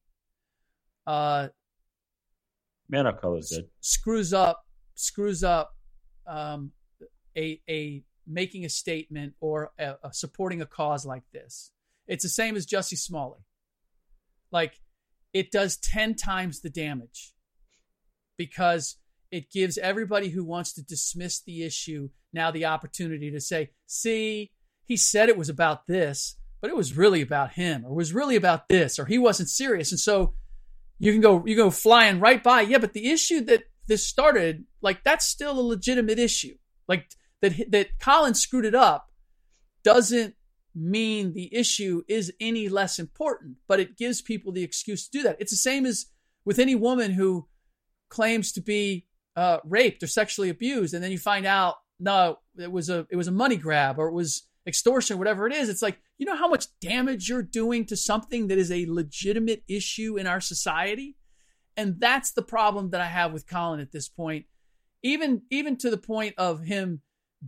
uh, 1.06 1.48
Man 2.88 3.06
up 3.06 3.20
color 3.20 3.38
is 3.38 3.50
good. 3.50 3.68
screws 3.80 4.32
up 4.32 4.64
screws 4.94 5.42
up 5.42 5.74
um, 6.26 6.72
a 7.36 7.60
a 7.68 8.02
making 8.26 8.64
a 8.64 8.68
statement 8.68 9.34
or 9.40 9.72
a, 9.78 9.94
a 10.04 10.12
supporting 10.12 10.60
a 10.62 10.66
cause 10.66 11.04
like 11.04 11.24
this. 11.32 11.70
It's 12.06 12.22
the 12.22 12.28
same 12.28 12.56
as 12.56 12.66
Jussie 12.66 12.98
Smollett. 12.98 13.40
Like 14.50 14.80
it 15.32 15.50
does 15.50 15.76
ten 15.76 16.14
times 16.14 16.60
the 16.60 16.70
damage 16.70 17.32
because 18.36 18.96
it 19.30 19.50
gives 19.50 19.78
everybody 19.78 20.28
who 20.28 20.44
wants 20.44 20.72
to 20.74 20.82
dismiss 20.82 21.40
the 21.40 21.64
issue 21.64 22.10
now 22.32 22.50
the 22.50 22.66
opportunity 22.66 23.30
to 23.30 23.40
say, 23.40 23.70
"See, 23.86 24.52
he 24.84 24.96
said 24.96 25.28
it 25.28 25.38
was 25.38 25.48
about 25.48 25.86
this, 25.86 26.36
but 26.60 26.70
it 26.70 26.76
was 26.76 26.96
really 26.96 27.22
about 27.22 27.52
him, 27.54 27.84
or 27.84 27.94
was 27.94 28.12
really 28.12 28.36
about 28.36 28.68
this, 28.68 28.98
or 28.98 29.06
he 29.06 29.18
wasn't 29.18 29.48
serious." 29.48 29.90
And 29.90 30.00
so 30.00 30.34
you 30.98 31.12
can 31.12 31.20
go 31.20 31.44
you 31.46 31.56
go 31.56 31.70
flying 31.70 32.20
right 32.20 32.42
by. 32.42 32.62
Yeah 32.62 32.78
but 32.78 32.92
the 32.92 33.10
issue 33.10 33.40
that 33.42 33.64
this 33.86 34.06
started 34.06 34.64
like 34.80 35.04
that's 35.04 35.26
still 35.26 35.58
a 35.58 35.62
legitimate 35.62 36.18
issue. 36.18 36.56
Like 36.88 37.10
that 37.42 37.70
that 37.70 37.98
colin 37.98 38.34
screwed 38.34 38.64
it 38.64 38.74
up 38.74 39.10
doesn't 39.82 40.34
mean 40.74 41.34
the 41.34 41.54
issue 41.54 42.02
is 42.08 42.32
any 42.40 42.68
less 42.68 42.98
important 42.98 43.56
but 43.68 43.78
it 43.78 43.96
gives 43.96 44.20
people 44.20 44.52
the 44.52 44.64
excuse 44.64 45.08
to 45.08 45.18
do 45.18 45.22
that. 45.24 45.36
It's 45.40 45.52
the 45.52 45.56
same 45.56 45.86
as 45.86 46.06
with 46.44 46.58
any 46.58 46.74
woman 46.74 47.12
who 47.12 47.48
claims 48.08 48.52
to 48.52 48.60
be 48.60 49.06
uh, 49.36 49.58
raped 49.64 50.02
or 50.02 50.06
sexually 50.06 50.48
abused 50.48 50.94
and 50.94 51.02
then 51.02 51.10
you 51.10 51.18
find 51.18 51.46
out 51.46 51.76
no 51.98 52.38
it 52.58 52.70
was 52.70 52.88
a 52.88 53.06
it 53.10 53.16
was 53.16 53.28
a 53.28 53.32
money 53.32 53.56
grab 53.56 53.98
or 53.98 54.08
it 54.08 54.12
was 54.12 54.44
extortion 54.66 55.18
whatever 55.18 55.46
it 55.46 55.52
is 55.52 55.68
it's 55.68 55.82
like 55.82 55.98
you 56.16 56.24
know 56.24 56.36
how 56.36 56.48
much 56.48 56.66
damage 56.80 57.28
you're 57.28 57.42
doing 57.42 57.84
to 57.84 57.96
something 57.96 58.46
that 58.48 58.58
is 58.58 58.72
a 58.72 58.86
legitimate 58.88 59.62
issue 59.68 60.16
in 60.16 60.26
our 60.26 60.40
society? 60.40 61.16
And 61.76 61.98
that's 61.98 62.32
the 62.32 62.42
problem 62.42 62.90
that 62.90 63.00
i 63.00 63.06
have 63.06 63.32
with 63.32 63.48
colin 63.48 63.80
at 63.80 63.92
this 63.92 64.08
point 64.08 64.46
even 65.02 65.42
even 65.50 65.76
to 65.76 65.90
the 65.90 65.98
point 65.98 66.34
of 66.38 66.64
him 66.64 67.02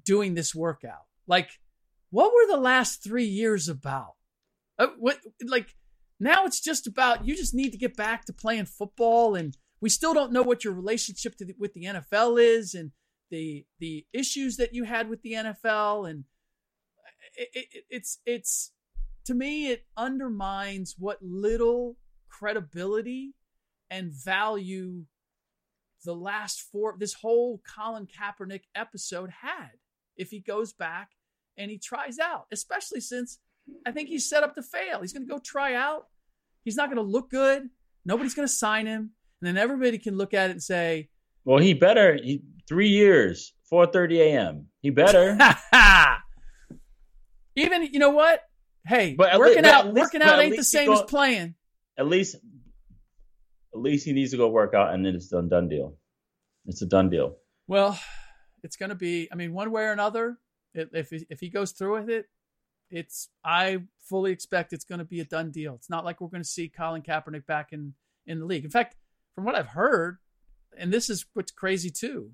doing 0.04 0.34
this 0.34 0.54
workout. 0.54 1.06
Like 1.26 1.50
what 2.10 2.32
were 2.32 2.46
the 2.54 2.60
last 2.60 3.02
three 3.02 3.24
years 3.24 3.68
about? 3.68 4.14
Uh, 4.78 4.88
what 4.98 5.18
like 5.46 5.74
now 6.20 6.44
it's 6.44 6.60
just 6.60 6.86
about 6.86 7.26
you 7.26 7.34
just 7.34 7.54
need 7.54 7.72
to 7.72 7.78
get 7.78 7.96
back 7.96 8.24
to 8.26 8.32
playing 8.32 8.66
football 8.66 9.34
and 9.34 9.56
we 9.80 9.88
still 9.88 10.14
don't 10.14 10.32
know 10.32 10.42
what 10.42 10.64
your 10.64 10.72
relationship 10.72 11.34
to 11.36 11.46
the, 11.46 11.54
with 11.58 11.72
the 11.72 11.84
nfl 11.84 12.38
is 12.38 12.74
and 12.74 12.90
the 13.30 13.64
the 13.80 14.04
issues 14.12 14.58
that 14.58 14.74
you 14.74 14.84
had 14.84 15.08
with 15.08 15.22
the 15.22 15.32
nfl 15.32 16.08
and 16.08 16.24
it, 17.36 17.48
it, 17.52 17.84
it's 17.90 18.18
it's 18.26 18.72
to 19.24 19.34
me 19.34 19.70
it 19.70 19.84
undermines 19.96 20.94
what 20.98 21.18
little 21.22 21.96
credibility 22.28 23.34
and 23.90 24.12
value 24.12 25.04
the 26.04 26.14
last 26.14 26.60
four 26.60 26.96
this 26.98 27.14
whole 27.14 27.60
Colin 27.74 28.06
Kaepernick 28.06 28.62
episode 28.74 29.30
had 29.42 29.72
if 30.16 30.30
he 30.30 30.40
goes 30.40 30.72
back 30.72 31.10
and 31.56 31.70
he 31.70 31.78
tries 31.78 32.18
out, 32.18 32.46
especially 32.52 33.00
since 33.00 33.38
I 33.84 33.92
think 33.92 34.08
he's 34.08 34.28
set 34.28 34.42
up 34.42 34.54
to 34.54 34.62
fail. 34.62 35.00
He's 35.00 35.12
going 35.12 35.26
to 35.26 35.32
go 35.32 35.40
try 35.44 35.74
out. 35.74 36.06
He's 36.64 36.76
not 36.76 36.88
going 36.88 37.04
to 37.04 37.10
look 37.10 37.30
good. 37.30 37.68
Nobody's 38.04 38.34
going 38.34 38.46
to 38.46 38.52
sign 38.52 38.86
him, 38.86 39.10
and 39.40 39.48
then 39.48 39.56
everybody 39.56 39.98
can 39.98 40.16
look 40.16 40.32
at 40.32 40.50
it 40.50 40.52
and 40.52 40.62
say, 40.62 41.08
"Well, 41.44 41.58
he 41.58 41.74
better 41.74 42.14
he, 42.14 42.42
three 42.68 42.88
years, 42.88 43.52
four 43.68 43.86
thirty 43.86 44.20
a.m. 44.20 44.66
He 44.80 44.90
better." 44.90 45.36
Even 47.56 47.82
you 47.84 47.98
know 47.98 48.10
what? 48.10 48.42
Hey, 48.86 49.14
But 49.14 49.36
working 49.38 49.64
out 49.64 49.86
least- 49.86 49.96
working 49.96 50.22
out 50.22 50.38
ain't 50.38 50.56
the 50.56 50.62
same 50.64 50.86
go- 50.86 50.92
as 50.94 51.02
playing. 51.02 51.54
at 51.98 52.06
least, 52.06 52.36
at 52.36 53.80
least 53.80 54.04
he 54.04 54.12
needs 54.12 54.30
to 54.30 54.36
go 54.36 54.48
work 54.48 54.74
out, 54.74 54.94
and 54.94 55.04
then 55.04 55.14
it's 55.14 55.28
done. 55.28 55.48
Done 55.48 55.68
deal. 55.68 55.96
It's 56.66 56.82
a 56.82 56.86
done 56.86 57.10
deal. 57.10 57.36
Well, 57.66 57.98
it's 58.62 58.76
going 58.76 58.90
to 58.90 58.94
be. 58.94 59.28
I 59.30 59.34
mean, 59.34 59.52
one 59.52 59.70
way 59.70 59.82
or 59.84 59.92
another, 59.92 60.38
if 60.74 60.94
if 60.94 61.10
he- 61.10 61.26
if 61.30 61.40
he 61.40 61.48
goes 61.48 61.72
through 61.72 61.94
with 62.00 62.10
it, 62.10 62.26
it's. 62.90 63.28
I 63.44 63.82
fully 64.00 64.30
expect 64.32 64.72
it's 64.72 64.84
going 64.84 65.00
to 65.00 65.04
be 65.04 65.20
a 65.20 65.24
done 65.24 65.50
deal. 65.50 65.74
It's 65.74 65.90
not 65.90 66.04
like 66.04 66.20
we're 66.20 66.28
going 66.28 66.42
to 66.42 66.48
see 66.48 66.68
Colin 66.68 67.02
Kaepernick 67.02 67.46
back 67.46 67.72
in 67.72 67.94
in 68.26 68.38
the 68.40 68.44
league. 68.46 68.64
In 68.64 68.70
fact, 68.70 68.96
from 69.34 69.44
what 69.44 69.54
I've 69.54 69.68
heard, 69.68 70.18
and 70.78 70.92
this 70.92 71.10
is 71.10 71.26
what's 71.34 71.52
crazy 71.52 71.90
too. 71.90 72.32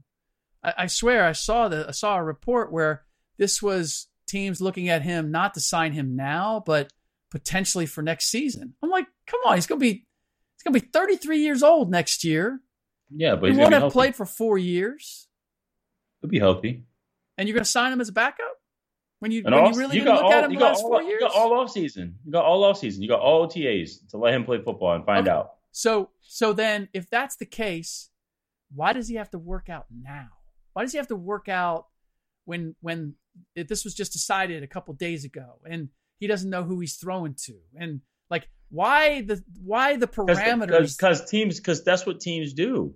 I, 0.63 0.75
I 0.79 0.87
swear 0.87 1.25
I 1.25 1.33
saw 1.33 1.69
the 1.69 1.89
I 1.89 1.93
saw 1.93 2.17
a 2.17 2.23
report 2.25 2.71
where 2.73 3.05
this 3.39 3.63
was 3.63 4.09
teams 4.33 4.61
looking 4.61 4.89
at 4.89 5.03
him 5.03 5.31
not 5.31 5.55
to 5.55 5.61
sign 5.61 5.93
him 5.93 6.17
now, 6.17 6.63
but 6.67 6.93
potentially 7.31 7.87
for 7.87 8.03
next 8.03 8.27
season. 8.31 8.75
I'm 8.83 8.91
like, 8.91 9.07
come 9.27 9.41
on, 9.47 9.55
he's 9.57 9.67
going 9.67 9.79
to 9.81 9.85
be 9.85 10.07
he's 10.57 10.65
to 10.65 10.71
be 10.73 10.81
33 10.81 11.39
years 11.39 11.63
old 11.63 11.91
next 11.91 12.25
year. 12.25 12.61
Yeah, 13.15 13.37
but 13.37 13.51
He 13.53 13.57
won't 13.57 13.73
have 13.73 13.83
healthy. 13.83 13.93
played 13.93 14.17
for 14.17 14.27
four 14.27 14.59
years. 14.59 15.29
He'll 16.21 16.31
be 16.31 16.39
healthy. 16.39 16.85
and 17.39 17.49
you're 17.49 17.55
going 17.55 17.65
to 17.65 17.71
sign 17.71 17.93
him 17.93 18.01
as 18.01 18.09
a 18.09 18.13
backup 18.13 18.57
when 19.21 19.31
you 19.33 19.43
And 19.45 19.55
when 19.55 19.65
all, 19.65 19.71
you 19.73 19.79
really 19.79 19.97
you 19.99 20.05
look 20.05 20.25
all, 20.25 20.33
at 20.33 20.45
him 20.45 20.51
you 20.53 20.57
the 20.59 20.61
got 20.65 20.69
last 20.73 20.83
all, 20.83 20.89
four 20.91 21.03
you 21.03 21.21
got 21.21 21.33
all 21.35 21.53
off 21.55 21.71
season. 21.71 22.17
You 22.25 22.33
got 22.33 22.45
all 22.45 22.65
off 22.65 22.79
season. 22.79 23.03
You 23.03 23.09
got 23.09 23.21
all 23.21 23.47
OTAs 23.49 24.09
to 24.11 24.17
let 24.19 24.35
him 24.35 24.45
play 24.45 24.59
football 24.63 24.95
and 24.95 25.05
find 25.05 25.29
Okay. 25.29 25.37
out. 25.37 25.53
So 25.73 26.11
so 26.21 26.53
then 26.53 26.89
if 26.93 27.09
that's 27.11 27.37
the 27.37 27.47
case, 27.47 28.11
why 28.75 28.93
does 28.93 29.09
he 29.09 29.17
have 29.17 29.31
to 29.31 29.39
work 29.39 29.69
out 29.69 29.87
now? 29.91 30.29
Why 30.73 30.83
does 30.83 30.93
he 30.93 30.99
have 30.99 31.09
to 31.09 31.17
work 31.17 31.49
out 31.49 31.87
when 32.45 32.75
when 32.81 33.15
it, 33.55 33.69
this 33.69 33.85
was 33.85 33.95
just 33.95 34.13
decided 34.13 34.63
a 34.63 34.67
couple 34.67 34.95
days 34.95 35.25
ago 35.25 35.59
and 35.69 35.89
he 36.19 36.27
doesn't 36.27 36.51
know 36.51 36.63
who 36.63 36.81
he's 36.81 36.97
throwing 36.97 37.35
to 37.35 37.55
and 37.77 38.01
like 38.31 38.49
why 38.71 39.21
the 39.21 39.43
why 39.63 39.97
the 39.97 40.07
parameters 40.07 40.97
because 40.97 41.31
teams 41.31 41.59
because 41.59 41.85
that's 41.85 42.07
what 42.07 42.21
teams 42.21 42.55
do. 42.55 42.95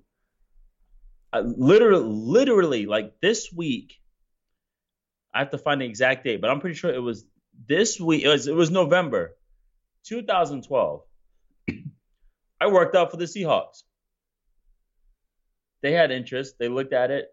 Uh, 1.32 1.42
literally, 1.44 2.04
literally, 2.06 2.86
like 2.86 3.12
this 3.20 3.52
week, 3.54 4.00
I 5.34 5.40
have 5.40 5.50
to 5.50 5.58
find 5.58 5.82
the 5.82 5.84
exact 5.84 6.24
date, 6.24 6.40
but 6.40 6.48
I'm 6.50 6.60
pretty 6.60 6.76
sure 6.76 6.92
it 6.92 7.02
was 7.02 7.26
this 7.68 8.00
week. 8.00 8.22
It 8.22 8.28
was 8.28 8.46
it 8.46 8.54
was 8.54 8.70
November, 8.70 9.36
2012. 10.04 11.02
I 12.60 12.66
worked 12.68 12.96
out 12.96 13.10
for 13.10 13.18
the 13.18 13.24
Seahawks. 13.24 13.82
They 15.82 15.92
had 15.92 16.10
interest. 16.10 16.54
They 16.58 16.68
looked 16.68 16.94
at 16.94 17.10
it. 17.10 17.26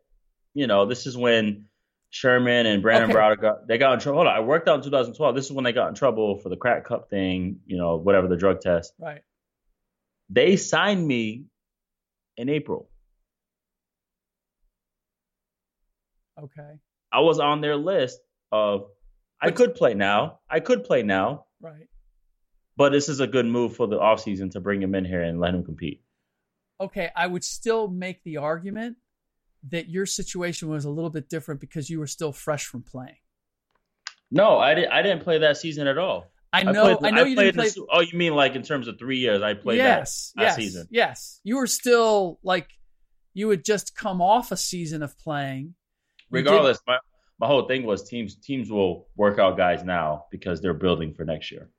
You 0.53 0.67
know, 0.67 0.85
this 0.85 1.07
is 1.07 1.15
when 1.15 1.67
Sherman 2.13 2.67
and 2.67 2.83
Brandon 2.83 3.09
Okay. 3.09 3.13
Browner 3.13 3.35
got 3.35 3.67
they 3.67 3.79
got 3.79 3.93
in 3.93 3.99
trouble. 3.99 4.17
Hold 4.19 4.27
on, 4.27 4.35
I 4.35 4.39
worked 4.41 4.67
out 4.67 4.75
in 4.75 4.83
2012. 4.83 5.33
This 5.33 5.45
is 5.45 5.51
when 5.51 5.63
they 5.63 5.71
got 5.73 5.89
in 5.89 5.95
trouble 5.95 6.37
for 6.37 6.49
the 6.49 6.55
crack 6.55 6.85
cup 6.85 7.09
thing. 7.09 7.61
You 7.65 7.75
know, 7.77 7.95
whatever 7.95 8.27
the 8.27 8.37
drug 8.37 8.61
test. 8.61 8.93
right 8.99 9.21
They 10.29 10.55
signed 10.55 11.05
me 11.05 11.45
in 12.37 12.49
April. 12.49 12.89
okay 16.41 16.79
I 17.11 17.21
was 17.21 17.39
on 17.39 17.61
their 17.61 17.75
list 17.75 18.19
of 18.51 18.85
I 19.41 19.49
could 19.49 19.73
play 19.73 19.95
now. 19.95 20.39
I 20.47 20.59
could 20.59 20.83
play 20.83 21.01
now, 21.01 21.45
right 21.61 21.87
but 22.77 22.91
this 22.91 23.09
is 23.09 23.19
a 23.21 23.27
good 23.27 23.45
move 23.47 23.75
for 23.75 23.87
the 23.87 23.97
offseason 23.97 24.51
to 24.51 24.59
bring 24.59 24.81
him 24.81 24.93
in 24.93 25.03
here 25.05 25.21
and 25.23 25.39
let 25.39 25.55
him 25.55 25.63
compete. 25.63 26.03
okay 26.79 27.09
I 27.15 27.25
would 27.25 27.43
still 27.43 27.87
make 27.87 28.23
the 28.23 28.37
argument 28.37 28.97
that 29.69 29.89
your 29.89 30.05
situation 30.05 30.69
was 30.69 30.85
a 30.85 30.89
little 30.89 31.09
bit 31.09 31.29
different 31.29 31.61
because 31.61 31.89
you 31.89 31.99
were 31.99 32.07
still 32.07 32.31
fresh 32.31 32.65
from 32.65 32.83
playing 32.83 33.17
No, 34.31 34.57
I 34.57 34.73
didn't. 34.75 34.91
I 34.91 35.01
didn't 35.01 35.23
play 35.23 35.37
that 35.39 35.57
season 35.57 35.87
at 35.87 35.97
all. 35.97 36.31
I 36.51 36.63
know 36.63 36.97
played- 36.97 37.13
I 37.13 37.15
know 37.15 37.23
you 37.23 37.35
played 37.35 37.55
didn't 37.55 37.61
play 37.61 37.69
the 37.69 37.87
oh, 37.91 38.01
you 38.01 38.17
mean 38.17 38.35
like 38.35 38.55
in 38.55 38.61
terms 38.63 38.87
of 38.87 38.99
three 38.99 39.17
years? 39.19 39.41
I 39.41 39.53
played 39.53 39.77
yes, 39.77 40.31
that, 40.35 40.41
that 40.41 40.45
yes, 40.47 40.55
season. 40.55 40.87
Yes, 40.91 41.39
you 41.43 41.57
were 41.57 41.67
still 41.67 42.39
like 42.43 42.67
you 43.33 43.49
had 43.49 43.63
just 43.65 43.95
come 43.95 44.21
off 44.21 44.51
a 44.51 44.57
season 44.57 45.01
of 45.01 45.17
playing. 45.17 45.75
You 46.31 46.39
Regardless, 46.39 46.79
my 46.87 46.97
my 47.39 47.47
whole 47.47 47.67
thing 47.67 47.83
was 47.83 48.07
teams 48.07 48.35
teams 48.35 48.69
will 48.69 49.07
work 49.15 49.39
out 49.39 49.57
guys 49.57 49.83
now 49.83 50.25
because 50.31 50.61
they're 50.61 50.73
building 50.73 51.13
for 51.13 51.25
next 51.25 51.51
year. 51.51 51.69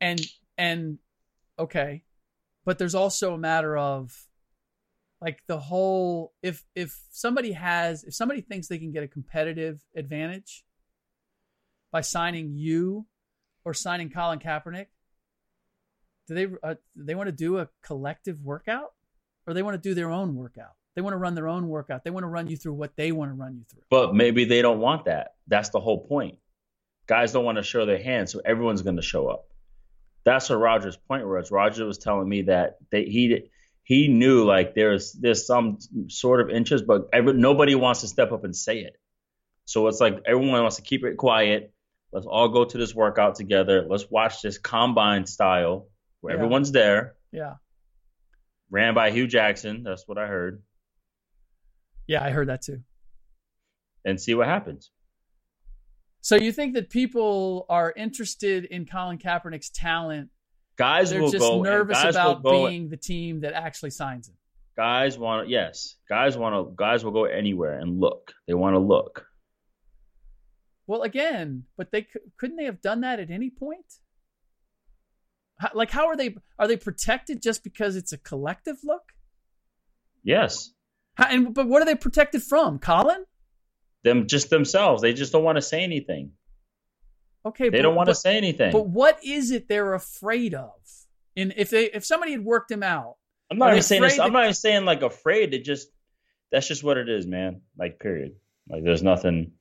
and 0.00 0.20
and 0.56 0.98
okay, 1.58 2.02
but 2.64 2.78
there's 2.78 2.94
also 2.94 3.34
a 3.34 3.38
matter 3.38 3.76
of 3.76 4.27
like 5.20 5.42
the 5.46 5.58
whole 5.58 6.32
if 6.42 6.64
if 6.74 7.00
somebody 7.10 7.52
has 7.52 8.04
if 8.04 8.14
somebody 8.14 8.40
thinks 8.40 8.68
they 8.68 8.78
can 8.78 8.92
get 8.92 9.02
a 9.02 9.08
competitive 9.08 9.80
advantage 9.96 10.64
by 11.90 12.00
signing 12.00 12.52
you 12.54 13.06
or 13.64 13.74
signing 13.74 14.10
Colin 14.10 14.38
Kaepernick, 14.38 14.86
do 16.26 16.34
they 16.34 16.46
uh, 16.62 16.74
do 16.96 17.04
they 17.04 17.14
want 17.14 17.28
to 17.28 17.32
do 17.32 17.58
a 17.58 17.68
collective 17.82 18.42
workout 18.42 18.92
or 19.46 19.54
they 19.54 19.62
want 19.62 19.74
to 19.74 19.88
do 19.88 19.94
their 19.94 20.10
own 20.10 20.34
workout? 20.36 20.74
They 20.94 21.02
want 21.02 21.14
to 21.14 21.18
run 21.18 21.34
their 21.34 21.48
own 21.48 21.68
workout. 21.68 22.02
They 22.04 22.10
want 22.10 22.24
to 22.24 22.28
run 22.28 22.48
you 22.48 22.56
through 22.56 22.74
what 22.74 22.96
they 22.96 23.12
want 23.12 23.30
to 23.30 23.34
run 23.34 23.56
you 23.56 23.64
through. 23.70 23.82
But 23.88 24.14
maybe 24.14 24.44
they 24.44 24.62
don't 24.62 24.80
want 24.80 25.04
that. 25.04 25.34
That's 25.46 25.68
the 25.68 25.80
whole 25.80 26.06
point. 26.06 26.38
Guys 27.06 27.32
don't 27.32 27.44
want 27.44 27.56
to 27.56 27.62
show 27.62 27.86
their 27.86 28.02
hands, 28.02 28.32
so 28.32 28.40
everyone's 28.44 28.82
going 28.82 28.96
to 28.96 29.02
show 29.02 29.28
up. 29.28 29.46
That's 30.24 30.50
what 30.50 30.56
Roger's 30.56 30.96
point 30.96 31.26
was. 31.26 31.50
Roger 31.50 31.86
was 31.86 31.98
telling 31.98 32.28
me 32.28 32.42
that 32.42 32.78
they, 32.90 33.04
he 33.04 33.48
he 33.88 34.06
knew 34.06 34.44
like 34.44 34.74
there's 34.74 35.12
there's 35.14 35.46
some 35.46 35.78
sort 36.08 36.42
of 36.42 36.50
interest, 36.50 36.86
but 36.86 37.08
every, 37.10 37.32
nobody 37.32 37.74
wants 37.74 38.02
to 38.02 38.06
step 38.06 38.32
up 38.32 38.44
and 38.44 38.54
say 38.54 38.80
it. 38.80 38.92
So 39.64 39.86
it's 39.88 39.98
like 39.98 40.20
everyone 40.26 40.60
wants 40.60 40.76
to 40.76 40.82
keep 40.82 41.04
it 41.04 41.16
quiet. 41.16 41.72
Let's 42.12 42.26
all 42.26 42.50
go 42.50 42.66
to 42.66 42.76
this 42.76 42.94
workout 42.94 43.36
together. 43.36 43.86
Let's 43.88 44.04
watch 44.10 44.42
this 44.42 44.58
combine 44.58 45.24
style 45.24 45.86
where 46.20 46.34
Yeah. 46.34 46.38
everyone's 46.38 46.70
there. 46.70 47.14
Yeah. 47.32 47.54
ran 48.70 48.92
by 48.92 49.10
Hue 49.10 49.26
Jackson. 49.26 49.84
That's 49.84 50.06
what 50.06 50.18
I 50.18 50.26
heard. 50.26 50.62
Yeah, 52.06 52.22
I 52.22 52.28
heard 52.28 52.48
that 52.48 52.60
too. 52.60 52.82
And 54.04 54.20
see 54.20 54.34
what 54.34 54.46
happens. 54.48 54.90
So 56.20 56.36
you 56.36 56.52
think 56.52 56.74
that 56.74 56.90
people 56.90 57.64
are 57.70 57.90
interested 57.96 58.66
in 58.66 58.84
Colin 58.84 59.16
Kaepernick's 59.16 59.70
talent? 59.70 60.28
Guys 60.78 61.10
They're 61.10 61.20
will 61.20 61.30
just 61.30 61.42
go. 61.42 61.62
nervous 61.62 62.02
about 62.04 62.42
being 62.42 62.88
the 62.88 62.96
team 62.96 63.40
that 63.40 63.52
actually 63.52 63.90
signs 63.90 64.28
him. 64.28 64.36
Guys 64.76 65.18
want 65.18 65.48
yes. 65.48 65.96
Guys 66.08 66.36
want 66.36 66.54
to. 66.54 66.72
Guys 66.76 67.04
will 67.04 67.10
go 67.10 67.24
anywhere 67.24 67.80
and 67.80 67.98
look. 67.98 68.32
They 68.46 68.54
want 68.54 68.74
to 68.74 68.78
look. 68.78 69.26
Well, 70.86 71.02
again, 71.02 71.64
but 71.76 71.90
they 71.90 72.06
couldn't 72.38 72.56
they 72.56 72.64
have 72.64 72.80
done 72.80 73.00
that 73.00 73.18
at 73.18 73.30
any 73.30 73.50
point? 73.50 73.84
How, 75.58 75.70
like, 75.74 75.90
how 75.90 76.06
are 76.06 76.16
they? 76.16 76.36
Are 76.58 76.68
they 76.68 76.76
protected 76.76 77.42
just 77.42 77.64
because 77.64 77.96
it's 77.96 78.12
a 78.12 78.18
collective 78.18 78.76
look? 78.84 79.02
Yes, 80.22 80.72
How, 81.14 81.26
and 81.26 81.52
but 81.52 81.68
what 81.68 81.82
are 81.82 81.84
they 81.84 81.94
protected 81.96 82.42
from? 82.42 82.78
Colin? 82.78 83.24
them 84.04 84.28
just 84.28 84.48
themselves. 84.48 85.02
They 85.02 85.12
just 85.12 85.32
don't 85.32 85.42
want 85.42 85.56
to 85.56 85.62
say 85.62 85.82
anything. 85.82 86.32
Okay, 87.46 87.64
They 87.68 87.78
but- 87.78 87.82
don't 87.82 87.94
want 87.94 88.08
to 88.08 88.14
say 88.14 88.36
anything. 88.36 88.72
But 88.72 88.88
what 88.88 89.18
is 89.24 89.50
it 89.50 89.68
they're 89.68 89.94
afraid 89.94 90.54
of? 90.54 90.72
And 91.36 91.54
if 91.56 91.70
they 91.70 91.84
if 91.86 92.04
somebody 92.04 92.32
had 92.32 92.44
worked 92.44 92.70
him 92.70 92.82
out, 92.82 93.16
I'm 93.50 93.58
not 93.58 93.70
even 93.70 93.82
saying 93.82 94.02
this. 94.02 94.14
afraid 94.14 94.24
I'm 94.26 94.32
not 94.32 94.42
even 94.44 94.54
saying 94.54 94.84
like 94.84 95.02
afraid. 95.02 95.54
It 95.54 95.64
just 95.64 95.88
that's 96.50 96.66
just 96.66 96.82
what 96.82 96.98
it 96.98 97.08
is, 97.08 97.26
man. 97.26 97.60
Like 97.78 98.00
period. 98.00 98.32
Like 98.68 98.82
there's 98.84 99.02
nothing. 99.02 99.52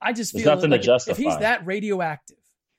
I 0.00 0.12
just 0.12 0.32
There's 0.32 0.44
feel 0.44 0.54
nothing 0.54 0.70
to 0.70 0.76
like 0.92 1.08
if 1.08 1.16
he's 1.16 1.38
that 1.38 1.64
radioactive, 1.64 2.36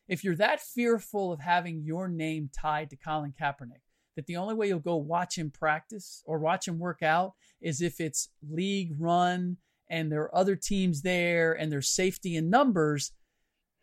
if 0.08 0.24
you're 0.24 0.36
that 0.36 0.60
fearful 0.62 1.32
of 1.32 1.40
having 1.40 1.82
your 1.84 2.08
name 2.10 2.50
tied 2.56 2.90
to 2.92 2.98
Colin 2.98 3.34
Kaepernick, 3.40 3.82
that 4.16 4.26
the 4.28 4.36
only 4.36 4.54
way 4.56 4.68
you'll 4.68 4.80
go 4.80 4.98
watch 4.98 5.38
him 5.38 5.50
practice 5.50 6.22
or 6.26 6.38
watch 6.40 6.68
him 6.68 6.80
work 6.80 7.02
out 7.02 7.34
is 7.62 7.82
if 7.82 8.00
it's 8.02 8.30
league 8.48 8.94
run 9.00 9.58
and 9.90 10.12
there 10.12 10.22
are 10.24 10.36
other 10.36 10.56
teams 10.58 11.02
there 11.02 11.54
and 11.54 11.72
there's 11.72 11.90
safety 11.90 12.36
in 12.36 12.50
numbers, 12.50 13.12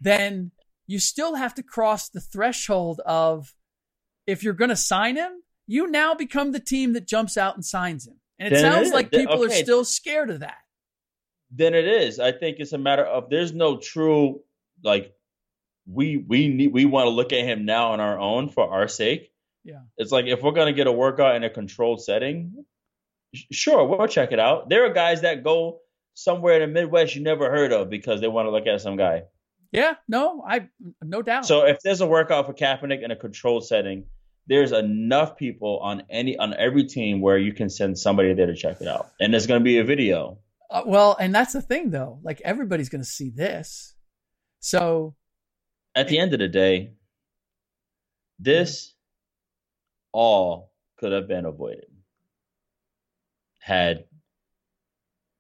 then 0.01 0.51
you 0.87 0.99
still 0.99 1.35
have 1.37 1.55
to 1.55 1.63
cross 1.63 2.09
the 2.09 2.21
threshold 2.21 3.01
of 3.07 3.55
if 4.27 4.43
you're 4.43 4.55
going 4.55 4.71
to 4.71 4.77
sign 4.77 5.17
him, 5.17 5.33
you 5.67 5.87
now 5.89 6.15
become 6.15 6.53
the 6.53 6.61
team 6.61 6.93
that 6.95 7.07
jumps 7.07 7.37
out 7.37 7.55
and 7.55 7.65
signs 7.65 8.07
him. 8.07 8.15
And 8.39 8.49
it 8.49 8.57
Then 8.57 8.73
sounds 8.73 8.87
is. 8.89 8.93
like 8.93 9.11
Then- 9.11 9.21
people 9.27 9.45
are 9.45 9.51
still 9.51 9.85
scared 9.85 10.31
of 10.31 10.41
that. 10.41 10.59
Then 11.53 11.75
it 11.75 11.87
is. 11.87 12.21
I 12.21 12.31
think 12.33 12.59
it's 12.61 12.73
a 12.73 12.79
matter 12.79 13.05
of 13.05 13.29
there's 13.29 13.53
no 13.53 13.77
true 13.77 14.41
like 14.85 15.13
we 15.93 16.17
we 16.17 16.47
need 16.49 16.73
we 16.73 16.85
want 16.85 17.07
to 17.07 17.11
look 17.11 17.33
at 17.33 17.41
him 17.45 17.65
now 17.65 17.91
on 17.91 17.99
our 17.99 18.19
own 18.21 18.49
for 18.49 18.71
our 18.71 18.87
sake. 18.87 19.33
Yeah. 19.65 19.81
It's 19.99 20.13
like 20.13 20.27
if 20.27 20.43
we're 20.43 20.53
gonna 20.53 20.73
get 20.73 20.87
a 20.87 20.93
workout 20.93 21.35
in 21.35 21.43
a 21.43 21.51
controlled 21.51 22.03
setting, 22.05 22.65
sh- 23.35 23.47
sure, 23.51 23.85
we'll 23.85 24.07
check 24.07 24.31
it 24.31 24.39
out. 24.39 24.69
There 24.69 24.87
are 24.87 24.93
guys 24.93 25.23
that 25.23 25.43
go 25.43 25.81
somewhere 26.15 26.61
in 26.61 26.73
the 26.73 26.81
Midwest 26.81 27.17
you 27.17 27.23
never 27.23 27.51
heard 27.51 27.73
of 27.73 27.91
because 27.91 28.21
they 28.21 28.29
want 28.29 28.47
to 28.47 28.51
look 28.53 28.69
at 28.69 28.81
some 28.81 28.97
guy. 28.97 29.25
Yeah, 29.73 29.95
no, 30.09 30.43
I 30.47 30.69
no 31.03 31.23
doubt. 31.23 31.47
So 31.47 31.67
if 31.67 31.81
there's 31.81 32.01
a 32.01 32.07
workout 32.07 32.47
for 32.47 32.55
Kaepernick 32.55 33.03
in 33.05 33.11
a 33.11 33.17
controlled 33.17 33.67
setting, 33.67 34.07
there's 34.47 34.73
enough 34.73 35.37
people 35.37 35.79
on 35.81 36.03
any 36.11 36.37
on 36.37 36.55
every 36.55 36.85
team 36.85 37.21
where 37.21 37.39
you 37.39 37.53
can 37.53 37.71
send 37.71 37.99
somebody 37.99 38.35
there 38.35 38.47
to 38.47 38.55
check 38.57 38.81
it 38.81 38.89
out, 38.89 39.11
and 39.21 39.33
there's 39.33 39.47
going 39.47 39.61
to 39.61 39.65
be 39.65 39.79
a 39.79 39.85
video. 39.85 40.39
Uh, 40.71 40.83
well, 40.87 41.17
and 41.19 41.35
that's 41.35 41.53
the 41.53 41.63
thing, 41.63 41.91
though. 41.91 42.19
Like 42.23 42.41
everybody's 42.45 42.89
going 42.89 43.03
to 43.03 43.09
see 43.09 43.31
this, 43.31 43.95
so 44.59 45.15
At 45.95 46.09
the 46.09 46.19
end 46.19 46.33
of 46.33 46.41
the 46.41 46.49
day, 46.49 46.95
this 48.39 48.95
all 50.13 50.73
could 50.99 51.13
have 51.13 51.29
been 51.29 51.45
avoided 51.45 51.87
had 53.61 54.05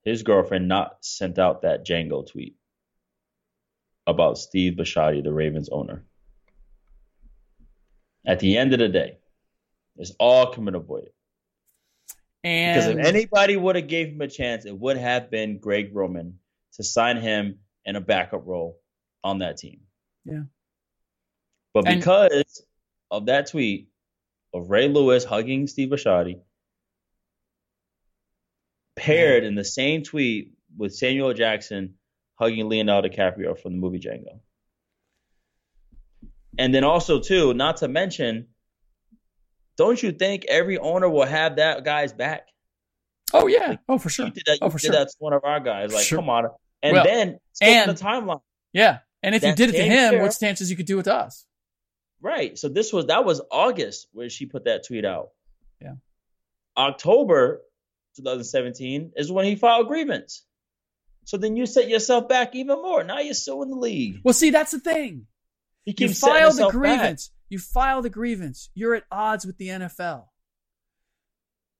his 0.02 0.22
girlfriend 0.22 0.68
not 0.68 1.04
sent 1.04 1.38
out 1.38 1.62
that 1.62 1.86
Django 1.86 2.26
tweet 2.30 2.56
about 4.10 4.38
Steve 4.38 4.74
Bisciotti, 4.74 5.22
the 5.22 5.32
Ravens 5.32 5.68
owner. 5.70 6.04
At 8.26 8.40
the 8.40 8.58
end 8.58 8.72
of 8.74 8.78
the 8.78 8.88
day, 8.88 9.18
it's 9.96 10.12
all 10.18 10.52
have 10.52 10.64
been 10.64 10.74
avoided. 10.74 11.12
Because 12.42 12.86
and 12.86 13.00
if 13.00 13.06
anybody 13.06 13.56
would 13.56 13.76
have 13.76 13.86
gave 13.86 14.08
him 14.08 14.20
a 14.20 14.28
chance, 14.28 14.64
it 14.64 14.78
would 14.78 14.96
have 14.96 15.30
been 15.30 15.58
Greg 15.58 15.94
Roman 15.94 16.38
to 16.74 16.82
sign 16.82 17.18
him 17.18 17.58
in 17.84 17.96
a 17.96 18.00
backup 18.00 18.46
role 18.46 18.80
on 19.22 19.38
that 19.38 19.58
team. 19.58 19.80
Yeah. 20.24 20.44
But 21.74 21.86
And- 21.86 22.00
because 22.00 22.64
of 23.10 23.26
that 23.26 23.48
tweet 23.48 23.88
of 24.52 24.70
Ray 24.70 24.88
Lewis 24.88 25.24
hugging 25.24 25.66
Steve 25.66 25.90
Bisciotti, 25.90 26.40
paired 28.96 29.44
in 29.44 29.54
the 29.54 29.64
same 29.64 30.02
tweet 30.02 30.54
with 30.76 30.94
Samuel 30.94 31.32
Jackson 31.34 31.94
hugging 32.40 32.68
Leonardo 32.68 33.08
DiCaprio 33.08 33.56
from 33.58 33.72
the 33.72 33.78
movie 33.78 34.00
Django. 34.00 34.40
And 36.58 36.74
then 36.74 36.84
also 36.84 37.20
too, 37.20 37.54
not 37.54 37.78
to 37.78 37.88
mention, 37.88 38.48
don't 39.76 40.02
you 40.02 40.12
think 40.12 40.44
every 40.46 40.78
owner 40.78 41.08
will 41.08 41.26
have 41.26 41.56
that 41.56 41.84
guy's 41.84 42.12
back? 42.12 42.48
oh 43.32 43.46
yeah, 43.46 43.76
oh 43.88 43.96
for 43.96 44.08
sure, 44.10 44.26
You 44.26 44.32
did 44.32 44.42
that. 44.46 44.58
oh 44.60 44.70
for 44.70 44.78
did 44.78 44.86
sure, 44.86 44.92
that 44.96 45.08
to 45.08 45.14
one 45.20 45.32
of 45.32 45.44
our 45.44 45.60
guys. 45.60 45.92
Like, 45.92 46.02
Sure. 46.04 46.18
come 46.18 46.28
on. 46.28 46.46
And 46.82 46.94
Well, 46.94 47.04
then 47.04 47.38
and- 47.62 47.90
the 47.90 47.94
timeline. 48.02 48.40
yeah. 48.72 48.98
And 49.22 49.34
if 49.36 49.42
you 49.44 49.54
did 49.54 49.68
it 49.68 49.72
to 49.72 49.82
him, 49.84 50.14
year- 50.14 50.26
the 50.28 50.34
chances 50.40 50.68
you 50.70 50.76
could 50.76 50.86
do 50.86 50.96
with 50.96 51.06
us? 51.06 51.46
Right. 52.22 52.58
So 52.58 52.68
this 52.68 52.92
was 52.92 53.06
that 53.06 53.24
was 53.24 53.40
August 53.50 54.08
where 54.12 54.28
she 54.30 54.46
put 54.46 54.64
that 54.64 54.84
tweet 54.86 55.04
out. 55.04 55.28
Yeah. 55.80 55.94
October 56.76 57.62
2017 58.16 59.12
is 59.16 59.30
when 59.30 59.44
he 59.44 59.54
filed 59.56 59.86
grievance. 59.88 60.44
So 61.30 61.36
then 61.36 61.56
you 61.56 61.64
set 61.64 61.88
yourself 61.88 62.28
back 62.28 62.56
even 62.56 62.82
more. 62.82 63.04
Now 63.04 63.20
you're 63.20 63.34
still 63.34 63.62
in 63.62 63.70
the 63.70 63.76
league. 63.76 64.18
Well, 64.24 64.34
see, 64.34 64.50
that's 64.50 64.72
the 64.72 64.80
thing. 64.80 65.28
He 65.84 65.94
You 65.96 66.08
file 66.12 66.32
the 66.34 66.46
himself 66.46 66.72
back. 66.72 66.80
grievance. 66.80 67.30
You 67.48 67.60
file 67.60 68.02
the 68.02 68.10
grievance. 68.10 68.68
You're 68.74 68.96
at 68.96 69.04
odds 69.12 69.46
with 69.46 69.56
the 69.56 69.68
NFL. 69.68 70.24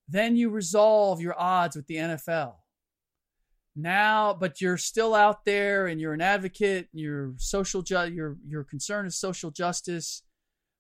Then 0.07 0.37
you 0.37 0.51
resolve 0.51 1.21
your 1.21 1.35
odds 1.37 1.75
with 1.75 1.89
the 1.89 1.97
NFL. 1.97 2.59
Now, 3.75 4.35
but 4.35 4.61
you're 4.61 4.77
still 4.77 5.17
out 5.17 5.45
there 5.45 5.89
and 5.89 6.01
you're 6.01 6.13
an 6.15 6.21
advocate, 6.21 6.89
and 6.93 7.01
you're 7.03 7.33
social 7.39 7.83
ju- 7.83 8.13
your 8.13 8.37
your 8.47 8.63
concern 8.63 9.05
is 9.05 9.19
social 9.19 9.51
justice. 9.51 10.23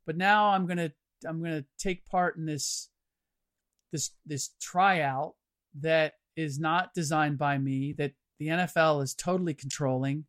But 0.06 0.16
now 0.16 0.50
I'm 0.50 0.66
going 0.66 0.78
to 0.78 0.92
I'm 1.26 1.40
going 1.40 1.60
to 1.60 1.64
take 1.76 2.06
part 2.06 2.36
in 2.36 2.46
this 2.46 2.88
this 3.90 4.10
this 4.26 4.50
tryout 4.60 5.34
that 5.80 6.12
is 6.36 6.60
not 6.60 6.94
designed 6.94 7.36
by 7.36 7.58
me 7.58 7.94
that 7.98 8.12
the 8.40 8.48
NFL 8.48 9.04
is 9.04 9.14
totally 9.14 9.54
controlling. 9.54 10.24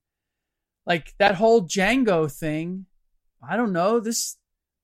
Like 0.85 1.15
that 1.17 1.35
whole 1.35 1.63
Django 1.63 2.31
thing, 2.31 2.85
I 3.41 3.55
don't 3.57 3.73
know. 3.73 3.99
This 3.99 4.37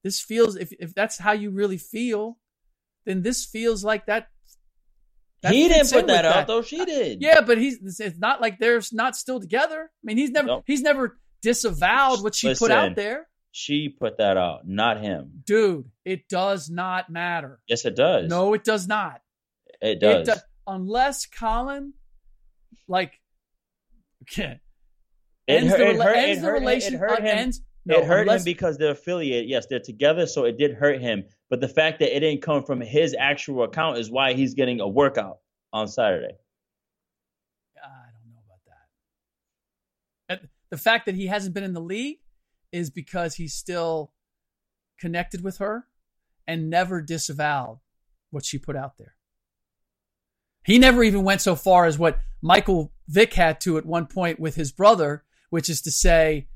this 0.03 0.21
feels 0.21 0.55
if 0.55 0.71
if 0.80 0.95
that's 0.95 1.17
how 1.17 1.34
you 1.34 1.51
really 1.51 1.78
feel, 1.78 2.39
then 3.05 3.21
this 3.21 3.45
feels 3.45 3.84
like 3.84 4.05
that. 4.07 4.30
that 5.43 5.51
he 5.53 5.67
didn't 5.67 5.91
put 5.91 6.07
that 6.07 6.25
out 6.25 6.47
though. 6.47 6.61
She 6.61 6.80
uh, 6.80 6.86
did. 6.86 7.21
Yeah, 7.21 7.41
but 7.41 7.57
he's 7.57 7.99
it's 7.99 8.17
not 8.17 8.41
like 8.41 8.57
they're 8.57 8.82
not 8.93 9.15
still 9.15 9.39
together. 9.39 9.91
I 9.91 10.03
mean, 10.03 10.17
he's 10.17 10.32
never 10.32 10.47
Nope. 10.47 10.63
he's 10.65 10.82
never 10.82 11.19
disavowed 11.41 12.23
what 12.23 12.34
she 12.34 12.55
put 12.55 12.71
out 12.71 12.95
there. 12.95 13.28
She 13.51 13.89
put 13.89 14.19
that 14.19 14.38
out, 14.38 14.67
not 14.67 15.01
him. 15.01 15.43
Dude, 15.45 15.89
it 16.05 16.30
does 16.30 16.69
not 16.69 17.09
matter. 17.09 17.59
Yes, 17.67 17.86
it 17.86 17.95
does. 17.95 18.30
No, 18.30 18.53
it 18.53 18.63
does 18.63 18.88
not. 18.88 19.21
it 19.82 19.99
does. 19.99 20.28
It 20.28 20.34
do- 20.36 20.41
unless 20.67 21.25
Colin, 21.25 21.93
like, 22.88 23.19
okay, 24.23 24.59
It 25.47 25.53
ends 25.53 25.71
hurt- 25.71 25.77
the, 25.79 25.88
it 25.89 25.95
rela- 25.97 26.03
hurt- 26.03 26.15
it 26.17 26.19
ends 26.29 26.41
the 26.41 26.47
hurt- 26.47 26.63
it 26.63 26.93
hurt 26.99 27.11
uh, 27.11 27.15
him. 27.17 27.38
ends, 27.38 27.61
no, 27.85 27.97
it 27.99 28.05
hurt 28.05 28.21
unless- 28.21 28.41
him 28.41 28.45
because 28.45 28.77
they're 28.77 28.91
affiliated. 28.91 29.49
Yes, 29.49 29.65
they're 29.67 29.79
together, 29.79 30.25
so 30.27 30.45
it 30.45 30.57
did 30.57 30.73
hurt 30.73 30.99
him. 31.01 31.23
But 31.49 31.61
the 31.61 31.67
fact 31.69 31.99
that 31.99 32.15
it 32.15 32.19
didn't 32.19 32.41
come 32.41 32.63
from 32.63 32.81
his 32.81 33.15
actual 33.17 33.63
account 33.63 33.97
is 33.97 34.11
why 34.11 34.33
he's 34.33 34.53
getting 34.53 34.79
a 34.81 34.88
workout 34.88 35.38
on 35.71 35.88
Saturday. 35.88 36.35
I 37.81 37.88
don't 38.11 38.33
know 38.33 38.41
about 38.45 38.59
that. 40.27 40.39
And 40.41 40.49
The 40.69 40.77
fact 40.77 41.05
that 41.05 41.15
he 41.15 41.27
hasn't 41.27 41.53
been 41.53 41.63
in 41.63 41.73
the 41.73 41.79
league 41.81 42.17
is 42.73 42.89
because 42.89 43.35
he's 43.35 43.53
still 43.53 44.11
connected 44.99 45.41
with 45.43 45.59
her 45.59 45.88
and 46.45 46.69
never 46.69 47.01
disavowed 47.01 47.79
what 48.31 48.43
she 48.43 48.57
put 48.57 48.75
out 48.75 48.97
there. 48.97 49.15
He 50.65 50.77
never 50.79 51.01
even 51.03 51.23
went 51.23 51.39
so 51.39 51.55
far 51.55 51.85
as 51.85 51.97
what 51.97 52.19
Michael 52.47 52.93
Vick 53.09 53.33
had 53.33 53.59
to 53.61 53.77
at 53.77 53.85
one 53.85 54.05
point 54.05 54.39
with 54.39 54.55
his 54.55 54.71
brother, 54.71 55.25
which 55.49 55.69
is 55.69 55.81
to 55.81 55.91
say, 55.91 56.47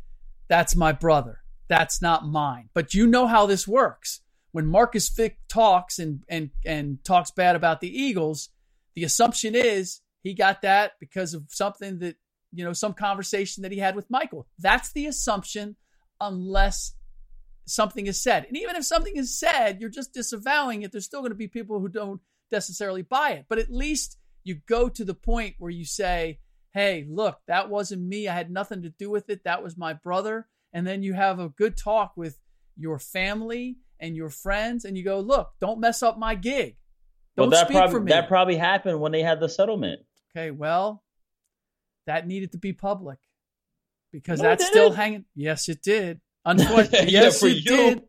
that's 0.48 0.74
my 0.74 0.94
brother. 0.94 1.42
That's 1.68 2.02
not 2.02 2.26
mine. 2.26 2.70
But 2.74 2.94
you 2.94 3.06
know 3.06 3.28
how 3.28 3.46
this 3.46 3.68
works. 3.68 4.22
When 4.54 4.68
Marcus 4.68 5.10
Vick 5.10 5.38
talks 5.50 6.00
and, 6.00 6.24
and, 6.30 6.52
and 6.66 7.04
talks 7.04 7.32
bad 7.32 7.58
about 7.58 7.82
the 7.82 7.90
Eagles, 7.90 8.50
the 8.96 9.04
assumption 9.04 9.54
is 9.54 10.00
he 10.24 10.34
got 10.34 10.62
that 10.62 10.94
because 10.98 11.34
of 11.34 11.44
something 11.50 12.00
that, 12.00 12.16
you 12.54 12.64
know, 12.64 12.72
some 12.72 12.94
conversation 12.94 13.64
that 13.64 13.74
he 13.74 13.80
had 13.80 13.98
with 13.98 14.10
Michael. 14.10 14.48
That's 14.60 14.94
the 14.94 15.08
assumption, 15.08 15.76
unless 16.22 16.94
something 17.66 18.08
is 18.08 18.22
said. 18.22 18.46
And 18.46 18.56
even 18.56 18.78
if 18.78 18.86
something 18.86 19.18
is 19.18 19.38
said, 19.38 19.82
you're 19.82 19.90
just 19.90 20.14
disavowing 20.14 20.84
it. 20.84 20.94
There's 20.94 21.06
still 21.06 21.20
going 21.20 21.32
to 21.32 21.36
be 21.36 21.50
people 21.50 21.82
who 21.82 21.90
don't 21.90 22.22
necessarily 22.50 23.02
buy 23.02 23.32
it. 23.32 23.46
But 23.50 23.60
at 23.60 23.70
least 23.70 24.18
you 24.44 24.56
go 24.68 24.90
to 24.90 25.04
the 25.06 25.14
point 25.14 25.56
where 25.60 25.72
you 25.72 25.86
say, 25.86 26.40
hey, 26.74 27.06
look, 27.10 27.40
that 27.48 27.70
wasn't 27.70 28.02
me. 28.02 28.28
I 28.28 28.34
had 28.34 28.50
nothing 28.52 28.82
to 28.84 28.90
do 28.90 29.10
with 29.10 29.30
it. 29.30 29.44
That 29.44 29.62
was 29.64 29.78
my 29.78 29.94
brother. 29.94 30.48
And 30.74 30.88
then 30.88 31.04
you 31.04 31.14
have 31.14 31.40
a 31.40 31.50
good 31.50 31.76
talk 31.78 32.14
with 32.16 32.40
your 32.78 32.98
family 33.00 33.78
and 34.00 34.16
your 34.16 34.30
friends, 34.30 34.84
and 34.86 34.98
you 34.98 35.04
go, 35.04 35.20
look, 35.20 35.52
don't 35.60 35.80
mess 35.80 36.02
up 36.02 36.18
my 36.18 36.34
gig. 36.34 36.78
Don't 37.38 37.50
well, 37.50 37.60
that 37.60 37.68
speak 37.68 37.78
probably 37.78 37.94
for 37.94 38.00
me. 38.02 38.10
that 38.12 38.28
probably 38.28 38.56
happened 38.58 39.00
when 39.00 39.12
they 39.12 39.22
had 39.22 39.40
the 39.40 39.48
settlement. 39.50 40.02
okay, 40.36 40.50
well, 40.52 41.04
that 42.08 42.26
needed 42.28 42.52
to 42.54 42.58
be 42.58 42.74
public 42.74 43.20
because 44.12 44.42
No, 44.42 44.50
that's 44.50 44.66
still 44.66 44.92
hanging. 44.92 45.26
Yes, 45.36 45.70
it 45.70 45.82
did. 45.84 46.20
Unfortunately, 46.46 47.12
Yeah, 47.12 47.24
yes, 47.24 47.40
for 47.40 47.48
it 47.48 47.58
you. 47.58 47.62
did. 47.64 48.02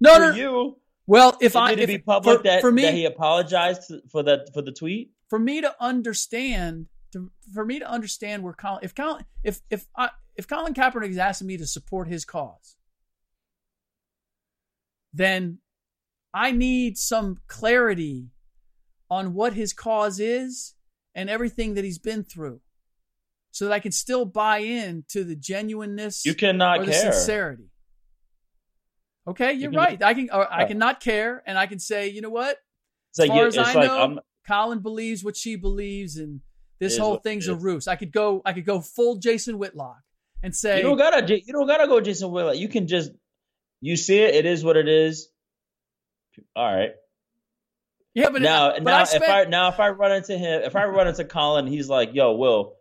No, 0.00 0.14
For 0.14 0.20
no. 0.20 0.34
you, 0.34 0.76
Well, 1.06 1.30
if 1.40 1.46
if 1.52 1.56
I 1.56 1.72
it 1.72 1.80
if, 1.80 1.86
be 1.88 1.98
public 1.98 2.38
for, 2.38 2.42
that, 2.44 2.60
for 2.60 2.70
me 2.70 2.82
that 2.82 2.94
he 2.94 3.04
apologized 3.06 3.92
for 4.12 4.22
that 4.22 4.50
for 4.54 4.62
the 4.62 4.72
tweet. 4.72 5.10
For 5.30 5.38
me 5.38 5.60
to 5.62 5.74
understand 5.80 6.86
to, 7.12 7.30
for 7.54 7.64
me 7.64 7.78
to 7.78 7.90
understand 7.90 8.42
where 8.42 8.52
Colin 8.52 8.80
if 8.82 8.94
Colin 8.94 9.24
if 9.42 9.60
if 9.70 9.86
I, 9.96 10.10
if 10.36 10.46
Colin 10.46 10.74
Kaepernick 10.74 11.08
is 11.10 11.18
asking 11.18 11.46
me 11.48 11.56
to 11.56 11.66
support 11.66 12.06
his 12.08 12.24
cause, 12.24 12.76
then 15.12 15.58
I 16.32 16.52
need 16.52 16.96
some 16.98 17.38
clarity 17.48 18.28
on 19.10 19.34
what 19.34 19.54
his 19.54 19.72
cause 19.72 20.20
is 20.20 20.74
and 21.14 21.28
everything 21.28 21.74
that 21.74 21.84
he's 21.84 21.98
been 21.98 22.22
through, 22.22 22.60
so 23.50 23.64
that 23.66 23.72
I 23.72 23.80
can 23.80 23.90
still 23.92 24.24
buy 24.24 24.58
in 24.58 25.04
to 25.08 25.24
the 25.24 25.34
genuineness 25.34 26.24
You 26.24 26.34
cannot 26.34 26.80
or 26.80 26.86
the 26.86 26.92
care. 26.92 27.12
sincerity. 27.12 27.70
Okay, 29.26 29.52
you're 29.52 29.72
can- 29.72 29.78
right. 29.78 30.02
I 30.02 30.14
can 30.14 30.30
or 30.30 30.50
I 30.50 30.58
uh. 30.58 30.60
Yeah. 30.60 30.66
can 30.68 30.78
not 30.78 31.00
care, 31.00 31.42
and 31.46 31.58
I 31.58 31.66
can 31.66 31.80
say, 31.80 32.08
you 32.08 32.20
know 32.20 32.30
what? 32.30 32.56
It's 33.10 33.18
like 33.18 33.30
as 33.30 33.36
far 33.36 33.46
as 33.46 33.58
I 33.58 33.72
like 33.74 33.86
know, 33.88 33.98
I'm- 33.98 34.20
Colin 34.50 34.80
believes 34.80 35.22
what 35.22 35.36
she 35.36 35.56
believes, 35.56 36.16
and 36.16 36.40
this 36.80 36.98
whole 36.98 37.16
thing's 37.18 37.46
a 37.48 37.54
ruse. 37.54 37.86
I 37.86 37.96
could 37.96 38.12
go, 38.12 38.42
I 38.44 38.52
could 38.52 38.66
go 38.66 38.80
full 38.80 39.16
Jason 39.16 39.58
Whitlock 39.58 40.00
and 40.42 40.54
say, 40.54 40.78
You 40.78 40.82
don't 40.82 40.98
gotta. 40.98 41.38
You 41.38 41.52
don't 41.52 41.66
gotta 41.66 41.86
go 41.86 42.00
Jason 42.00 42.30
Whitlock. 42.30 42.56
You 42.56 42.68
can 42.68 42.86
just. 42.86 43.12
You 43.80 43.96
see 43.96 44.18
it. 44.18 44.34
It 44.34 44.46
is 44.46 44.62
what 44.64 44.76
it 44.76 44.88
is. 44.88 45.28
All 46.54 46.64
right. 46.76 46.90
yeah, 48.14 48.28
but 48.30 48.42
now, 48.42 48.72
but 48.72 48.84
now, 48.84 48.98
I 48.98 49.02
if 49.02 49.22
I 49.22 49.44
now 49.44 49.68
if 49.68 49.80
I 49.80 49.90
run 49.90 50.12
into 50.12 50.36
him, 50.36 50.62
if 50.62 50.74
I 50.76 50.84
run 50.86 51.06
into 51.08 51.24
Colin, 51.24 51.66
he's 51.66 51.88
like, 51.88 52.10
"Yo, 52.12 52.32
Will, 52.32 52.74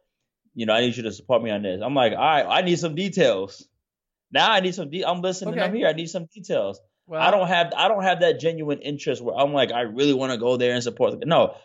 you 0.55 0.65
know, 0.65 0.73
I 0.73 0.81
need 0.81 0.97
you 0.97 1.03
to 1.03 1.11
support 1.11 1.43
me 1.43 1.51
on 1.51 1.61
this." 1.61 1.81
I'm 1.83 1.93
like, 1.93 2.13
"All 2.13 2.17
right, 2.17 2.45
I 2.47 2.61
need 2.61 2.79
some 2.79 2.95
details." 2.95 3.67
Now 4.31 4.51
I 4.51 4.59
need 4.59 4.75
some. 4.75 4.89
De- 4.89 5.05
I'm 5.05 5.21
listening. 5.21 5.53
Okay. 5.55 5.63
I'm 5.63 5.73
here. 5.73 5.87
I 5.87 5.93
need 5.93 6.09
some 6.09 6.25
details. 6.33 6.79
Well, 7.09 7.21
I 7.21 7.31
don't 7.31 7.47
have. 7.47 7.73
I 7.75 7.87
don't 7.87 8.03
have 8.03 8.19
that 8.21 8.39
genuine 8.39 8.79
interest 8.79 9.21
where 9.21 9.35
I'm 9.35 9.51
like, 9.51 9.71
I 9.71 9.81
really 9.81 10.13
want 10.13 10.31
to 10.31 10.37
go 10.37 10.57
there 10.57 10.73
and 10.73 10.83
support. 10.83 11.25
No, 11.25 11.55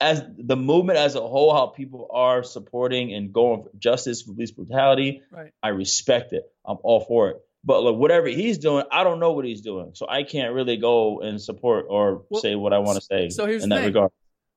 as 0.00 0.22
the 0.38 0.56
movement 0.56 0.98
as 0.98 1.16
a 1.16 1.20
whole, 1.20 1.52
how 1.52 1.66
people 1.66 2.08
are 2.12 2.42
supporting 2.42 3.12
and 3.12 3.32
going 3.32 3.64
for 3.64 3.70
justice 3.78 4.22
for 4.22 4.32
police 4.32 4.52
brutality, 4.52 5.22
right. 5.32 5.50
I 5.62 5.68
respect 5.68 6.32
it. 6.32 6.44
I'm 6.64 6.78
all 6.82 7.00
for 7.00 7.30
it. 7.30 7.36
But 7.64 7.82
like 7.82 7.96
whatever 7.96 8.28
he's 8.28 8.58
doing, 8.58 8.84
I 8.90 9.04
don't 9.04 9.20
know 9.20 9.32
what 9.32 9.44
he's 9.44 9.60
doing, 9.60 9.92
so 9.94 10.06
I 10.08 10.22
can't 10.22 10.54
really 10.54 10.76
go 10.76 11.20
and 11.20 11.40
support 11.40 11.86
or 11.88 12.24
Well, 12.28 12.40
say 12.40 12.54
what 12.54 12.72
I 12.72 12.78
want 12.78 12.98
to 12.98 13.04
say 13.04 13.28
so 13.28 13.46
here's 13.46 13.62
in 13.64 13.68
that 13.70 13.78
thing. 13.78 13.86
regard. 13.86 14.10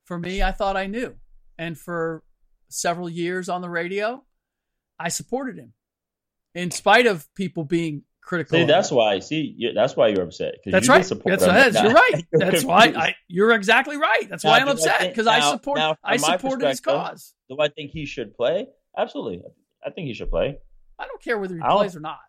For 0.05 0.17
me, 0.17 0.43
I 0.43 0.51
thought 0.51 0.77
I 0.77 0.85
knew, 0.87 1.15
and 1.57 1.77
for 1.77 2.23
several 2.69 3.09
years 3.09 3.49
on 3.49 3.61
the 3.61 3.69
radio, 3.69 4.23
I 4.99 5.09
supported 5.09 5.57
him, 5.57 5.73
in 6.53 6.71
spite 6.71 7.07
of 7.07 7.31
people 7.35 7.63
being 7.63 8.03
critical. 8.26 8.59
See, 8.59 8.65
that's 8.65 8.91
why. 8.91 9.19
See, 9.19 9.71
that's 9.76 9.95
why 9.95 10.07
you're 10.09 10.23
upset. 10.23 10.55
That's 10.65 10.88
you 10.88 10.93
right. 10.93 11.07
That's, 11.26 11.82
you're 11.82 11.93
right. 11.93 12.26
That's 12.32 12.63
why. 12.63 12.93
I. 12.95 13.15
You're 13.28 13.51
exactly 13.53 13.97
right. 13.97 14.28
That's 14.30 14.43
Now, 14.43 14.51
why 14.51 14.59
I'm 14.59 14.67
upset 14.67 14.99
because 15.01 15.28
I 15.28 15.39
now- 15.39 15.51
support. 15.51 15.78
now, 15.78 15.95
I 16.03 16.17
supported 16.17 16.67
his 16.67 16.82
cause. 16.82 17.34
Do 17.49 17.57
I 17.59 17.69
think 17.69 17.91
he 17.91 18.05
should 18.05 18.36
play? 18.36 18.67
Absolutely. 18.97 19.41
I 19.86 19.91
think 19.91 20.07
he 20.07 20.13
should 20.13 20.30
play. 20.30 20.57
I 20.97 21.05
don't 21.05 21.21
care 21.21 21.38
whether 21.38 21.55
he 21.55 21.61
plays 21.61 21.95
or 21.95 21.99
not. 21.99 22.19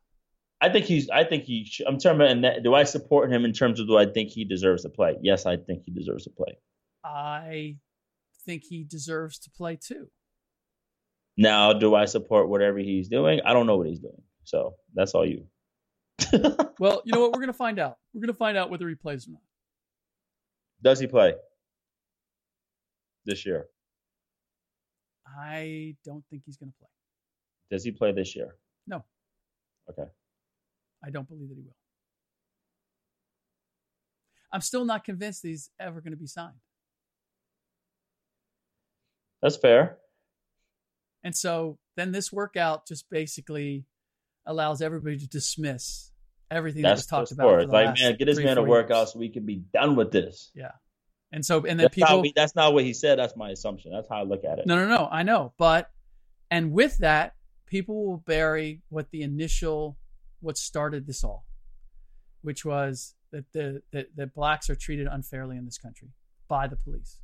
I 0.61 0.69
think 0.71 0.87
he's. 0.87 1.09
I 1.11 1.25
think 1.25 1.45
he. 1.45 1.65
Should, 1.65 1.87
I'm 1.87 1.99
talking 1.99 2.17
about. 2.17 2.31
In 2.31 2.41
that, 2.43 2.63
do 2.63 2.75
I 2.75 2.85
support 2.85 3.33
him 3.33 3.45
in 3.45 3.53
terms 3.53 3.81
of 3.81 3.87
do 3.87 3.97
I 3.97 4.07
think 4.07 4.31
he 4.31 4.45
deserves 4.45 4.83
to 4.83 4.89
play? 4.89 5.17
Yes, 5.23 5.47
I 5.47 5.57
think 5.57 5.83
he 5.85 5.93
deserves 5.93 6.25
to 6.25 6.31
play. 6.31 6.59
I 7.05 7.77
think 8.45 8.65
he 8.65 8.85
deserves 8.85 9.39
to 9.41 9.51
play 9.51 9.77
too. 9.77 10.09
Now, 11.37 11.73
do 11.75 11.95
I 11.95 12.07
support 12.07 12.49
whatever 12.49 12.79
he's 12.79 13.09
doing? 13.09 13.41
I 13.45 13.53
don't 13.53 13.67
know 13.67 13.77
what 13.77 13.87
he's 13.87 14.01
doing. 14.01 14.23
So 14.45 14.75
that's 14.95 15.15
all 15.15 15.27
you. 15.27 15.45
Well, 16.79 17.01
you 17.07 17.13
know 17.15 17.21
what? 17.21 17.33
We're 17.33 17.41
gonna 17.41 17.53
find 17.55 17.79
out. 17.79 17.97
We're 18.13 18.21
gonna 18.21 18.35
find 18.35 18.59
out 18.59 18.71
whether 18.71 18.89
he 18.89 18.95
plays 18.95 19.27
or 19.27 19.33
not. 19.33 19.41
Does 20.83 21.01
he 21.01 21.07
play 21.07 21.35
this 23.25 23.47
year? 23.47 23.67
I 25.27 25.97
don't 26.05 26.23
think 26.29 26.43
he's 26.45 26.59
gonna 26.59 26.73
play. 26.79 26.89
Does 27.71 27.83
he 27.83 27.93
play 27.93 28.13
this 28.13 28.37
year? 28.37 28.57
No. 28.87 29.05
Okay. 29.91 30.09
I 31.05 31.11
don't 31.11 31.29
believe 31.29 31.49
that 31.49 31.55
he 31.55 31.63
will. 31.63 31.77
I'm 34.53 34.61
still 34.61 34.85
not 34.85 35.05
convinced 35.05 35.43
that 35.43 35.49
he's 35.49 35.71
ever 35.79 36.01
going 36.01 36.13
to 36.13 36.19
be 36.19 36.27
signed. 36.27 36.55
That's 39.43 39.57
fair. 39.57 39.99
And 41.23 41.37
so 41.37 41.79
then 41.97 42.13
this 42.13 42.33
workout 42.33 42.87
just 42.87 43.11
basically 43.11 43.85
allows 44.47 44.81
everybody 44.83 45.19
to 45.19 45.29
dismiss 45.29 46.11
everything 46.51 46.83
that 46.83 46.93
was 46.93 47.01
That's 47.01 47.09
talked 47.09 47.33
about. 47.33 47.45
sport. 47.45 47.61
For 47.63 47.67
the 47.67 47.73
Like, 47.73 47.99
man, 47.99 48.17
get 48.17 48.27
this 48.27 48.39
man 48.39 48.59
a 48.59 48.63
workout 48.63 48.99
years. 48.99 49.13
so 49.13 49.19
we 49.19 49.29
can 49.29 49.45
be 49.45 49.57
done 49.57 49.97
with 49.97 50.13
this. 50.13 50.51
Yeah. 50.55 50.73
And 51.33 51.45
so, 51.45 51.59
and 51.59 51.79
then 51.79 51.85
That's, 51.85 51.95
people. 51.95 52.23
We, 52.23 52.33
that's 52.35 52.55
not 52.55 52.73
what 52.73 52.85
he 52.85 52.95
said. 52.95 53.19
That's 53.19 53.37
my 53.37 53.51
assumption. 53.51 53.93
That's 53.93 54.09
how 54.09 54.17
I 54.17 54.23
look 54.23 54.45
at 54.45 54.59
it. 54.59 54.67
No, 54.67 54.77
no, 54.77 54.87
no. 54.87 55.09
I 55.11 55.23
know, 55.23 55.53
but 55.59 55.91
and 56.51 56.73
with 56.73 56.99
that, 56.99 57.35
people 57.67 58.07
will 58.07 58.19
bury 58.19 58.83
what 58.89 59.11
the 59.11 59.23
initial, 59.23 59.99
what 60.41 60.57
started 60.57 61.07
this 61.07 61.25
all, 61.25 61.45
which 62.43 62.65
was 62.65 63.15
that 63.33 63.45
the 63.53 63.83
that, 63.93 64.15
that 64.17 64.35
blacks 64.35 64.71
are 64.71 64.77
treated 64.77 65.09
unfairly 65.11 65.57
in 65.57 65.65
this 65.65 65.79
country 65.79 66.11
by 66.49 66.69
the 66.69 66.77
police. 66.77 67.19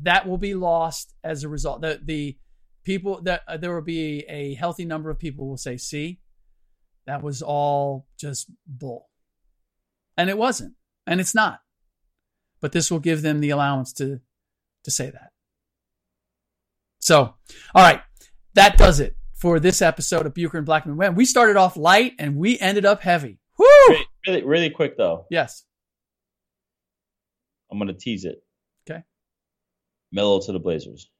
That 0.00 0.26
will 0.26 0.38
be 0.38 0.54
lost 0.54 1.14
as 1.24 1.42
a 1.42 1.48
result. 1.48 1.80
The 1.82 2.00
the 2.02 2.36
people 2.84 3.22
that 3.22 3.42
uh, 3.48 3.56
there 3.56 3.74
will 3.74 3.82
be 3.82 4.24
a 4.28 4.54
healthy 4.54 4.84
number 4.84 5.10
of 5.10 5.18
people 5.18 5.48
will 5.48 5.56
say, 5.56 5.76
"See, 5.76 6.20
that 7.06 7.22
was 7.22 7.42
all 7.42 8.06
just 8.18 8.50
bull," 8.66 9.08
and 10.16 10.30
it 10.30 10.38
wasn't, 10.38 10.74
and 11.06 11.20
it's 11.20 11.34
not 11.34 11.60
but 12.62 12.72
this 12.72 12.90
will 12.90 13.00
give 13.00 13.20
them 13.20 13.40
the 13.40 13.50
allowance 13.50 13.92
to 13.94 14.20
to 14.84 14.90
say 14.90 15.10
that. 15.10 15.32
So, 17.00 17.34
all 17.74 17.82
right, 17.82 18.00
that 18.54 18.78
does 18.78 19.00
it 19.00 19.16
for 19.34 19.60
this 19.60 19.82
episode 19.82 20.24
of 20.24 20.32
Bucher 20.32 20.56
and 20.56 20.66
Blackmon. 20.66 20.96
When 20.96 21.14
we 21.14 21.24
started 21.24 21.56
off 21.56 21.76
light 21.76 22.14
and 22.18 22.36
we 22.36 22.58
ended 22.58 22.86
up 22.86 23.02
heavy. 23.02 23.38
Woo! 23.58 23.66
Really, 23.88 24.06
really, 24.26 24.44
really 24.44 24.70
quick 24.70 24.96
though. 24.96 25.26
Yes. 25.28 25.64
I'm 27.70 27.78
gonna 27.78 27.92
tease 27.92 28.24
it. 28.24 28.42
Okay. 28.88 29.02
Melo 30.12 30.40
to 30.40 30.52
the 30.52 30.60
Blazers. 30.60 31.10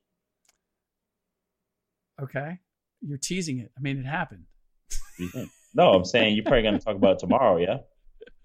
Okay. 2.23 2.59
You're 3.01 3.19
teasing 3.19 3.59
it. 3.59 3.73
I 3.77 3.81
mean, 3.81 3.99
it 3.99 4.07
happened. 4.07 4.45
What 4.89 4.99
do 5.19 5.25
you 5.25 5.31
think? 5.31 5.51
no, 5.75 5.93
I'm 5.93 6.05
saying 6.05 6.35
you're 6.35 6.45
probably 6.45 6.63
gonna 6.63 6.79
talk 6.79 6.97
about 6.97 7.13
it 7.13 7.19
tomorrow. 7.19 7.59
Yeah. 7.59 7.79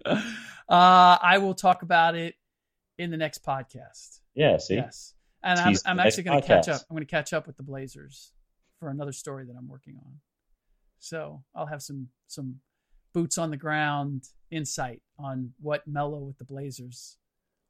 Uh, 0.68 1.16
I 1.22 1.38
will 1.38 1.54
talk 1.54 1.80
about 1.80 2.14
it 2.14 2.34
in 2.98 3.10
the 3.10 3.16
next 3.16 3.42
podcast. 3.42 4.20
Yeah. 4.34 4.58
See. 4.58 4.74
Yes. 4.74 5.14
And 5.42 5.58
I'm, 5.58 5.74
I'm 5.86 5.98
actually 6.00 6.24
going 6.24 6.42
to 6.42 6.46
catch 6.46 6.68
up. 6.68 6.82
I'm 6.90 6.94
going 6.94 7.06
to 7.06 7.10
catch 7.10 7.32
up 7.32 7.46
with 7.46 7.56
the 7.56 7.62
Blazers 7.62 8.32
for 8.78 8.90
another 8.90 9.12
story 9.12 9.44
that 9.46 9.54
I'm 9.56 9.68
working 9.68 9.96
on. 10.04 10.20
So 10.98 11.42
I'll 11.54 11.66
have 11.66 11.80
some 11.80 12.08
some 12.26 12.56
boots 13.14 13.38
on 13.38 13.50
the 13.50 13.56
ground 13.56 14.24
insight 14.50 15.00
on 15.18 15.52
what 15.60 15.86
Melo 15.86 16.18
with 16.18 16.38
the 16.38 16.44
Blazers 16.44 17.16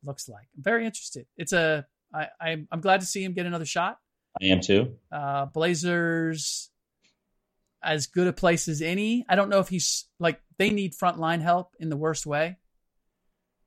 looks 0.03 0.29
like. 0.29 0.49
I'm 0.57 0.63
very 0.63 0.87
interested. 0.87 1.27
It's 1.37 1.53
a 1.53 1.87
I, 2.13 2.29
I'm 2.41 2.69
I'm 2.73 2.81
glad 2.81 3.01
to 3.01 3.07
see 3.07 3.23
him 3.23 3.35
get 3.35 3.47
another 3.47 3.67
shot. 3.67 3.99
I 4.41 4.47
am 4.47 4.61
too. 4.61 4.97
Uh, 5.11 5.47
Blazers 5.47 6.71
as 7.83 8.07
good 8.07 8.27
a 8.27 8.33
place 8.33 8.69
as 8.69 8.83
any. 8.83 9.25
I 9.29 9.37
don't 9.37 9.49
know 9.49 9.61
if 9.61 9.69
he's 9.69 10.07
like 10.19 10.41
they 10.59 10.71
need 10.71 10.95
frontline 10.95 11.41
help 11.41 11.75
in 11.79 11.89
the 11.89 11.97
worst 11.97 12.27
way. 12.27 12.59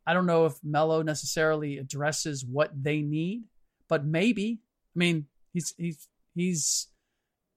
I 0.05 0.13
don't 0.13 0.25
know 0.25 0.45
if 0.45 0.55
Melo 0.63 1.01
necessarily 1.01 1.77
addresses 1.77 2.45
what 2.45 2.71
they 2.75 3.01
need, 3.01 3.43
but 3.87 4.05
maybe. 4.05 4.59
I 4.95 4.99
mean, 4.99 5.27
he's 5.53 5.73
he's 5.77 6.07
he's 6.35 6.87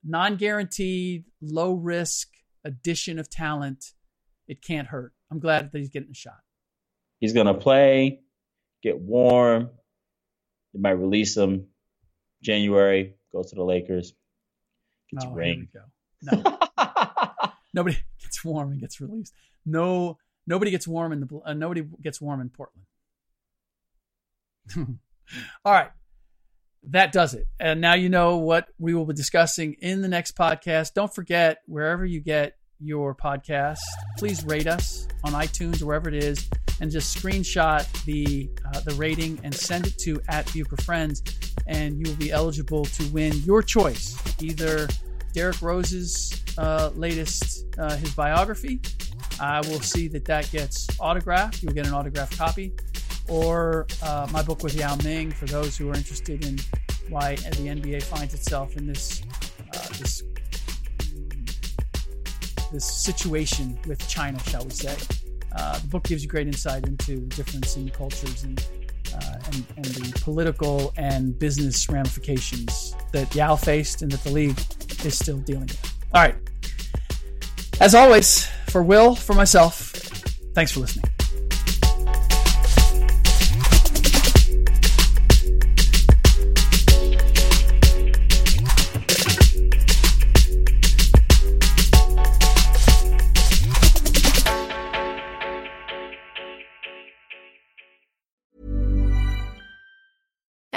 non-guaranteed, 0.05 1.25
low 1.41 1.75
risk 1.75 2.29
addition 2.65 3.19
of 3.19 3.31
talent. 3.31 3.93
It 4.47 4.63
can't 4.63 4.89
hurt. 4.89 5.13
I'm 5.31 5.41
glad 5.41 5.73
that 5.73 5.79
he's 5.79 5.89
getting 5.89 6.11
a 6.11 6.15
shot. 6.15 6.41
He's 7.21 7.33
gonna 7.33 7.55
play, 7.55 8.21
get 8.83 9.01
warm. 9.01 9.71
They 10.75 10.81
might 10.81 10.91
release 10.91 11.37
him 11.37 11.69
January. 12.45 13.15
goes 13.33 13.51
to 13.51 13.57
the 13.57 13.65
Lakers. 13.65 14.15
Gets 15.11 15.25
a 15.25 15.29
here 15.29 15.37
ring. 15.37 15.69
we 15.73 15.81
go. 15.81 16.43
No. 16.45 16.59
nobody 17.75 17.97
gets 18.23 18.45
warm 18.45 18.71
and 18.73 18.81
gets 18.81 19.01
released. 19.01 19.33
No, 19.67 20.19
nobody 20.47 20.71
gets 20.71 20.87
warm 20.87 21.13
in 21.13 21.21
the 21.21 21.41
uh, 21.45 21.55
nobody 21.55 21.83
gets 22.03 22.21
warm 22.21 22.41
in 22.41 22.51
Portland. 22.51 22.87
All 25.65 25.73
right, 25.73 25.91
that 26.91 27.13
does 27.13 27.35
it. 27.35 27.47
And 27.59 27.81
now 27.81 27.95
you 27.95 28.09
know 28.09 28.37
what 28.37 28.69
we 28.79 28.95
will 28.95 29.07
be 29.07 29.15
discussing 29.15 29.75
in 29.81 30.03
the 30.03 30.09
next 30.09 30.37
podcast. 30.37 30.95
Don't 30.95 31.15
forget 31.15 31.59
wherever 31.67 32.05
you 32.05 32.21
get 32.21 32.57
your 32.81 33.15
podcast, 33.15 33.79
please 34.19 34.45
rate 34.45 34.67
us 34.67 35.09
on 35.23 35.33
iTunes 35.33 35.81
or 35.83 35.87
wherever 35.87 36.09
it 36.09 36.23
is, 36.23 36.49
and 36.85 36.93
just 36.93 37.17
screenshot 37.17 37.91
the 38.05 38.47
uh, 38.67 38.81
the 38.81 38.93
rating 38.97 39.41
and 39.43 39.55
send 39.55 39.87
it 39.87 39.97
to 39.97 40.21
at 40.29 40.45
Bucher 40.53 40.77
Friends, 40.83 41.23
and 41.67 41.99
you 41.99 42.13
will 42.13 42.19
be 42.19 42.31
eligible 42.31 42.85
to 42.85 43.09
win 43.09 43.33
your 43.39 43.63
choice, 43.63 44.15
either 44.43 44.87
Derrick 45.33 45.63
Rose's 45.63 46.45
uh, 46.59 46.91
latest 46.95 47.65
uh, 47.79 47.97
his 47.97 48.15
biography. 48.15 48.83
I 49.41 49.61
will 49.61 49.81
see 49.81 50.09
that 50.09 50.27
that 50.27 50.51
gets 50.53 50.87
autographed. 51.01 51.63
You'll 51.63 51.73
get 51.73 51.87
an 51.87 51.95
autographed 51.95 52.37
copy, 52.37 52.75
or 53.31 53.87
uh, 54.03 54.29
my 54.31 54.43
book 54.43 54.63
with 54.63 54.75
Yao 54.75 54.97
Ming 54.97 55.31
for 55.31 55.47
those 55.47 55.79
who 55.79 55.89
are 55.89 55.95
interested 55.95 56.45
in 56.45 56.59
why 57.09 57.37
the 57.37 57.69
NBA 57.69 58.03
finds 58.03 58.35
itself 58.35 58.77
in 58.77 58.87
this 58.87 59.23
uh, 59.73 59.89
this 59.99 60.23
this 62.71 62.85
situation 62.85 63.79
with 63.87 64.07
China, 64.07 64.39
shall 64.41 64.65
we 64.65 64.71
say. 64.71 65.24
Uh, 65.55 65.79
the 65.79 65.87
book 65.89 66.05
gives 66.05 66.23
you 66.23 66.29
great 66.29 66.47
insight 66.47 66.87
into 66.87 67.21
the 67.21 67.37
difference 67.37 67.77
in 67.77 67.89
cultures 67.91 68.43
and, 68.45 68.67
uh, 69.15 69.39
and, 69.47 69.65
and 69.77 69.85
the 69.85 70.21
political 70.21 70.93
and 70.97 71.39
business 71.39 71.89
ramifications 71.89 72.95
that 73.13 73.33
Yao 73.35 73.57
faced 73.57 74.03
and 74.03 74.11
that 74.11 74.23
the 74.25 74.31
league 74.31 74.59
is 75.05 75.17
still 75.17 75.39
dealing 75.39 75.67
with. 75.67 75.95
All 76.13 76.23
right. 76.23 76.37
As 77.81 77.95
always, 77.95 78.47
for 78.69 78.83
Will, 78.83 79.15
for 79.15 79.35
myself, 79.35 79.91
thanks 80.55 80.73
for 80.73 80.81
listening. 80.81 81.14